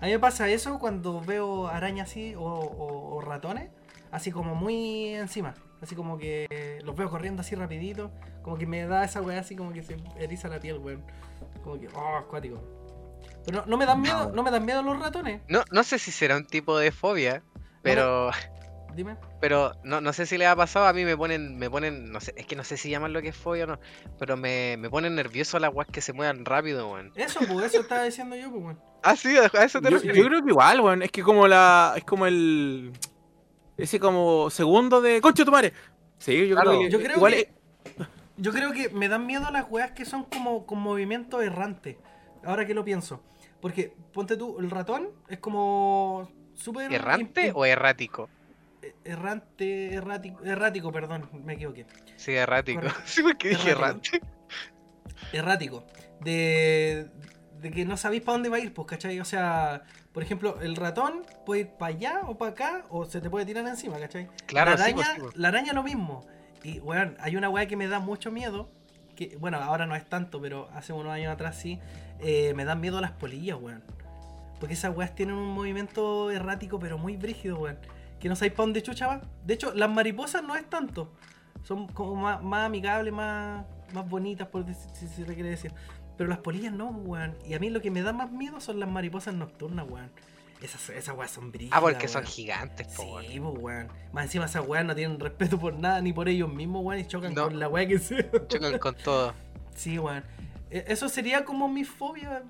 A 0.00 0.06
mí 0.06 0.12
me 0.12 0.18
pasa 0.18 0.48
eso 0.48 0.78
cuando 0.78 1.20
veo 1.20 1.66
arañas 1.68 2.08
así 2.10 2.34
o, 2.36 2.42
o- 2.42 3.16
o 3.16 3.20
ratones, 3.20 3.70
así 4.12 4.30
como 4.30 4.54
muy 4.54 5.14
encima. 5.14 5.54
Así 5.80 5.94
como 5.94 6.18
que 6.18 6.80
los 6.84 6.96
veo 6.96 7.08
corriendo 7.08 7.40
así 7.42 7.54
rapidito. 7.54 8.10
Como 8.42 8.58
que 8.58 8.66
me 8.66 8.84
da 8.86 9.04
esa 9.04 9.20
weá 9.22 9.40
así 9.40 9.54
como 9.54 9.72
que 9.72 9.82
se 9.82 9.96
eriza 10.18 10.48
la 10.48 10.58
piel, 10.60 10.78
weón. 10.78 11.04
Como 11.62 11.78
que, 11.80 11.88
oh, 11.94 12.16
acuático. 12.16 12.60
Pero 13.44 13.60
no, 13.60 13.66
no 13.66 13.76
me 13.76 13.86
dan 13.86 14.00
miedo, 14.00 14.32
no 14.34 14.42
me 14.42 14.50
dan 14.50 14.64
miedo 14.64 14.82
los 14.82 14.98
ratones. 14.98 15.40
No, 15.48 15.62
no 15.70 15.82
sé 15.84 15.98
si 15.98 16.10
será 16.10 16.36
un 16.36 16.46
tipo 16.46 16.78
de 16.78 16.90
fobia, 16.92 17.42
pero 17.82 18.30
Dime. 18.94 19.16
pero 19.40 19.72
no, 19.84 20.00
no 20.00 20.12
sé 20.12 20.26
si 20.26 20.38
le 20.38 20.46
ha 20.46 20.56
pasado, 20.56 20.86
a 20.86 20.92
mí 20.92 21.04
me 21.04 21.16
ponen, 21.16 21.56
me 21.58 21.70
ponen, 21.70 22.10
no 22.10 22.20
sé, 22.20 22.34
es 22.36 22.46
que 22.46 22.56
no 22.56 22.64
sé 22.64 22.76
si 22.76 22.90
llaman 22.90 23.12
lo 23.12 23.22
que 23.22 23.28
es 23.28 23.36
fobia 23.36 23.64
o 23.64 23.66
no, 23.68 23.80
pero 24.18 24.36
me, 24.36 24.76
me 24.78 24.90
ponen 24.90 25.14
nervioso 25.14 25.58
las 25.58 25.72
weas 25.72 25.88
que 25.90 26.00
se 26.00 26.12
muevan 26.12 26.44
rápido, 26.44 26.90
weón. 26.92 27.12
Eso, 27.14 27.40
pues, 27.50 27.66
eso 27.66 27.80
estaba 27.82 28.02
diciendo 28.04 28.34
yo, 28.34 28.50
pues, 28.50 28.62
weón. 28.64 28.80
Ah, 29.04 29.14
sí, 29.14 29.36
a 29.36 29.46
eso 29.64 29.80
te 29.80 29.90
Yo, 29.90 29.96
refieres. 29.96 30.18
yo 30.20 30.26
creo 30.28 30.42
que 30.42 30.50
igual, 30.50 30.80
weón. 30.80 31.02
Es 31.02 31.12
que 31.12 31.22
como 31.22 31.46
la. 31.46 31.94
Es 31.96 32.02
como 32.04 32.26
el. 32.26 32.92
Ese 33.76 34.00
como 34.00 34.50
segundo 34.50 35.00
de. 35.00 35.20
¡Concho 35.20 35.44
tu 35.44 35.52
madre! 35.52 35.72
Sí, 36.18 36.48
yo 36.48 36.56
Claro. 36.56 36.70
creo 36.70 36.80
que. 36.82 36.90
Yo 36.90 36.98
creo 37.00 37.16
igual 37.16 37.32
que- 37.34 37.40
es- 37.40 38.06
Yo 38.36 38.52
creo 38.52 38.72
que 38.72 38.88
me 38.90 39.08
dan 39.08 39.24
miedo 39.26 39.48
las 39.52 39.66
weas 39.70 39.92
que 39.92 40.04
son 40.04 40.24
como 40.24 40.66
con 40.66 40.80
movimiento 40.80 41.40
errante. 41.40 41.98
Ahora 42.44 42.66
que 42.66 42.74
lo 42.74 42.84
pienso. 42.84 43.22
Porque, 43.60 43.92
ponte 44.12 44.36
tú, 44.36 44.58
el 44.58 44.70
ratón 44.70 45.10
es 45.28 45.38
como 45.38 46.28
súper... 46.54 46.92
¿Errante 46.92 47.52
o 47.54 47.64
errático? 47.64 48.28
Errante, 49.04 49.94
errático, 49.94 50.44
errático, 50.44 50.92
perdón, 50.92 51.28
me 51.32 51.54
equivoqué. 51.54 51.86
Sí, 52.16 52.32
errático. 52.34 52.82
Correcto. 52.82 53.00
Sí, 53.06 53.22
porque 53.22 53.50
dije 53.50 53.70
Errático. 53.70 54.16
errante. 54.16 54.20
Errático. 55.32 55.84
De, 56.20 57.10
de 57.60 57.70
que 57.70 57.84
no 57.84 57.96
sabéis 57.96 58.22
para 58.22 58.34
dónde 58.34 58.48
va 58.48 58.56
a 58.56 58.60
ir, 58.60 58.72
pues, 58.74 58.86
¿cachai? 58.88 59.20
O 59.20 59.24
sea, 59.24 59.82
por 60.12 60.22
ejemplo, 60.22 60.60
el 60.60 60.76
ratón 60.76 61.24
puede 61.44 61.62
ir 61.62 61.68
para 61.70 61.94
allá 61.94 62.20
o 62.26 62.38
para 62.38 62.52
acá 62.52 62.86
o 62.90 63.04
se 63.04 63.20
te 63.20 63.30
puede 63.30 63.46
tirar 63.46 63.66
encima, 63.66 63.98
¿cachai? 63.98 64.28
Claro, 64.46 64.72
la 64.72 64.76
sí, 64.76 64.82
araña, 64.84 64.96
pues, 64.96 65.08
sí, 65.14 65.20
pues. 65.20 65.36
la 65.36 65.48
araña 65.48 65.72
lo 65.72 65.82
mismo. 65.82 66.26
Y, 66.62 66.80
weón, 66.80 67.16
hay 67.20 67.36
una 67.36 67.48
weá 67.48 67.66
que 67.66 67.76
me 67.76 67.88
da 67.88 67.98
mucho 68.00 68.30
miedo. 68.30 68.70
Que, 69.16 69.36
bueno, 69.38 69.58
ahora 69.58 69.86
no 69.86 69.96
es 69.96 70.08
tanto, 70.08 70.40
pero 70.40 70.68
hace 70.74 70.92
unos 70.92 71.12
años 71.12 71.32
atrás 71.32 71.56
sí. 71.56 71.80
eh, 72.20 72.52
me 72.54 72.64
dan 72.64 72.80
miedo 72.80 73.00
las 73.00 73.12
polillas, 73.12 73.58
weón. 73.60 73.82
Porque 74.60 74.74
esas 74.74 74.96
weas 74.96 75.14
tienen 75.14 75.36
un 75.36 75.48
movimiento 75.54 76.30
errático, 76.32 76.78
pero 76.80 76.98
muy 76.98 77.16
brígido, 77.16 77.58
weón. 77.58 77.78
Que 78.20 78.28
no 78.28 78.36
sabéis 78.36 78.52
para 78.54 78.64
dónde 78.64 78.82
chucha 78.82 79.06
va. 79.06 79.20
De 79.44 79.54
hecho, 79.54 79.72
las 79.74 79.88
mariposas 79.90 80.42
no 80.42 80.56
es 80.56 80.68
tanto. 80.68 81.12
Son 81.62 81.86
como 81.88 82.16
más, 82.16 82.42
más 82.42 82.66
amigables, 82.66 83.12
más, 83.12 83.64
más 83.92 84.08
bonitas, 84.08 84.48
por 84.48 84.64
dec- 84.64 84.92
si 84.94 85.06
se 85.08 85.26
le 85.26 85.34
quiere 85.34 85.50
decir. 85.50 85.72
Pero 86.16 86.28
las 86.28 86.38
polillas 86.38 86.72
no, 86.72 86.88
weón. 86.88 87.36
Y 87.46 87.54
a 87.54 87.58
mí 87.60 87.70
lo 87.70 87.80
que 87.80 87.90
me 87.90 88.02
da 88.02 88.12
más 88.12 88.30
miedo 88.32 88.60
son 88.60 88.80
las 88.80 88.88
mariposas 88.88 89.34
nocturnas, 89.34 89.86
weón. 89.88 90.10
Esas, 90.60 90.90
esas 90.90 91.16
weas 91.16 91.30
son 91.30 91.52
brígidas. 91.52 91.78
Ah, 91.78 91.80
porque 91.80 92.08
son 92.08 92.24
gigantes, 92.24 92.88
po. 92.88 93.20
Sí, 93.20 93.38
pues, 93.38 93.54
weón. 93.62 93.88
Más 94.12 94.24
encima 94.24 94.46
esas 94.46 94.66
weas 94.66 94.84
no 94.84 94.94
tienen 94.96 95.20
respeto 95.20 95.58
por 95.60 95.74
nada, 95.74 96.00
ni 96.00 96.12
por 96.12 96.28
ellos 96.28 96.52
mismos, 96.52 96.82
weón, 96.84 97.00
y 97.00 97.06
chocan 97.06 97.32
No. 97.34 97.44
con 97.44 97.60
la 97.60 97.68
wea 97.68 97.86
que 97.86 97.98
sea. 98.00 98.24
Chocan 98.48 98.78
con 98.78 98.94
todo. 98.96 99.32
Sí, 99.76 99.96
weón. 99.96 100.24
E- 100.70 100.86
Eso 100.88 101.08
sería 101.08 101.44
como 101.44 101.68
mi 101.68 101.84
fobia, 101.84 102.42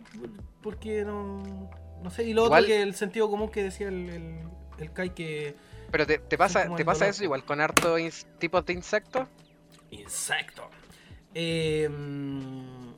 porque 0.62 1.04
no... 1.04 1.68
No 2.02 2.10
sé, 2.10 2.24
y 2.24 2.32
lo 2.32 2.44
otro 2.44 2.64
que 2.64 2.80
el 2.80 2.94
sentido 2.94 3.28
común 3.28 3.50
que 3.50 3.62
decía 3.64 3.88
el, 3.88 4.08
el, 4.08 4.38
el 4.80 4.92
Kai 4.92 5.10
que... 5.10 5.54
Pero 5.90 6.06
te, 6.06 6.18
te 6.18 6.36
pasa, 6.36 6.74
te 6.76 6.84
pasa 6.84 7.08
eso 7.08 7.24
igual 7.24 7.44
con 7.44 7.60
hartos 7.60 7.98
ins- 7.98 8.26
tipos 8.38 8.64
de 8.66 8.74
insectos. 8.74 9.26
Insecto. 9.90 10.68
Eh, 11.34 11.88
mm, 11.88 12.92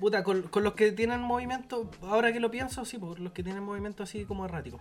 puta, 0.00 0.24
con, 0.24 0.42
con 0.42 0.62
los 0.64 0.72
que 0.74 0.92
tienen 0.92 1.20
movimiento, 1.20 1.90
ahora 2.02 2.32
que 2.32 2.40
lo 2.40 2.50
pienso, 2.50 2.84
sí, 2.84 2.98
por 2.98 3.20
los 3.20 3.32
que 3.32 3.42
tienen 3.42 3.62
movimiento 3.62 4.02
así 4.02 4.24
como 4.24 4.44
errático. 4.46 4.80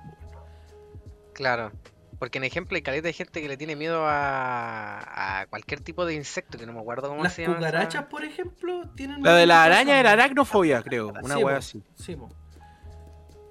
Claro. 1.34 1.71
Porque 2.19 2.38
en 2.38 2.45
ejemplo 2.45 2.75
hay 2.75 2.81
caleta 2.84 3.07
de 3.07 3.13
gente 3.13 3.41
que 3.41 3.47
le 3.49 3.57
tiene 3.57 3.75
miedo 3.75 4.05
a, 4.05 5.41
a 5.41 5.47
cualquier 5.47 5.81
tipo 5.81 6.05
de 6.05 6.13
insecto, 6.13 6.57
que 6.57 6.65
no 6.65 6.71
me 6.71 6.79
acuerdo 6.79 7.09
cómo 7.09 7.23
Las 7.23 7.34
se 7.34 7.41
llama. 7.41 7.55
esa- 7.57 7.65
cucarachas, 7.67 8.05
por 8.05 8.23
ejemplo, 8.23 8.89
tienen... 8.95 9.21
La 9.21 9.36
de 9.36 9.45
la 9.45 9.63
araña 9.63 9.99
era 9.99 10.11
así. 10.13 10.21
aracnofobia, 10.21 10.81
creo. 10.81 11.09
Una 11.09 11.36
Sí, 11.36 11.41
po. 11.41 11.49
así. 11.49 11.84
Sí, 11.95 12.15
po. 12.15 12.29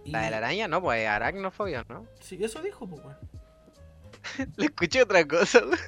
La 0.07 0.23
de 0.23 0.31
la 0.31 0.39
araña, 0.39 0.69
no, 0.69 0.83
pues 0.83 1.03
es 1.03 1.09
aracnofobia, 1.09 1.85
¿no? 1.89 2.07
Sí, 2.21 2.39
eso 2.41 2.61
dijo, 2.61 2.87
pues, 2.87 3.03
weón. 3.05 3.17
Le 4.57 4.67
escuché 4.67 5.03
otra 5.03 5.27
cosa. 5.27 5.61
weón. 5.61 5.79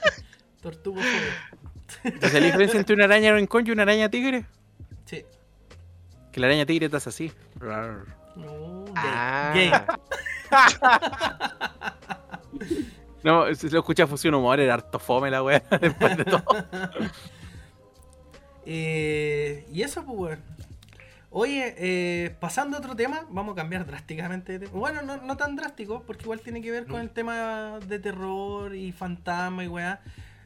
Tortuga 0.62 1.02
fobia. 1.02 1.60
¿Entonces 2.04 2.40
la 2.40 2.46
diferencia 2.46 2.78
entre 2.78 2.94
una 2.94 3.04
araña 3.04 3.34
rincón 3.34 3.66
y 3.66 3.70
una 3.70 3.82
araña 3.82 4.08
tigre? 4.08 4.44
Sí. 5.06 5.24
Que 6.32 6.40
la 6.40 6.46
araña 6.48 6.66
tigre 6.66 6.94
hace 6.94 7.08
así. 7.08 7.32
No, 8.36 8.84
gay. 8.84 8.94
Ah. 8.96 9.52
Gay. 9.54 9.72
No, 13.22 13.54
si 13.54 13.68
lo 13.68 13.80
escucha 13.80 14.06
Fusión 14.06 14.34
Humor, 14.34 14.60
era 14.60 14.74
harto 14.74 14.98
fome 14.98 15.30
la 15.30 15.42
wea. 15.42 15.62
Después 15.78 16.16
de 16.16 16.24
todo. 16.24 16.42
Eh, 18.64 19.66
y 19.70 19.82
eso, 19.82 20.02
pues, 20.04 20.18
weón. 20.18 20.42
Oye, 21.32 21.74
eh, 21.78 22.36
pasando 22.40 22.76
a 22.76 22.80
otro 22.80 22.96
tema, 22.96 23.24
vamos 23.30 23.52
a 23.52 23.56
cambiar 23.56 23.86
drásticamente 23.86 24.52
de 24.58 24.66
tema. 24.66 24.78
Bueno, 24.78 25.02
no, 25.02 25.18
no 25.18 25.36
tan 25.36 25.54
drástico, 25.54 26.02
porque 26.04 26.24
igual 26.24 26.40
tiene 26.40 26.60
que 26.60 26.72
ver 26.72 26.86
con 26.86 27.00
el 27.00 27.10
tema 27.10 27.78
de 27.86 27.98
terror 28.00 28.74
y 28.74 28.90
fantasma 28.90 29.62
y 29.62 29.68
weá. 29.68 30.00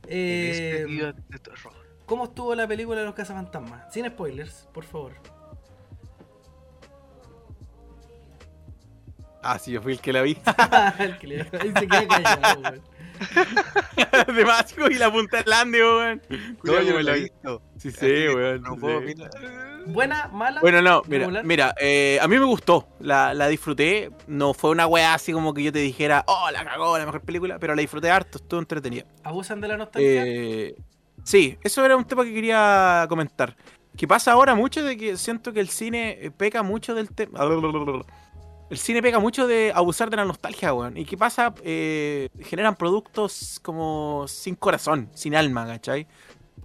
Eh, 0.09 0.85
de 0.87 1.39
terror. 1.39 1.73
¿Cómo 2.05 2.25
estuvo 2.25 2.55
la 2.55 2.69
película 2.69 2.99
de 3.01 3.07
los 3.07 3.15
cazafantasmas? 3.15 3.91
Sin 3.95 4.05
spoilers, 4.07 4.69
por 4.75 4.85
favor. 4.85 5.13
Ah, 9.43 9.59
sí, 9.59 9.73
yo 9.73 9.81
fui 9.83 9.93
el 9.93 10.01
que 10.01 10.13
la 10.13 10.21
vi. 10.23 10.37
El 10.99 11.19
que 11.19 11.27
le- 11.27 11.41
ahí 11.41 11.73
se 11.79 11.87
queda 11.87 12.09
callado, 12.09 12.61
weón. 12.61 12.83
de 14.37 14.45
básico 14.45 14.89
y 14.91 14.95
la 14.95 15.11
punta 15.13 15.43
del 15.43 15.53
Andy, 15.53 15.79
weón. 15.79 16.23
No, 16.63 16.81
yo 16.83 16.93
no 16.93 16.97
la 16.97 17.03
lo 17.03 17.11
he 17.13 17.15
vi. 17.17 17.23
visto. 17.23 17.63
Sí, 17.79 17.91
sí, 17.91 18.29
weón. 18.29 18.63
No 18.63 18.77
puedo 18.77 19.01
sí. 19.01 19.15
Buena, 19.87 20.29
mala. 20.33 20.61
Bueno, 20.61 20.83
no, 20.83 21.03
mira, 21.07 21.25
regular. 21.25 21.45
mira, 21.45 21.75
eh, 21.81 22.19
a 22.21 22.29
mí 22.29 22.39
me 22.39 22.45
gustó, 22.45 22.89
la, 23.01 23.35
la 23.35 23.49
disfruté, 23.49 24.11
no 24.27 24.55
fue 24.55 24.71
una 24.71 24.87
weá 24.87 25.15
así 25.15 25.33
como 25.33 25.53
que 25.53 25.63
yo 25.63 25.73
te 25.73 25.79
dijera, 25.79 26.25
oh, 26.27 26.51
la 26.51 26.65
cagó, 26.65 26.97
la 26.99 27.07
mejor 27.07 27.21
película, 27.23 27.59
pero 27.59 27.75
la 27.75 27.81
disfruté 27.81 28.11
harto, 28.11 28.39
estuvo 28.39 28.61
entretenida. 28.61 29.05
¿Abusan 29.23 29.61
de 29.61 29.69
la 29.69 29.77
nostalgia? 29.77 30.25
Eh, 30.27 30.75
sí, 31.23 31.59
eso 31.63 31.85
era 31.85 31.97
un 31.97 32.05
tema 32.05 32.25
que 32.25 32.33
quería 32.33 33.07
comentar. 33.09 33.57
Que 33.97 34.09
pasa 34.09 34.33
ahora 34.33 34.55
mucho 34.55 34.83
de 34.83 34.97
que 34.97 35.17
siento 35.17 35.53
que 35.53 35.61
el 35.61 35.69
cine 35.69 36.33
peca 36.37 36.63
mucho 36.63 36.95
del 36.95 37.11
tema... 37.11 37.39
El 38.71 38.79
cine 38.79 39.03
peca 39.03 39.21
mucho 39.21 39.47
de 39.47 39.73
abusar 39.75 40.11
de 40.11 40.17
la 40.17 40.25
nostalgia, 40.25 40.73
weón. 40.73 40.97
¿Y 40.97 41.05
qué 41.05 41.17
pasa? 41.17 41.55
Eh, 41.63 42.31
generan 42.41 42.75
productos 42.75 43.61
como 43.63 44.25
sin 44.27 44.55
corazón, 44.55 45.11
sin 45.15 45.37
alma, 45.37 45.67
¿cachai? 45.67 46.09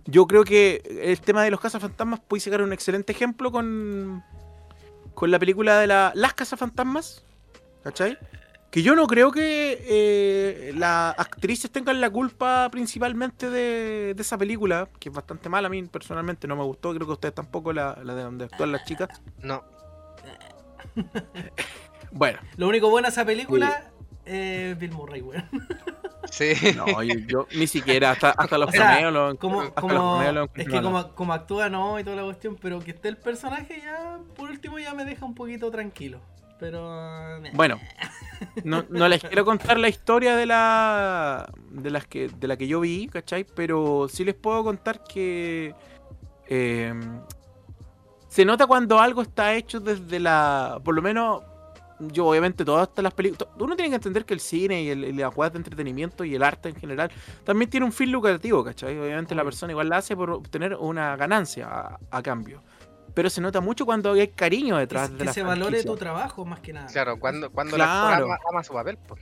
Yo 0.10 0.28
creo 0.28 0.44
que 0.44 0.82
el 1.02 1.20
tema 1.22 1.44
de 1.44 1.52
los 1.52 1.60
cazafantasmas 1.60 2.20
puede 2.20 2.42
sacar 2.42 2.62
un 2.62 2.74
excelente 2.74 3.12
ejemplo 3.12 3.52
con, 3.52 4.24
con 5.14 5.32
la 5.32 5.40
película 5.40 5.80
de 5.80 5.88
la, 5.88 6.12
Las 6.16 6.34
cazafantasmas, 6.34 7.24
¿cachai? 7.84 8.18
Que 8.72 8.84
yo 8.84 8.96
no 8.96 9.08
creo 9.08 9.32
que 9.32 9.84
eh, 9.88 10.74
las 10.76 11.18
actrices 11.18 11.72
tengan 11.72 12.00
la 12.00 12.10
culpa 12.10 12.70
principalmente 12.72 13.50
de, 13.50 14.14
de 14.14 14.22
esa 14.22 14.38
película, 14.38 14.88
que 15.00 15.10
es 15.10 15.16
bastante 15.16 15.50
mala 15.50 15.68
a 15.68 15.70
mí 15.70 15.82
personalmente, 15.84 16.48
no 16.48 16.56
me 16.56 16.64
gustó, 16.64 16.94
creo 16.94 17.08
que 17.08 17.14
ustedes 17.14 17.34
tampoco, 17.34 17.74
la, 17.74 17.98
la 18.04 18.14
de 18.14 18.24
donde 18.24 18.46
actúan 18.46 18.72
las 18.72 18.86
chicas. 18.86 19.10
No, 19.42 19.64
Bueno, 22.12 22.40
Lo 22.58 22.68
único 22.68 22.90
bueno 22.90 23.08
de 23.08 23.12
esa 23.12 23.26
película 23.26 23.92
es 24.30 24.78
Bill 24.78 24.92
Murray, 24.92 25.22
weón. 25.22 25.44
sí. 26.32 26.54
no, 26.76 27.02
yo, 27.04 27.16
yo 27.28 27.48
ni 27.56 27.68
siquiera, 27.68 28.12
hasta, 28.12 28.32
hasta 28.32 28.58
los 28.58 28.70
O 28.70 28.72
sea, 28.72 28.82
cameos 28.96 29.14
lo- 29.14 29.36
Como, 29.38 29.62
hasta 29.62 29.82
como, 29.82 29.94
los 29.94 30.18
cameos 30.18 30.34
lo 30.36 30.44
es 30.56 30.68
que 30.70 30.82
como, 30.82 31.16
como 31.16 31.34
actúa 31.34 31.70
no 31.70 32.00
y 32.00 32.04
toda 32.04 32.16
la 32.18 32.24
cuestión, 32.24 32.56
pero 32.62 32.80
que 32.80 32.92
esté 32.92 33.08
el 33.10 33.18
personaje 33.18 33.82
ya, 33.84 34.20
por 34.36 34.50
último 34.50 34.78
ya 34.80 34.94
me 34.94 35.06
deja 35.06 35.26
un 35.26 35.36
poquito 35.36 35.70
tranquilo. 35.72 36.20
Pero... 36.60 37.38
eh, 37.46 37.52
Bueno, 37.54 37.80
no, 38.66 38.84
no 38.90 39.08
les 39.08 39.24
quiero 39.24 39.46
contar 39.46 39.80
la 39.80 39.88
historia 39.88 40.36
de 40.36 40.46
la 40.46 41.50
de 41.72 41.90
las 41.90 42.06
que 42.06 42.28
de 42.28 42.48
la 42.50 42.58
que 42.58 42.68
yo 42.68 42.82
vi, 42.82 43.08
¿cachai? 43.08 43.46
Pero 43.46 44.08
sí 44.10 44.26
les 44.26 44.36
puedo 44.36 44.62
contar 44.66 45.02
que 45.06 45.74
eh, 46.50 46.94
se 48.28 48.44
nota 48.44 48.68
cuando 48.68 49.00
algo 49.00 49.22
está 49.22 49.54
hecho 49.56 49.80
desde 49.80 50.20
la, 50.20 50.82
por 50.84 50.96
lo 50.96 51.02
menos 51.02 51.44
yo 52.00 52.28
obviamente 52.28 52.64
todas 52.64 52.88
estas 52.88 53.04
las 53.04 53.14
películas, 53.14 53.50
uno 53.60 53.76
tiene 53.76 53.90
que 53.90 53.96
entender 53.96 54.26
que 54.26 54.34
el 54.34 54.40
cine 54.40 54.82
y 54.84 54.90
el, 54.90 55.04
y 55.06 55.14
la 55.14 55.30
de 55.30 55.58
entretenimiento 55.58 56.24
y 56.24 56.36
el 56.36 56.44
arte 56.44 56.70
en 56.70 56.76
general 56.76 57.12
también 57.44 57.70
tiene 57.70 57.86
un 57.86 57.92
fin 57.92 58.12
lucrativo, 58.12 58.64
¿cachai? 58.64 58.98
Obviamente 58.98 59.36
la 59.36 59.42
Obvio. 59.42 59.50
persona 59.52 59.72
igual 59.74 59.90
la 59.90 59.98
hace 59.98 60.16
por 60.16 60.32
obtener 60.32 60.76
una 60.76 61.16
ganancia 61.16 61.68
a, 61.68 62.00
a 62.12 62.22
cambio. 62.22 62.64
Pero 63.14 63.30
se 63.30 63.42
nota 63.42 63.60
mucho 63.60 63.86
cuando 63.86 64.14
hay 64.14 64.28
cariño 64.30 64.78
detrás 64.78 65.08
que, 65.10 65.14
de 65.14 65.20
que 65.20 65.26
la 65.26 65.34
se 65.34 65.44
valore 65.44 65.84
tu 65.84 65.96
trabajo 65.98 66.46
más 66.46 66.60
que 66.62 66.72
nada. 66.74 66.88
Claro, 66.88 67.20
cuando, 67.20 67.52
cuando 67.52 67.76
Claro. 67.76 67.92
actor 68.16 68.24
ama, 68.24 68.38
ama 68.52 68.64
su 68.64 68.74
papel, 68.74 68.98
pues. 69.08 69.22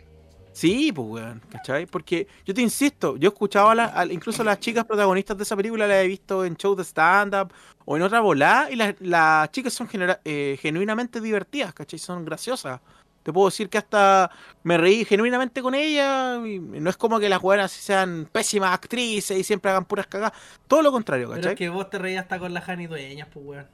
Sí, 0.57 0.91
pues, 0.91 1.07
weón, 1.07 1.41
¿cachai? 1.51 1.85
Porque 1.85 2.27
yo 2.43 2.51
te 2.53 2.61
insisto, 2.61 3.15
yo 3.17 3.29
he 3.29 3.31
escuchado 3.31 3.69
a, 3.69 3.75
la- 3.75 3.91
a- 3.95 4.05
incluso 4.07 4.41
a 4.41 4.45
las 4.45 4.59
chicas 4.59 4.85
protagonistas 4.85 5.37
de 5.37 5.43
esa 5.43 5.55
película, 5.55 5.85
las 5.85 5.97
he 6.03 6.07
visto 6.07 6.43
en 6.43 6.55
shows 6.55 6.77
de 6.77 6.83
stand-up 6.83 7.53
o 7.85 7.95
en 7.95 8.01
otra 8.01 8.21
volada, 8.21 8.71
y 8.71 8.75
las, 8.75 8.95
las 8.99 9.51
chicas 9.51 9.71
son 9.73 9.87
genera- 9.87 10.19
eh, 10.25 10.57
genuinamente 10.59 11.21
divertidas, 11.21 11.73
¿cachai? 11.75 11.99
Son 11.99 12.25
graciosas. 12.25 12.81
Te 13.21 13.31
puedo 13.31 13.49
decir 13.49 13.69
que 13.69 13.77
hasta 13.77 14.31
me 14.63 14.77
reí 14.77 15.05
genuinamente 15.05 15.61
con 15.61 15.75
ella, 15.75 16.37
y 16.43 16.57
no 16.59 16.89
es 16.89 16.97
como 16.97 17.19
que 17.19 17.29
las 17.29 17.43
weonas 17.43 17.71
sean 17.71 18.27
pésimas 18.31 18.73
actrices 18.73 19.37
y 19.37 19.43
siempre 19.43 19.69
hagan 19.69 19.85
puras 19.85 20.07
cagadas. 20.07 20.33
Todo 20.67 20.81
lo 20.81 20.91
contrario, 20.91 21.27
Pero 21.27 21.35
¿cachai? 21.41 21.53
es 21.53 21.57
que 21.59 21.69
vos 21.69 21.87
te 21.89 21.99
reías 21.99 22.23
hasta 22.23 22.39
con 22.39 22.51
la 22.53 22.61
Jani 22.61 22.87
Dueñas, 22.87 23.27
pues 23.31 23.45
weón. 23.45 23.67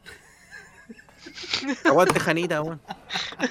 Aguante 1.86 2.20
Janita, 2.20 2.62
weón. 2.62 2.82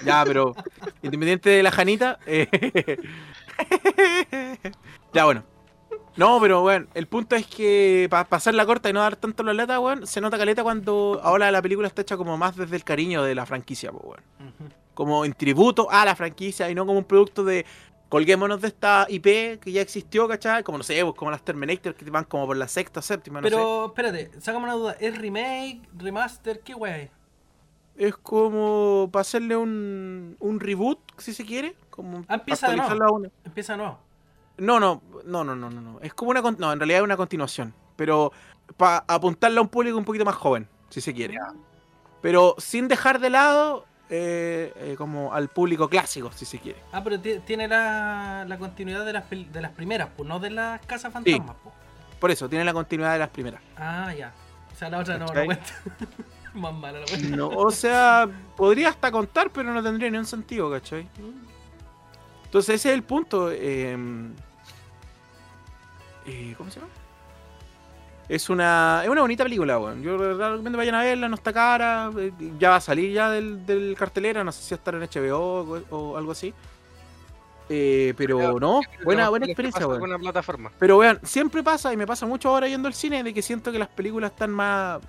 Ya, 0.05 0.25
pero 0.25 0.55
independiente 1.03 1.51
de 1.51 1.63
la 1.63 1.71
Janita. 1.71 2.19
eh, 2.27 2.49
ya, 5.13 5.25
bueno. 5.25 5.45
No, 6.15 6.39
pero 6.41 6.63
weón, 6.63 6.89
el 6.95 7.07
punto 7.07 7.37
es 7.37 7.47
que 7.47 8.07
para 8.11 8.29
pasar 8.29 8.55
la 8.55 8.67
corta 8.67 8.91
y 8.91 8.93
no 8.93 9.01
dar 9.01 9.17
tanto 9.17 9.43
la 9.43 9.55
lata, 9.55 9.81
weón, 9.81 10.07
se 10.07 10.21
nota 10.21 10.37
caleta 10.37 10.63
cuando 10.63 11.21
ahora 11.23 11.51
la 11.51 11.63
película 11.63 11.89
está 11.89 12.03
hecha 12.03 12.17
como 12.17 12.37
más 12.37 12.57
desde 12.57 12.77
el 12.77 12.85
cariño 12.85 13.23
de 13.23 13.35
la 13.35 13.47
franquicia, 13.47 13.91
pues, 13.91 14.05
weón. 14.05 14.73
Como 14.95 15.25
en 15.25 15.33
tributo 15.33 15.91
a 15.91 16.05
la 16.05 16.15
franquicia 16.15 16.71
y 16.71 16.75
no 16.75 16.85
como 16.85 16.99
un 16.99 17.05
producto 17.05 17.45
de 17.45 17.65
colguémonos 18.11 18.61
de 18.61 18.69
esta 18.69 19.07
IP 19.09 19.59
que 19.59 19.73
ya 19.73 19.81
existió, 19.81 20.29
¿cachai? 20.29 20.63
Como 20.63 20.77
no 20.77 20.85
sé, 20.85 21.03
pues, 21.03 21.15
como 21.15 21.31
las 21.31 21.43
Terminator 21.43 21.95
que 21.95 22.11
van 22.11 22.25
como 22.25 22.47
por 22.47 22.59
la 22.59 22.69
sexta 22.69 23.01
séptima, 23.01 23.41
no 23.41 23.49
sé. 23.49 23.55
Pero, 23.55 23.87
espérate, 23.87 24.31
sácame 24.39 24.65
una 24.65 24.75
duda. 24.75 24.97
¿Es 25.01 25.17
remake, 25.17 25.81
remaster? 25.97 26.61
¿Qué 26.61 26.75
weá 26.75 27.09
es? 27.97 28.17
Como 28.17 29.09
para 29.13 29.21
hacerle 29.23 29.57
un, 29.57 30.37
un 30.41 30.61
reboot, 30.61 30.99
si 31.19 31.33
se 31.35 31.45
quiere. 31.45 31.75
Como 31.91 32.25
Ah, 32.29 32.35
empieza 32.35 32.71
de 32.71 32.77
nuevo. 32.77 33.15
una- 33.17 33.31
Empieza 33.45 33.73
de 33.75 33.79
nuevo. 33.79 33.99
No, 34.59 34.79
no, 34.81 35.03
no, 35.25 35.45
no, 35.45 35.55
no, 35.57 35.71
no, 35.71 35.81
no. 35.81 36.01
Es 36.01 36.15
como 36.15 36.31
una. 36.31 36.41
No, 36.43 36.73
en 36.73 36.79
realidad 36.79 37.01
es 37.01 37.05
una 37.05 37.17
continuación. 37.17 37.75
Pero 37.97 38.33
para 38.77 39.05
apuntarla 39.07 39.61
a 39.61 39.63
un 39.63 39.69
público 39.69 39.97
un 39.99 40.05
poquito 40.05 40.25
más 40.25 40.35
joven, 40.37 40.69
si 40.89 41.01
se 41.01 41.13
quiere. 41.13 41.39
Pero 42.21 42.55
sin 42.59 42.89
dejar 42.89 43.19
de 43.21 43.31
lado 43.31 43.85
eh, 44.09 44.73
eh, 44.77 44.95
como 44.97 45.33
al 45.35 45.49
público 45.49 45.89
clásico, 45.89 46.31
si 46.33 46.45
se 46.45 46.59
quiere. 46.59 46.79
Ah, 46.93 47.03
pero 47.03 47.19
ti- 47.21 47.41
tiene 47.47 47.67
la, 47.69 48.45
la 48.47 48.59
continuidad 48.59 49.05
de 49.05 49.13
las, 49.15 49.29
de 49.31 49.61
las 49.61 49.73
primeras, 49.73 50.09
pues 50.17 50.29
no 50.29 50.39
de 50.39 50.51
las 50.51 50.81
casas 50.87 51.13
fantasmas, 51.13 51.57
pues. 51.63 51.75
Por 52.21 52.31
eso, 52.31 52.49
tiene 52.49 52.65
la 52.65 52.73
continuidad 52.73 53.15
de 53.15 53.19
las 53.19 53.31
primeras. 53.31 53.61
Ah, 53.77 54.13
ya. 54.15 54.33
O 54.73 54.77
sea, 54.79 54.89
la 54.91 54.99
otra 54.99 55.19
no, 55.19 55.27
no 55.27 55.45
cuenta. 55.45 55.67
Más 56.61 56.75
mala 56.75 57.01
la 57.01 57.07
cuenta. 57.07 57.29
No, 57.37 57.49
o 57.49 57.71
sea, 57.71 58.29
podría 58.57 58.91
hasta 58.91 59.11
contar, 59.11 59.51
pero 59.51 59.73
no 59.73 59.83
tendría 59.83 60.11
ni 60.11 60.19
un 60.19 60.27
sentido, 60.27 60.71
¿cachai? 60.71 61.07
Entonces 62.45 62.75
ese 62.75 62.91
es 62.91 62.95
el 62.95 63.03
punto. 63.03 63.51
eh, 63.51 63.97
eh, 66.27 66.55
¿Cómo 66.57 66.71
se 66.71 66.81
llama? 66.81 66.93
Es 68.29 68.49
una, 68.49 69.01
es 69.03 69.09
una 69.11 69.21
bonita 69.23 69.43
película, 69.45 69.79
weón. 69.79 70.03
Yo 70.03 70.17
realmente 70.17 70.77
vayan 70.77 70.95
a 70.95 71.03
verla, 71.03 71.29
no 71.29 71.35
está 71.35 71.53
cara. 71.53 72.11
eh, 72.17 72.33
Ya 72.59 72.71
va 72.71 72.77
a 72.77 72.81
salir 72.81 73.13
ya 73.13 73.31
del, 73.31 73.67
del 73.67 73.95
cartelera, 73.99 74.45
no 74.45 74.53
sé 74.53 74.63
si 74.63 74.71
va 74.75 74.77
a 74.77 74.79
estar 74.79 74.95
en 74.95 75.03
HBO 75.03 75.85
o, 75.91 75.97
o 75.97 76.17
algo 76.17 76.33
así. 76.33 76.55
Eh, 77.69 78.13
pero 78.17 78.59
no, 78.61 78.81
buena, 79.05 79.29
buena 79.31 79.47
experiencia, 79.47 79.87
weón. 79.87 79.95
Alguna 80.03 80.19
plataforma. 80.19 80.71
Pero 80.79 80.99
vean, 80.99 81.19
siempre 81.23 81.63
pasa, 81.63 81.93
y 81.93 81.97
me 81.97 82.07
pasa 82.07 82.27
mucho 82.27 82.51
ahora 82.51 82.69
yendo 82.69 82.87
al 82.89 82.95
cine, 82.95 83.23
de 83.23 83.33
que 83.35 83.43
siento 83.43 83.73
que 83.73 83.79
las 83.79 83.89
películas 83.89 84.33
están 84.33 84.51
más 84.51 85.01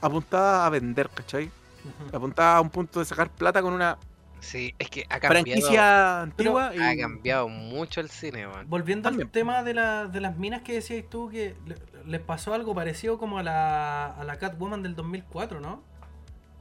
apuntadas 0.00 0.66
a 0.66 0.70
vender, 0.70 1.08
¿cachai? 1.10 1.46
Ujú. 1.46 2.16
Apuntadas 2.16 2.56
a 2.56 2.60
un 2.60 2.70
punto 2.70 2.98
de 3.00 3.04
sacar 3.06 3.30
plata 3.30 3.62
con 3.62 3.72
una 3.72 3.96
Sí, 4.40 4.74
es 4.78 4.88
que 4.88 5.02
ha 5.10 5.20
cambiado, 5.20 5.34
franquicia 5.44 6.22
antigua. 6.22 6.68
ha 6.70 6.94
y- 6.94 6.98
cambiado 7.00 7.48
mucho 7.48 8.00
el 8.00 8.08
cine. 8.08 8.46
Volviendo 8.66 9.08
También. 9.10 9.28
al 9.28 9.32
tema 9.32 9.62
de, 9.62 9.74
la- 9.74 10.06
de 10.06 10.20
las 10.20 10.36
minas 10.38 10.62
que 10.62 10.72
decías 10.74 11.04
tú, 11.10 11.28
que 11.28 11.54
le- 11.66 11.76
les 12.06 12.20
pasó 12.22 12.54
algo 12.54 12.74
parecido 12.74 13.18
como 13.18 13.38
a 13.38 13.42
la, 13.42 14.06
a 14.06 14.24
la 14.24 14.36
Catwoman 14.36 14.82
del 14.82 14.94
2004, 14.96 15.60
¿no? 15.60 15.82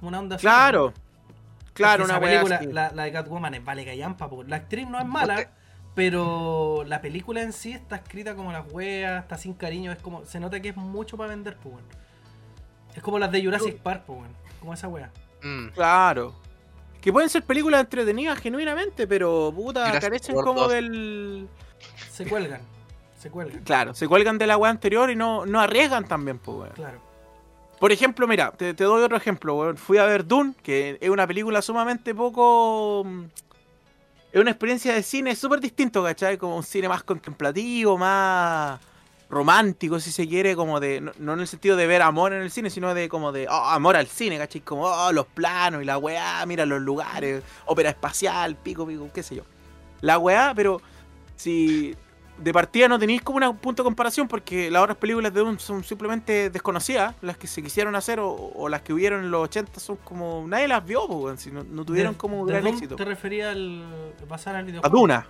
Una 0.01 0.19
onda 0.19 0.35
así. 0.35 0.41
Claro, 0.41 0.93
claro, 1.73 2.03
Porque 2.03 2.11
una 2.17 2.19
película, 2.21 2.55
así. 2.57 2.67
la, 2.67 2.91
la 2.91 3.03
de 3.03 3.11
Catwoman 3.13 3.53
es 3.53 3.63
vale 3.63 3.85
callampa. 3.85 4.29
La 4.47 4.57
actriz 4.57 4.87
no 4.89 4.99
es 4.99 5.05
mala, 5.05 5.49
pero 5.95 6.83
la 6.85 7.01
película 7.01 7.41
en 7.41 7.53
sí 7.53 7.71
está 7.71 7.97
escrita 7.97 8.35
como 8.35 8.51
las 8.51 8.65
weas, 8.71 9.21
está 9.23 9.37
sin 9.37 9.53
cariño, 9.53 9.91
es 9.93 9.99
como, 10.01 10.25
se 10.25 10.39
nota 10.41 10.59
que 10.59 10.69
es 10.69 10.75
mucho 10.75 11.15
para 11.17 11.29
vender, 11.29 11.55
pues. 11.57 11.75
Es 12.95 13.03
como 13.03 13.19
las 13.19 13.31
de 13.31 13.43
Jurassic 13.43 13.77
Park, 13.79 14.03
pues 14.05 14.19
weón. 14.19 14.31
Como 14.59 14.73
esa 14.73 14.87
wea. 14.87 15.11
Mm. 15.41 15.67
Claro. 15.69 16.33
Que 17.01 17.13
pueden 17.13 17.29
ser 17.29 17.43
películas 17.43 17.79
entretenidas 17.81 18.37
genuinamente, 18.39 19.07
pero 19.07 19.53
puta, 19.55 19.85
Jurassic 19.85 20.01
carecen 20.01 20.35
World 20.35 20.47
como 20.47 20.61
2. 20.61 20.71
del. 20.71 21.47
Se 22.11 22.25
cuelgan. 22.27 22.61
Se 23.17 23.29
cuelgan. 23.29 23.63
Claro, 23.63 23.93
se 23.93 24.07
cuelgan 24.07 24.37
de 24.37 24.47
la 24.47 24.57
wea 24.57 24.71
anterior 24.71 25.09
y 25.09 25.15
no, 25.15 25.45
no 25.45 25.59
arriesgan 25.61 26.07
también, 26.07 26.39
pues, 26.39 26.57
weón. 26.57 26.71
Claro. 26.73 26.99
Por 27.79 27.93
ejemplo, 27.93 28.27
mira, 28.27 28.51
te, 28.51 28.73
te 28.73 28.83
doy 28.83 29.01
otro 29.01 29.15
ejemplo, 29.15 29.55
weón. 29.55 29.77
Fui 29.77 29.97
a 29.97 30.03
ver 30.05 30.25
Dune, 30.25 30.53
que 30.61 30.97
es 30.99 31.09
una 31.09 31.25
película 31.25 31.61
sumamente 31.61 32.13
poco. 32.13 33.03
mm, 33.05 33.23
Es 34.33 34.41
una 34.41 34.51
experiencia 34.51 34.93
de 34.93 35.01
cine 35.03 35.35
súper 35.35 35.59
distinto, 35.61 36.03
¿cachai? 36.03 36.37
Como 36.37 36.57
un 36.57 36.63
cine 36.63 36.89
más 36.89 37.03
contemplativo, 37.03 37.97
más 37.97 38.79
romántico, 39.29 39.99
si 39.99 40.11
se 40.11 40.27
quiere, 40.27 40.55
como 40.55 40.79
de. 40.79 41.01
No, 41.01 41.11
no 41.19 41.33
en 41.33 41.39
el 41.41 41.47
sentido 41.47 41.75
de 41.77 41.85
ver 41.87 42.01
amor 42.01 42.33
en 42.33 42.41
el 42.41 42.51
cine, 42.51 42.69
sino 42.69 42.93
de 42.93 43.07
como 43.09 43.31
de. 43.31 43.47
Oh, 43.49 43.53
amor 43.65 43.95
al 43.95 44.07
cine, 44.07 44.37
¿cachai? 44.37 44.61
Como, 44.61 44.83
oh, 44.83 45.11
los 45.11 45.25
planos 45.27 45.81
y 45.81 45.85
la 45.85 45.97
weá, 45.97 46.45
mira 46.45 46.65
los 46.65 46.81
lugares, 46.81 47.43
ópera 47.65 47.89
espacial, 47.89 48.55
pico, 48.55 48.85
pico, 48.87 49.09
qué 49.13 49.21
sé 49.23 49.35
yo. 49.35 49.43
La 50.01 50.17
weá, 50.17 50.53
pero 50.55 50.81
si 51.35 51.95
de 52.37 52.53
partida 52.53 52.87
no 52.87 52.97
tenéis 52.97 53.21
como 53.21 53.37
un 53.49 53.57
punto 53.57 53.83
de 53.83 53.85
comparación 53.85 54.25
porque 54.25 54.71
las 54.71 54.81
otras 54.81 54.97
películas 54.97 55.33
de 55.33 55.41
Dune 55.41 55.59
son 55.59 55.83
simplemente 55.83 56.49
desconocidas, 56.49 57.13
las 57.21 57.35
que 57.37 57.47
se 57.47 57.61
quisieron 57.61 57.97
hacer 57.97 58.21
o, 58.21 58.31
o 58.31 58.69
las 58.69 58.81
que 58.81 58.93
hubieron 58.93 59.25
en 59.25 59.29
los 59.31 59.43
80 59.43 59.77
son 59.81 59.97
como 59.97 60.45
nadie 60.47 60.69
las 60.69 60.85
vio, 60.85 61.01
si 61.37 61.51
no, 61.51 61.63
no 61.65 61.83
tuvieron 61.83 62.13
De- 62.13 62.17
como 62.17 62.45
de 62.45 62.53
gran 62.53 62.63
Doom 62.63 62.73
éxito. 62.75 62.95
¿Te 62.95 63.03
refería 63.03 63.51
al 63.51 63.83
basar 64.29 64.55
al 64.55 64.79
A? 64.81 64.87
Duna, 64.89 65.27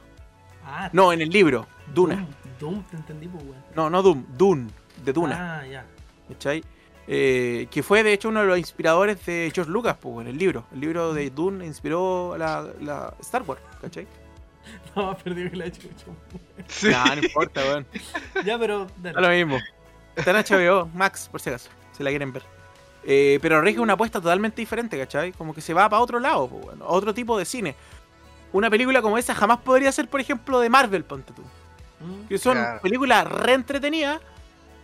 Ah, 0.63 0.89
no, 0.93 1.11
en 1.11 1.21
el 1.21 1.29
libro, 1.29 1.65
Duna. 1.95 2.13
Doom, 2.15 2.27
Doom, 2.59 2.83
te 2.83 2.97
entendí, 2.97 3.27
pues 3.27 3.43
weón. 3.43 3.63
No, 3.75 3.89
no 3.89 4.01
Doom, 4.01 4.25
Dune, 4.37 4.69
de 5.03 5.13
Duna, 5.13 5.59
Ah, 5.61 5.65
ya. 5.67 5.85
¿cachai? 6.27 6.63
Eh, 7.07 7.67
que 7.71 7.81
fue 7.81 8.03
de 8.03 8.13
hecho 8.13 8.29
uno 8.29 8.41
de 8.41 8.45
los 8.47 8.57
inspiradores 8.59 9.25
de 9.25 9.51
George 9.53 9.71
Lucas, 9.71 9.97
pues, 9.99 10.21
en 10.21 10.27
el 10.27 10.37
libro. 10.37 10.65
El 10.73 10.81
libro 10.81 11.13
de 11.13 11.29
Dune 11.31 11.65
inspiró 11.65 12.35
la, 12.37 12.67
la 12.81 13.13
Star 13.21 13.41
Wars, 13.43 13.61
¿cachai? 13.81 14.05
No, 14.95 15.15
perdí 15.17 15.49
la 15.51 15.71
chucha. 15.71 16.05
No, 16.83 17.15
no 17.15 17.21
importa, 17.23 17.61
weón. 17.61 17.87
Ya, 18.45 18.59
pero. 18.59 18.85
dale. 18.97 19.15
Da 19.15 19.21
lo 19.21 19.29
mismo. 19.29 19.57
Está 20.15 20.31
en 20.31 20.37
HBO, 20.45 20.87
Max, 20.93 21.27
por 21.31 21.39
si 21.41 21.49
acaso, 21.49 21.69
si 21.97 22.03
la 22.03 22.09
quieren 22.11 22.31
ver. 22.33 22.43
Eh, 23.03 23.39
pero 23.41 23.57
arriesga 23.57 23.81
una 23.81 23.93
apuesta 23.93 24.19
totalmente 24.21 24.61
diferente, 24.61 24.97
¿cachai? 24.99 25.31
Como 25.31 25.53
que 25.55 25.61
se 25.61 25.73
va 25.73 25.89
para 25.89 26.01
otro 26.01 26.19
lado, 26.19 26.47
pues, 26.49 26.65
bueno, 26.65 26.85
a 26.85 26.89
otro 26.89 27.13
tipo 27.13 27.37
de 27.39 27.45
cine. 27.45 27.75
Una 28.51 28.69
película 28.69 29.01
como 29.01 29.17
esa 29.17 29.33
jamás 29.33 29.59
podría 29.59 29.91
ser, 29.91 30.07
por 30.09 30.19
ejemplo, 30.19 30.59
de 30.59 30.69
Marvel, 30.69 31.03
ponte 31.05 31.33
tú. 31.33 31.41
Mm. 31.99 32.27
Que 32.27 32.37
son 32.37 32.53
Claro. 32.53 32.81
películas 32.81 33.25
re 33.27 33.53
entretenidas, 33.53 34.19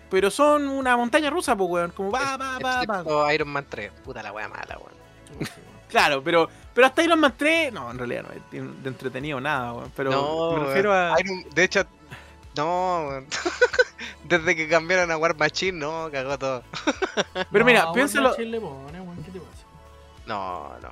pero 0.09 0.29
son 0.31 0.67
una 0.67 0.95
montaña 0.97 1.29
rusa, 1.29 1.55
pues, 1.55 1.69
weón. 1.69 1.91
Como 1.91 2.11
va, 2.11 2.37
va, 2.37 2.59
va, 2.59 3.03
va. 3.03 3.33
Iron 3.33 3.49
Man 3.49 3.65
3. 3.69 3.91
Puta 4.03 4.21
la 4.23 4.31
wea 4.31 4.47
mala, 4.47 4.77
weón. 4.77 4.95
Claro, 5.87 6.21
pero, 6.23 6.49
pero 6.73 6.87
hasta 6.87 7.03
Iron 7.03 7.19
Man 7.19 7.33
3, 7.37 7.71
no, 7.71 7.89
en 7.91 7.97
realidad 7.97 8.23
no 8.23 8.29
es 8.33 8.83
de 8.83 8.89
entretenido 8.89 9.39
nada, 9.39 9.71
weón. 9.73 9.91
Pero 9.95 10.11
no, 10.11 10.51
me 10.51 10.55
weón. 10.57 10.67
refiero 10.67 10.93
a. 10.93 11.15
Iron- 11.21 11.45
de 11.53 11.63
hecho, 11.63 11.85
no, 12.57 13.05
weón. 13.07 13.25
Desde 14.25 14.55
que 14.55 14.67
cambiaron 14.67 15.09
a 15.11 15.17
War 15.17 15.37
Machine, 15.37 15.77
no, 15.79 16.09
cagó 16.11 16.37
todo. 16.37 16.63
Pero 17.51 17.59
No, 17.59 17.65
mira, 17.65 17.85
piénsalo- 17.93 18.35
le 18.37 18.59
pone, 18.59 18.99
weón, 18.99 19.23
¿Qué 19.23 19.31
te 19.31 19.39
pasa? 19.39 19.63
No, 20.25 20.73
no. 20.81 20.89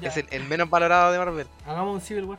Ya, 0.00 0.08
Es 0.10 0.16
el, 0.18 0.26
el 0.30 0.44
menos 0.44 0.68
valorado 0.70 1.10
de 1.10 1.18
Marvel. 1.18 1.46
Hagamos 1.66 1.94
un 1.94 2.00
Civil 2.02 2.24
War. 2.26 2.38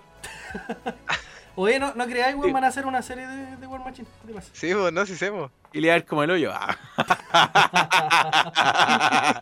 Oye, 1.56 1.80
no, 1.80 1.93
no 1.95 2.06
creáis, 2.06 2.36
weón, 2.36 2.47
Sí. 2.47 2.54
van 2.54 2.64
a 2.64 2.68
hacer 2.68 2.86
una 2.86 3.02
serie 3.02 3.28
de, 3.28 3.58
de 3.58 3.68
War 3.68 3.82
Machine. 3.84 4.08
¿Qué 4.22 4.28
te 4.28 4.34
pasa? 4.34 4.49
Sí, 4.54 4.74
pues, 4.74 4.93
no, 4.93 5.06
sí 5.06 5.16
sé, 5.16 5.32
pues. 5.32 5.52
Y 5.74 5.82
le 5.82 5.95
ir 5.95 6.06
como 6.06 6.24
el 6.24 6.32
hoyo. 6.32 6.52
Ah. 6.54 6.78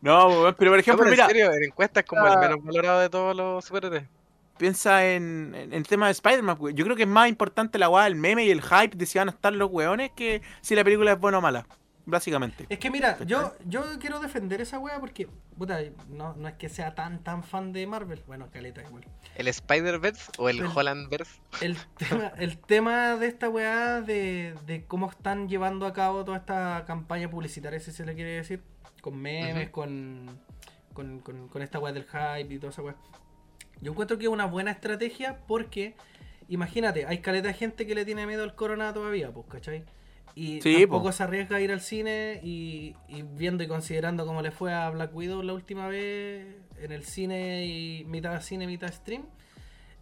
no, 0.00 0.28
weón, 0.28 0.54
pero 0.58 0.70
por 0.70 0.76
No, 0.76 0.80
ejemplo, 0.80 1.10
mira, 1.10 1.24
en 1.24 1.30
serio, 1.30 1.52
en 1.52 1.64
encuestas 1.64 2.02
es 2.04 2.08
como 2.08 2.26
el 2.26 2.32
Ah. 2.32 2.40
menos 2.40 2.62
valorado 2.64 3.00
de 3.00 3.08
todos 3.10 3.36
los 3.36 3.64
superhéroes. 3.64 4.04
piensa 4.58 5.04
en, 5.06 5.54
en 5.56 5.72
el 5.72 5.86
tema 5.88 6.06
de 6.06 6.12
Spider-Man. 6.12 6.56
weón. 6.58 6.76
Yo 6.76 6.84
creo 6.84 6.94
que 6.96 7.02
es 7.02 7.08
más 7.08 7.28
importante 7.28 7.78
la 7.78 7.88
weá, 7.88 8.06
el 8.06 8.14
meme 8.14 8.44
y 8.44 8.50
el 8.50 8.62
hype 8.62 8.96
de 8.96 9.06
si 9.06 9.18
van 9.18 9.28
a 9.28 9.32
estar 9.32 9.52
los 9.52 9.68
weones 9.72 10.12
que 10.14 10.40
si 10.60 10.74
la 10.76 10.84
película 10.84 11.12
es 11.12 11.18
buena 11.18 11.38
o 11.38 11.40
mala. 11.40 11.66
Básicamente. 12.04 12.66
Es 12.68 12.80
que 12.80 12.90
mira, 12.90 13.16
yo, 13.24 13.54
yo 13.64 13.84
quiero 14.00 14.18
defender 14.18 14.60
esa 14.60 14.80
wea 14.80 14.98
porque, 14.98 15.28
puta, 15.56 15.78
no, 16.08 16.34
no 16.34 16.48
es 16.48 16.54
que 16.54 16.68
sea 16.68 16.96
tan 16.96 17.22
tan 17.22 17.44
fan 17.44 17.72
de 17.72 17.86
Marvel. 17.86 18.20
Bueno, 18.26 18.48
caleta 18.50 18.82
igual. 18.82 19.04
¿El 19.36 19.46
Spider-Verse 19.46 20.32
o 20.38 20.48
el 20.48 20.64
Holland-Verse? 20.64 21.40
El 21.60 21.76
tema, 21.96 22.32
el 22.38 22.58
tema 22.58 23.16
de 23.16 23.28
esta 23.28 23.48
weá 23.48 24.00
de, 24.00 24.56
de 24.66 24.84
cómo 24.84 25.08
están 25.10 25.48
llevando 25.48 25.86
a 25.86 25.92
cabo 25.92 26.24
toda 26.24 26.38
esta 26.38 26.84
campaña 26.88 27.30
publicitaria, 27.30 27.78
si 27.78 27.92
se 27.92 28.04
le 28.04 28.14
quiere 28.16 28.30
decir, 28.32 28.62
con 29.00 29.16
memes, 29.16 29.70
con, 29.70 30.40
con, 30.92 31.20
con, 31.20 31.46
con 31.46 31.62
esta 31.62 31.78
weá 31.78 31.92
del 31.92 32.04
hype 32.04 32.52
y 32.52 32.58
toda 32.58 32.72
esa 32.72 32.82
weá. 32.82 32.96
Yo 33.80 33.92
encuentro 33.92 34.18
que 34.18 34.24
es 34.24 34.30
una 34.30 34.46
buena 34.46 34.72
estrategia 34.72 35.38
porque, 35.46 35.94
imagínate, 36.48 37.06
hay 37.06 37.18
caleta 37.18 37.46
de 37.48 37.54
gente 37.54 37.86
que 37.86 37.94
le 37.94 38.04
tiene 38.04 38.26
miedo 38.26 38.42
al 38.42 38.56
corona 38.56 38.92
todavía, 38.92 39.30
pues, 39.30 39.46
¿cachai? 39.48 39.84
Y 40.34 40.62
Sí, 40.62 40.80
tampoco 40.82 41.04
po. 41.04 41.12
se 41.12 41.22
arriesga 41.22 41.56
a 41.56 41.60
ir 41.60 41.72
al 41.72 41.80
cine 41.80 42.40
y, 42.42 42.94
y 43.08 43.22
viendo 43.22 43.62
y 43.62 43.68
considerando 43.68 44.24
cómo 44.26 44.40
le 44.42 44.50
fue 44.50 44.72
a 44.72 44.88
Black 44.90 45.14
Widow 45.14 45.42
la 45.42 45.52
última 45.52 45.88
vez 45.88 46.46
en 46.80 46.92
el 46.92 47.04
cine 47.04 47.66
y 47.66 48.04
mitad 48.04 48.40
cine, 48.40 48.66
mitad 48.66 48.92
stream. 48.92 49.24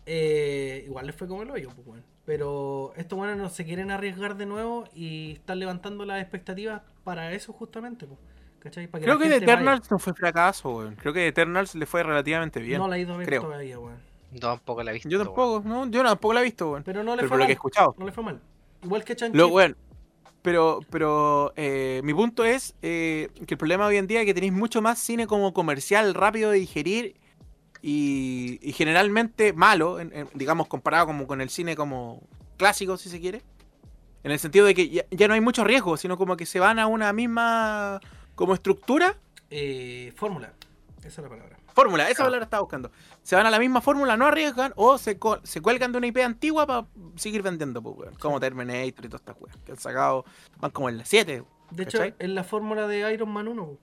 eh, 0.06 0.82
igual 0.86 1.06
les 1.06 1.14
fue 1.16 1.28
como 1.28 1.42
el 1.42 1.50
hoyo, 1.50 1.70
pues, 1.74 1.86
weón. 1.86 2.04
Pero 2.24 2.92
estos 2.96 3.18
buenos 3.18 3.36
no 3.38 3.48
se 3.48 3.64
quieren 3.64 3.90
arriesgar 3.90 4.36
de 4.36 4.46
nuevo 4.46 4.84
y 4.94 5.32
están 5.32 5.58
levantando 5.58 6.04
las 6.04 6.20
expectativas 6.22 6.82
para 7.04 7.32
eso 7.32 7.52
justamente, 7.52 8.06
pues. 8.06 8.18
¿Cachai? 8.60 8.86
Para 8.88 9.02
Creo 9.04 9.18
que 9.18 9.24
The 9.24 9.30
gente 9.30 9.46
vaya. 9.46 9.54
Eternals 9.54 9.90
no 9.90 9.98
fue 9.98 10.14
fracaso, 10.14 10.70
weón. 10.70 10.94
Creo 10.96 11.12
que 11.12 11.20
The 11.20 11.28
Eternals 11.28 11.74
le 11.74 11.86
fue 11.86 12.02
relativamente 12.02 12.60
bien. 12.60 12.78
No 12.78 12.88
la 12.88 12.96
he 12.98 13.00
ido 13.00 13.14
a 13.14 13.16
ver 13.16 13.26
creo. 13.26 13.42
todavía, 13.42 13.78
weón. 13.78 13.98
No, 14.32 14.38
tampoco 14.40 14.82
la 14.82 14.90
he 14.92 14.94
visto. 14.94 15.08
Yo 15.08 15.18
tampoco, 15.18 15.62
no, 15.66 15.90
yo 15.90 16.04
tampoco 16.04 16.34
la 16.34 16.40
he 16.40 16.44
visto, 16.44 16.70
weón. 16.70 16.84
Pero 16.84 17.02
no 17.02 17.16
le 17.16 17.16
Pero 17.16 17.28
fue 17.28 17.28
por 17.30 17.38
lo 17.38 17.42
mal. 17.42 17.46
que 17.46 17.52
he 17.52 17.54
escuchado. 17.54 17.94
No 17.98 18.06
le 18.06 18.12
fue 18.12 18.22
mal. 18.24 18.40
Igual 18.82 19.04
que 19.04 19.16
Chanchi. 19.16 19.36
Lo, 19.36 19.48
bueno, 19.48 19.74
pero, 20.42 20.80
pero 20.90 21.52
eh, 21.56 22.00
mi 22.04 22.14
punto 22.14 22.44
es 22.44 22.74
eh, 22.82 23.28
que 23.46 23.54
el 23.54 23.58
problema 23.58 23.86
hoy 23.86 23.96
en 23.96 24.06
día 24.06 24.20
es 24.20 24.26
que 24.26 24.34
tenéis 24.34 24.52
mucho 24.52 24.80
más 24.82 24.98
cine 24.98 25.26
como 25.26 25.52
comercial, 25.52 26.14
rápido 26.14 26.50
de 26.50 26.58
digerir 26.58 27.16
y, 27.82 28.58
generalmente 28.74 29.52
malo, 29.52 30.00
en- 30.00 30.28
digamos, 30.34 30.66
comparado 30.68 31.06
como 31.06 31.26
con 31.26 31.40
el 31.40 31.50
cine 31.50 31.76
como 31.76 32.22
clásico, 32.56 32.96
si 32.96 33.08
se 33.08 33.20
quiere. 33.20 33.42
En 34.22 34.32
el 34.32 34.38
sentido 34.38 34.66
de 34.66 34.74
que 34.74 34.88
ya, 34.88 35.28
no 35.28 35.34
hay 35.34 35.40
mucho 35.40 35.64
riesgo, 35.64 35.96
sino 35.96 36.18
como 36.18 36.36
que 36.36 36.44
se 36.44 36.60
van 36.60 36.78
a 36.78 36.86
una 36.86 37.12
misma 37.12 38.00
como 38.34 38.52
estructura. 38.54 39.16
Eh, 39.50 40.12
fórmula. 40.16 40.52
Esa 40.98 41.08
es 41.08 41.18
la 41.18 41.28
palabra. 41.28 41.56
Fórmula, 41.74 42.08
esa 42.10 42.24
palabra 42.24 42.44
estaba 42.44 42.60
buscando. 42.62 42.90
Se 43.22 43.36
van 43.36 43.46
a 43.46 43.50
la 43.50 43.58
misma 43.58 43.80
fórmula, 43.80 44.16
no 44.16 44.26
arriesgan 44.26 44.72
o 44.76 44.98
se, 44.98 45.18
se 45.44 45.60
cuelgan 45.60 45.92
de 45.92 45.98
una 45.98 46.06
IP 46.08 46.18
antigua 46.18 46.66
para 46.66 46.86
seguir 47.16 47.42
vendiendo, 47.42 47.82
pues, 47.82 47.96
weón. 47.98 48.14
Como 48.16 48.40
Terminator 48.40 49.04
y 49.04 49.08
todas 49.08 49.20
estas 49.20 49.36
weas 49.40 49.56
que 49.64 49.72
han 49.72 49.78
sacado, 49.78 50.24
van 50.58 50.70
como 50.70 50.88
en 50.88 50.98
la 50.98 51.04
7. 51.04 51.44
De 51.70 51.82
hecho, 51.84 52.02
es 52.02 52.28
la 52.28 52.42
fórmula 52.44 52.86
de 52.88 53.12
Iron 53.12 53.30
Man 53.30 53.48
1. 53.48 53.64
po. 53.64 53.78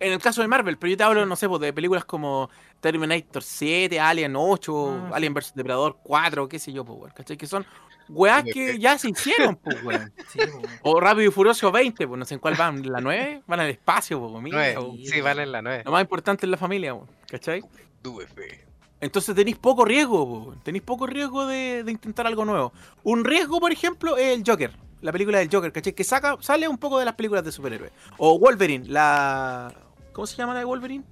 En 0.00 0.12
el 0.12 0.20
caso 0.20 0.42
de 0.42 0.48
Marvel, 0.48 0.78
pero 0.78 0.90
yo 0.90 0.96
te 0.96 1.02
hablo, 1.02 1.26
no 1.26 1.34
sé, 1.34 1.48
pues, 1.48 1.60
de 1.60 1.72
películas 1.72 2.04
como 2.04 2.48
Terminator 2.80 3.42
7, 3.42 3.98
Alien 3.98 4.34
8, 4.36 4.90
Ah. 5.10 5.10
Alien 5.14 5.34
vs 5.34 5.54
Depredador 5.56 5.98
4, 6.04 6.48
qué 6.48 6.58
sé 6.60 6.72
yo, 6.72 6.84
pues, 6.84 6.98
weón, 7.00 7.12
¿cachai? 7.14 7.36
Que 7.36 7.48
son 7.48 7.66
weas 8.08 8.44
que 8.44 8.78
ya 8.78 8.98
se 8.98 9.10
hicieron, 9.10 9.56
pues, 9.56 9.82
weón. 9.82 10.12
Sí. 10.28 10.40
O 10.82 11.00
Rápido 11.00 11.28
y 11.28 11.32
Furioso 11.32 11.72
20, 11.72 12.06
pues, 12.06 12.18
no 12.18 12.24
sé 12.24 12.34
en 12.34 12.40
cuál 12.40 12.54
van, 12.54 12.82
¿la 12.90 13.00
9? 13.00 13.42
Van 13.46 13.60
al 13.60 13.70
espacio, 13.70 14.20
pues, 14.20 14.42
mira, 14.42 14.74
Sí, 15.04 15.20
vale 15.20 15.42
en 15.44 15.52
la 15.52 15.62
9. 15.62 15.82
Lo 15.84 15.92
más 15.92 16.02
importante 16.02 16.46
es 16.46 16.50
la 16.50 16.56
familia, 16.56 16.94
weón, 16.94 17.08
¿cachai? 17.28 17.62
Tuve 18.02 18.26
fe. 18.26 18.64
Entonces 19.00 19.34
tenéis 19.34 19.56
poco 19.56 19.84
riesgo, 19.84 20.26
po, 20.26 20.56
tenéis 20.62 20.82
poco 20.82 21.06
riesgo 21.06 21.46
de, 21.46 21.84
de 21.84 21.92
intentar 21.92 22.26
algo 22.26 22.44
nuevo. 22.44 22.72
Un 23.04 23.24
riesgo, 23.24 23.60
por 23.60 23.70
ejemplo, 23.70 24.16
es 24.16 24.36
el 24.36 24.42
Joker, 24.44 24.72
la 25.00 25.12
película 25.12 25.38
del 25.38 25.48
Joker, 25.50 25.72
¿cachai? 25.72 25.92
Que 25.92 26.04
saca, 26.04 26.36
sale 26.40 26.66
un 26.66 26.78
poco 26.78 26.98
de 26.98 27.04
las 27.04 27.14
películas 27.14 27.44
de 27.44 27.52
superhéroes. 27.52 27.92
O 28.16 28.38
Wolverine, 28.38 28.86
la... 28.88 29.72
¿Cómo 30.12 30.26
se 30.26 30.36
llama 30.36 30.52
la 30.52 30.60
de 30.60 30.64
Wolverine? 30.64 31.04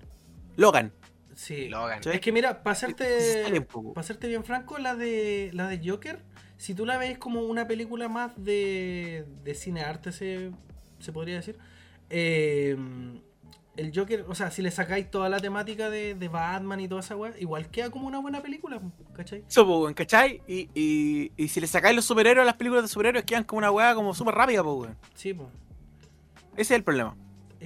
Logan. 0.57 0.93
Sí. 1.35 1.69
Logan. 1.69 2.01
Es 2.05 2.21
que 2.21 2.33
mira, 2.33 2.63
para 2.63 2.75
serte, 2.75 3.55
para 3.95 4.07
serte 4.07 4.27
bien 4.27 4.43
franco, 4.43 4.79
la 4.79 4.97
de 4.97 5.51
la 5.53 5.69
de 5.69 5.89
Joker, 5.89 6.25
si 6.57 6.75
tú 6.75 6.87
la 6.87 6.99
ves 6.99 7.19
como 7.19 7.43
una 7.43 7.67
película 7.67 8.09
más 8.09 8.33
de, 8.37 9.25
de 9.45 9.55
cine 9.55 9.83
arte, 9.83 10.13
se, 10.13 10.51
se 10.99 11.13
podría 11.13 11.37
decir, 11.37 11.59
eh, 12.11 12.77
el 13.77 13.93
Joker, 13.95 14.25
o 14.29 14.35
sea, 14.35 14.51
si 14.51 14.63
le 14.63 14.71
sacáis 14.71 15.11
toda 15.11 15.29
la 15.29 15.39
temática 15.39 15.91
de, 15.91 16.15
de 16.15 16.29
Batman 16.29 16.81
y 16.81 16.89
toda 16.89 17.03
esa 17.03 17.15
weá, 17.17 17.35
igual 17.39 17.69
queda 17.69 17.91
como 17.91 18.07
una 18.07 18.21
buena 18.21 18.41
película, 18.41 18.81
¿cachai? 19.15 19.45
Eso, 19.47 19.65
weón, 19.67 19.95
¿cachai? 19.95 20.43
Y, 20.47 20.71
y, 20.75 21.33
y 21.37 21.49
si 21.49 21.61
le 21.61 21.67
sacáis 21.67 21.95
los 21.95 22.05
superhéroes 22.05 22.43
a 22.43 22.47
las 22.47 22.57
películas 22.57 22.85
de 22.85 22.89
superhéroes, 22.89 23.25
quedan 23.25 23.45
como 23.45 23.59
una 23.59 23.71
weá 23.71 23.95
como 23.95 24.15
súper 24.15 24.35
rápida, 24.35 24.63
po, 24.63 24.75
weón. 24.75 24.97
Sí, 25.15 25.35
pues. 25.35 25.49
Ese 26.55 26.75
es 26.75 26.79
el 26.79 26.85
problema. 26.85 27.17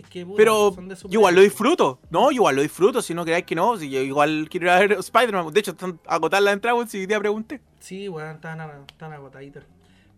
Es 0.03 0.09
que, 0.09 0.25
puta, 0.25 0.37
Pero 0.37 0.73
son 0.75 0.89
de 0.89 0.95
yo 0.97 1.09
igual 1.11 1.35
lo 1.35 1.41
disfruto. 1.43 2.01
No, 2.11 2.31
yo 2.31 2.37
igual 2.37 2.57
lo 2.57 2.63
disfruto. 2.63 3.03
Si 3.03 3.13
no 3.15 3.25
creáis 3.25 3.45
que 3.45 3.55
no, 3.55 3.77
si 3.77 3.91
yo 3.91 4.01
igual 4.01 4.49
quiero 4.51 4.67
ir 4.67 4.71
a 4.73 4.79
ver 4.79 4.93
Spider-Man. 4.93 5.53
De 5.53 5.61
hecho, 5.61 5.73
están 5.73 6.01
agotar 6.07 6.43
la 6.43 6.53
entrada, 6.53 6.75
weón, 6.75 6.89
si 6.89 7.07
día 7.07 7.19
pregunté. 7.19 7.61
Sí, 7.81 8.09
weón, 8.09 8.37
están, 8.37 8.61
a- 8.61 8.85
están 8.91 9.13
agotaditas. 9.13 9.65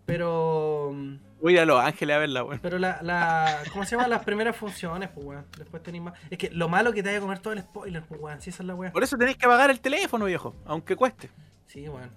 Pero. 0.04 0.94
Voy 1.40 1.52
a 1.52 1.56
ir 1.56 1.60
a 1.60 1.64
Los 1.64 1.80
Ángeles 1.80 2.16
a 2.16 2.18
verla, 2.18 2.44
weón. 2.44 2.58
Pero 2.62 2.78
la, 2.78 3.00
la. 3.02 3.62
¿Cómo 3.72 3.84
se 3.84 3.96
llama? 3.96 4.08
Las 4.08 4.24
primeras 4.24 4.56
funciones, 4.56 5.08
pues, 5.14 5.24
weón. 5.26 5.46
Después 5.56 5.82
tenéis 5.82 6.04
más. 6.04 6.14
Es 6.30 6.38
que 6.38 6.50
lo 6.50 6.68
malo 6.68 6.92
que 6.92 7.02
te 7.02 7.08
vaya 7.08 7.18
a 7.18 7.20
comer 7.20 7.38
todo 7.38 7.52
el 7.52 7.60
spoiler, 7.60 8.02
pues, 8.04 8.20
weón. 8.20 8.40
Sí, 8.40 8.50
esa 8.50 8.62
es 8.62 8.66
la 8.66 8.74
weón. 8.74 8.92
Por 8.92 9.02
eso 9.02 9.16
tenéis 9.16 9.36
que 9.36 9.46
apagar 9.46 9.70
el 9.70 9.80
teléfono, 9.80 10.24
viejo. 10.26 10.54
Aunque 10.66 10.96
cueste. 10.96 11.30
Sí, 11.66 11.88
weón. 11.88 12.10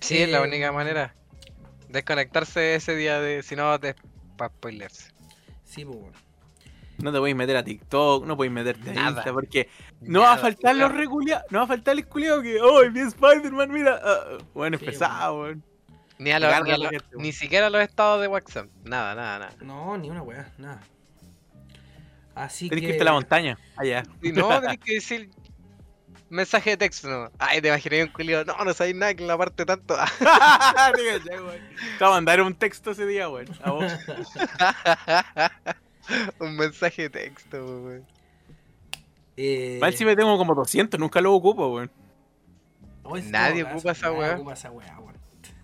Sí, 0.00 0.18
es 0.18 0.30
la 0.30 0.38
Eh, 0.38 0.42
única 0.48 0.70
manera. 0.72 1.14
Desconectarse 1.88 2.74
ese 2.74 2.94
día 2.96 3.20
de. 3.20 3.42
Si 3.42 3.56
no, 3.56 3.78
de... 3.78 3.94
para 4.36 4.52
spoilerse. 4.52 5.12
Sí, 5.64 5.84
pues, 5.84 5.96
weón. 5.98 6.12
No 6.98 7.12
te 7.12 7.18
podéis 7.18 7.36
meter 7.36 7.56
a 7.56 7.62
TikTok, 7.64 8.26
no 8.26 8.36
podéis 8.36 8.52
meterte 8.52 8.90
a 8.90 8.94
Nada. 8.94 9.10
Insta, 9.10 9.32
porque 9.32 9.68
no 10.00 10.20
va 10.20 10.26
a 10.26 10.30
Nada, 10.36 10.42
faltar 10.42 10.74
los 10.76 10.88
weón. 10.88 10.98
reculiados. 11.00 11.44
No 11.50 11.58
va 11.60 11.64
a 11.64 11.68
faltar 11.68 11.96
el 11.96 12.06
culiado 12.06 12.42
que, 12.42 12.60
oh, 12.60 12.80
vi 12.90 13.00
Spider-Man, 13.00 13.70
mira. 13.70 14.00
ah, 14.02 14.38
bueno, 14.54 14.74
es 14.76 14.80
Sí, 14.80 14.86
pesado, 14.86 15.40
weón. 15.42 15.62
Ni, 16.18 16.32
a 16.32 16.40
los- 16.40 16.64
ni, 16.64 16.70
a 16.72 16.78
los- 16.78 16.90
ni 17.16 17.32
siquiera 17.32 17.70
los 17.70 17.80
estados 17.80 18.20
de 18.20 18.26
WhatsApp. 18.26 18.66
Nada, 18.82 19.14
nada, 19.14 19.38
nada. 19.38 19.52
No, 19.60 19.96
ni 19.96 20.10
una 20.10 20.22
weá, 20.22 20.50
nada. 20.58 20.80
Así 22.34 22.68
Tenés 22.68 22.82
que. 22.82 22.86
que 22.88 22.92
irte 22.94 23.02
a 23.02 23.04
la 23.06 23.12
montaña, 23.12 23.58
allá. 23.76 24.02
Y 24.22 24.32
no, 24.32 24.60
tenés 24.60 24.78
que 24.78 24.94
decir 24.94 25.30
mensaje 26.30 26.70
de 26.70 26.76
texto. 26.76 27.08
No. 27.08 27.30
Ay, 27.38 27.60
te 27.60 27.68
imaginé 27.68 28.02
un 28.04 28.10
culio. 28.10 28.44
No, 28.44 28.64
no 28.64 28.72
sabéis 28.74 28.96
nada 28.96 29.14
que 29.14 29.24
la 29.26 29.38
parte 29.38 29.64
tanto. 29.64 29.96
Te 30.96 31.38
voy 31.38 31.60
a 32.00 32.10
mandar 32.10 32.40
un 32.42 32.54
texto 32.54 32.90
ese 32.90 33.06
día, 33.06 33.28
weón. 33.28 33.46
A 33.62 33.70
vos. 33.70 33.92
un 36.40 36.56
mensaje 36.56 37.02
de 37.02 37.10
texto, 37.10 37.64
weón. 37.64 38.04
Eh, 39.36 39.78
Mal 39.80 39.94
si 39.94 40.04
me 40.04 40.16
tengo 40.16 40.36
como 40.36 40.54
200, 40.54 40.98
nunca 40.98 41.20
lo 41.20 41.32
ocupo, 41.34 41.68
weón. 41.68 41.90
oh, 43.04 43.16
Nadie 43.18 43.62
ocupa 43.62 43.90
caso, 43.90 44.06
esa 44.06 44.12
weá. 44.12 44.34
ocupa 44.34 44.52
esa 44.54 44.70
weá, 44.70 44.98
weón. 44.98 45.16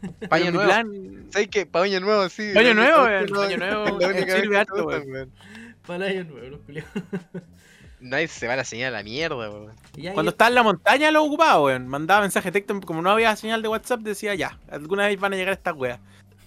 Paño 0.28 0.45
mi 0.47 0.51
nuevo. 0.53 0.68
plan- 0.68 1.26
¿Sabes 1.30 1.49
qué? 1.49 1.66
Pa' 1.66 1.80
Paño 1.80 2.01
nuevo, 2.01 2.28
sí. 2.28 2.53
Paño 2.55 2.74
nuevo, 2.74 3.03
weón, 3.05 3.26
paño 3.26 3.57
nuevo, 3.57 4.01
sirve 4.01 4.59
harto, 4.59 4.84
weón. 4.86 5.32
ellos 6.03 6.26
nuevos, 6.26 6.51
los 6.51 6.61
culiados. 6.61 6.90
Nadie 8.01 8.28
se 8.28 8.47
va 8.47 8.53
a 8.53 8.57
la 8.57 8.64
señal 8.64 8.95
a 8.95 8.99
la 8.99 9.03
mierda, 9.03 9.36
weón. 9.36 9.72
Cuando 10.12 10.30
estaba 10.30 10.49
en 10.51 10.55
la 10.57 10.62
montaña 10.62 11.11
lo 11.11 11.24
ocupaba, 11.24 11.61
weón. 11.61 11.88
Mandaba 11.88 12.20
mensaje 12.20 12.51
de 12.51 12.61
texto, 12.61 12.78
como 12.86 13.03
no 13.03 13.11
había 13.11 13.34
señal 13.34 13.62
de 13.62 13.68
WhatsApp, 13.68 14.01
decía 14.01 14.34
ya, 14.34 14.59
alguna 14.70 15.07
vez 15.07 15.18
van 15.18 15.32
a 15.32 15.36
llegar 15.36 15.55
estas 15.55 15.74
weas. 15.74 15.99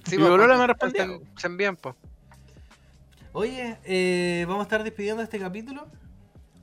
Sí, 0.06 0.16
Y 0.16 0.18
Bolola 0.20 0.48
pues, 0.56 0.60
me 0.60 0.68
respondía, 0.68 1.06
Se, 1.08 1.42
se 1.42 1.48
envían, 1.48 1.76
pues. 1.76 1.96
Oye, 3.40 3.78
eh, 3.84 4.46
vamos 4.48 4.62
a 4.62 4.64
estar 4.64 4.84
despidiendo 4.84 5.22
este 5.22 5.38
capítulo. 5.38 5.86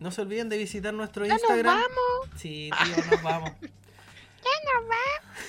No 0.00 0.10
se 0.10 0.22
olviden 0.22 0.48
de 0.48 0.58
visitar 0.58 0.92
nuestro 0.92 1.24
Instagram. 1.24 1.78
Sí, 2.34 2.68
tío, 2.84 2.96
nos 3.12 3.22
vamos. 3.22 3.52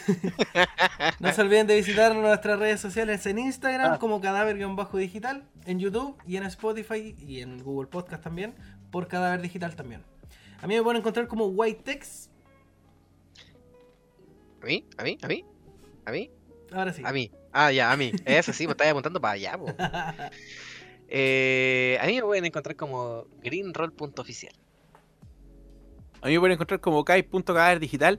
no 1.19 1.33
se 1.33 1.41
olviden 1.41 1.65
de 1.65 1.77
visitar 1.77 2.13
nuestras 2.13 2.59
redes 2.59 2.79
sociales 2.79 3.25
en 3.25 3.39
Instagram 3.39 3.93
Ah. 3.93 3.97
como 3.97 4.21
cadáver-digital, 4.21 5.43
en 5.65 5.79
YouTube 5.79 6.15
y 6.27 6.37
en 6.37 6.43
Spotify 6.43 7.15
y 7.19 7.41
en 7.41 7.63
Google 7.63 7.87
Podcast 7.87 8.23
también, 8.23 8.53
por 8.91 9.07
cadáver 9.07 9.41
digital 9.41 9.75
también. 9.75 10.03
A 10.61 10.67
mí 10.67 10.75
me 10.75 10.83
pueden 10.83 10.99
encontrar 10.99 11.27
como 11.27 11.47
Whitetex. 11.47 12.29
¿A 14.61 14.65
mí? 14.67 14.87
¿A 14.95 15.03
mí? 15.03 15.17
¿A 15.23 15.27
mí? 15.27 15.43
¿A 16.05 16.11
mí? 16.11 16.29
Ahora 16.71 16.93
sí. 16.93 17.01
A 17.03 17.11
mí. 17.11 17.31
Ah, 17.51 17.71
ya, 17.71 17.91
a 17.91 17.97
mí. 17.97 18.11
Eso 18.25 18.53
sí, 18.53 18.67
me 18.67 18.73
estaba 18.73 18.91
apuntando 18.91 19.19
para 19.19 19.33
allá. 19.33 19.57
Eh, 21.07 21.97
a 22.01 22.07
mí 22.07 22.15
me 22.15 22.21
pueden 22.23 22.45
encontrar 22.45 22.75
como 22.75 23.25
greenroll.oficial. 23.43 24.53
A 26.21 26.27
mí 26.27 26.33
me 26.33 26.39
pueden 26.39 26.53
encontrar 26.55 26.79
como 26.79 27.03
kai.caer 27.05 27.79
digital. 27.79 28.17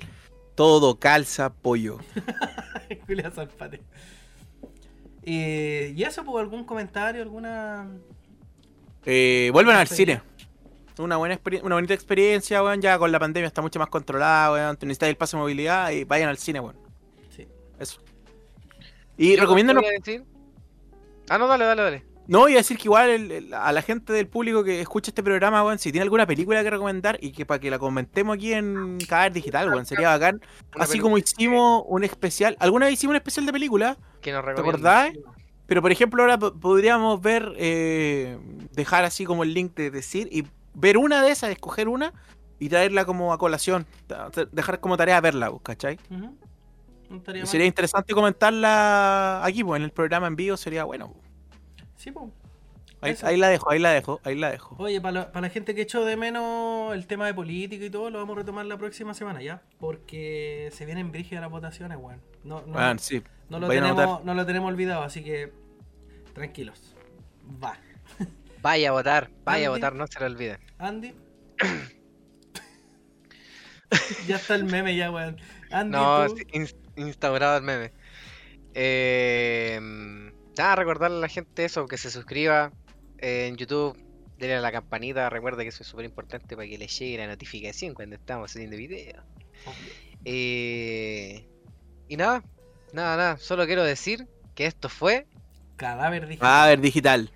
Todo 0.54 0.98
calza 0.98 1.52
pollo. 1.52 1.98
Julia 3.06 3.30
Zampate. 3.30 3.82
Eh, 5.22 5.92
¿Y 5.96 6.02
eso, 6.04 6.24
por 6.24 6.40
algún 6.40 6.64
comentario, 6.64 7.20
alguna 7.22 7.90
Eh, 9.04 9.50
vuelvan 9.52 9.76
al 9.76 9.88
cine. 9.88 10.22
Una 10.98 11.16
buena 11.18 11.38
una 11.62 11.74
bonita 11.74 11.92
experiencia, 11.94 12.62
weón. 12.62 12.80
Ya 12.80 12.98
con 12.98 13.12
la 13.12 13.18
pandemia 13.18 13.48
está 13.48 13.60
mucho 13.60 13.78
más 13.78 13.88
controlada, 13.88 14.52
weón. 14.52 14.78
Necesitáis 14.80 15.10
el 15.10 15.16
pase 15.16 15.36
de 15.36 15.42
movilidad 15.42 15.90
y 15.90 16.04
vayan 16.04 16.28
al 16.30 16.38
cine, 16.38 16.60
weón. 16.60 16.76
Sí. 17.28 17.46
Eso. 17.78 18.00
Y 19.18 19.36
recomiéndanos. 19.36 19.82
decir- 19.82 20.24
Ah, 21.28 21.36
no, 21.38 21.48
dale, 21.48 21.64
dale, 21.64 21.82
dale. 21.82 22.04
No, 22.28 22.48
iba 22.48 22.58
a 22.58 22.62
decir 22.62 22.76
que 22.76 22.84
igual 22.84 23.08
el- 23.10 23.30
el- 23.30 23.54
a 23.54 23.70
la 23.72 23.82
gente 23.82 24.12
del 24.12 24.26
público 24.26 24.64
que 24.64 24.80
escucha 24.80 25.10
este 25.10 25.22
programa, 25.22 25.62
weón, 25.64 25.78
si 25.78 25.92
tiene 25.92 26.02
alguna 26.02 26.26
película 26.26 26.62
que 26.62 26.70
recomendar 26.70 27.18
y 27.20 27.32
que 27.32 27.46
para 27.46 27.60
que 27.60 27.70
la 27.70 27.78
comentemos 27.78 28.34
aquí 28.36 28.52
en 28.52 28.98
Caer 29.08 29.32
Digital, 29.32 29.68
weón, 29.68 29.86
sería 29.86 30.08
bacán. 30.08 30.40
Una 30.74 30.84
Así 30.84 30.98
como 30.98 31.18
hicimos 31.18 31.84
un 31.86 32.04
especial. 32.04 32.56
¿Alguna 32.60 32.86
vez 32.86 32.94
hicimos 32.94 33.12
un 33.12 33.16
especial 33.16 33.46
de 33.46 33.52
película? 33.52 33.96
Que 34.20 34.32
nos 34.32 34.44
¿Te 34.44 34.50
acordás? 34.60 35.12
Pero 35.66 35.82
por 35.82 35.90
ejemplo, 35.92 36.22
ahora 36.22 36.38
po- 36.38 36.54
podríamos 36.54 37.20
ver, 37.20 37.52
eh, 37.56 38.38
dejar 38.72 39.04
así 39.04 39.24
como 39.24 39.42
el 39.42 39.52
link 39.52 39.74
de 39.74 39.90
decir 39.90 40.28
y 40.30 40.44
ver 40.74 40.96
una 40.98 41.22
de 41.22 41.30
esas, 41.32 41.50
escoger 41.50 41.88
una 41.88 42.12
y 42.58 42.68
traerla 42.68 43.04
como 43.04 43.32
a 43.32 43.38
colación. 43.38 43.86
Dejar 44.52 44.78
como 44.80 44.96
tarea 44.96 45.20
verla, 45.20 45.52
¿cachai? 45.62 45.98
No 46.10 47.38
mal. 47.42 47.46
sería 47.46 47.66
interesante 47.66 48.14
comentarla 48.14 49.44
aquí, 49.44 49.62
pues 49.64 49.78
en 49.78 49.84
el 49.84 49.90
programa 49.90 50.26
en 50.26 50.36
vivo 50.36 50.56
sería 50.56 50.84
bueno. 50.84 51.14
Sí. 52.12 53.24
Ahí, 53.24 53.36
la 53.36 53.48
dejo, 53.48 53.70
ahí 53.70 53.78
la 53.78 53.90
dejo, 53.90 54.20
ahí 54.24 54.34
la 54.36 54.50
dejo. 54.50 54.74
Oye, 54.78 55.00
para 55.00 55.12
la, 55.12 55.32
para 55.32 55.46
la 55.46 55.50
gente 55.52 55.74
que 55.74 55.82
echó 55.82 56.04
de 56.04 56.16
menos 56.16 56.94
el 56.94 57.06
tema 57.06 57.26
de 57.26 57.34
política 57.34 57.84
y 57.84 57.90
todo, 57.90 58.10
lo 58.10 58.18
vamos 58.18 58.36
a 58.36 58.40
retomar 58.40 58.66
la 58.66 58.78
próxima 58.78 59.14
semana 59.14 59.42
ya. 59.42 59.62
Porque 59.78 60.70
se 60.72 60.86
vienen 60.86 61.12
brígidas 61.12 61.42
las 61.42 61.50
votaciones, 61.50 61.98
weón. 62.00 62.20
No, 62.42 62.62
no, 62.66 62.74
Weón, 62.76 62.98
sí. 62.98 63.22
no, 63.48 63.60
lo 63.60 63.68
tenemos, 63.68 64.24
no 64.24 64.34
lo 64.34 64.46
tenemos 64.46 64.68
olvidado, 64.68 65.02
así 65.02 65.22
que 65.22 65.52
tranquilos. 66.32 66.96
Va. 67.62 67.78
Vaya 68.62 68.88
a 68.88 68.92
votar, 68.92 69.30
vaya 69.44 69.68
a 69.68 69.70
votar, 69.70 69.94
no 69.94 70.06
se 70.08 70.18
lo 70.18 70.26
olviden. 70.26 70.58
Andy. 70.78 71.14
ya 74.26 74.36
está 74.36 74.56
el 74.56 74.64
meme 74.64 74.96
ya, 74.96 75.10
weón. 75.10 75.36
Andy, 75.70 75.92
No, 75.96 76.26
tú- 76.26 76.36
instaurado 76.96 77.58
el 77.58 77.62
meme. 77.62 77.92
Eh, 78.74 80.32
nada, 80.56 80.76
recordarle 80.76 81.18
a 81.18 81.20
la 81.20 81.28
gente 81.28 81.64
eso, 81.64 81.86
que 81.86 81.98
se 81.98 82.10
suscriba 82.10 82.72
en 83.18 83.56
YouTube, 83.56 83.96
denle 84.38 84.56
a 84.56 84.60
la 84.60 84.72
campanita, 84.72 85.30
recuerde 85.30 85.62
que 85.62 85.68
eso 85.68 85.82
es 85.82 85.88
súper 85.88 86.04
importante 86.04 86.56
para 86.56 86.68
que 86.68 86.78
le 86.78 86.86
llegue 86.86 87.18
la 87.18 87.26
notificación 87.26 87.94
cuando 87.94 88.16
estamos 88.16 88.50
haciendo 88.50 88.76
video. 88.76 89.22
Eh, 90.24 91.46
y 92.08 92.16
nada, 92.16 92.42
nada, 92.92 93.16
nada, 93.16 93.36
solo 93.38 93.66
quiero 93.66 93.84
decir 93.84 94.26
que 94.54 94.66
esto 94.66 94.88
fue 94.88 95.26
Cadáver 95.76 96.26
digital. 96.26 96.48
A 96.48 96.66
ver, 96.66 96.80
digital. 96.80 97.30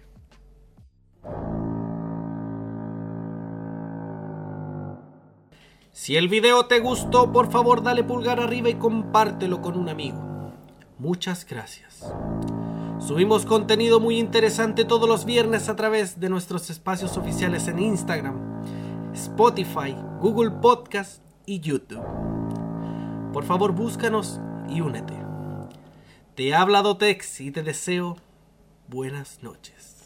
Si 5.93 6.16
el 6.16 6.29
video 6.29 6.64
te 6.64 6.81
gustó, 6.81 7.31
por 7.31 7.51
favor 7.51 7.83
dale 7.83 8.03
pulgar 8.03 8.41
arriba 8.41 8.71
y 8.71 8.75
compártelo 8.75 9.61
con 9.61 9.77
un 9.77 9.91
amigo. 9.91 10.18
Muchas 10.99 11.47
gracias. 11.47 12.11
Subimos 13.01 13.46
contenido 13.46 13.98
muy 13.98 14.18
interesante 14.18 14.84
todos 14.84 15.09
los 15.09 15.24
viernes 15.24 15.70
a 15.70 15.74
través 15.74 16.20
de 16.20 16.28
nuestros 16.28 16.68
espacios 16.68 17.16
oficiales 17.16 17.66
en 17.66 17.78
Instagram, 17.78 18.62
Spotify, 19.14 19.96
Google 20.20 20.51
Podcast 20.51 21.22
y 21.46 21.61
YouTube. 21.61 22.05
Por 23.32 23.44
favor 23.44 23.72
búscanos 23.72 24.38
y 24.68 24.82
únete. 24.82 25.14
Te 26.34 26.55
ha 26.55 26.61
hablado 26.61 26.98
Tex 26.98 27.40
y 27.40 27.51
te 27.51 27.62
deseo 27.62 28.18
buenas 28.86 29.42
noches. 29.42 30.05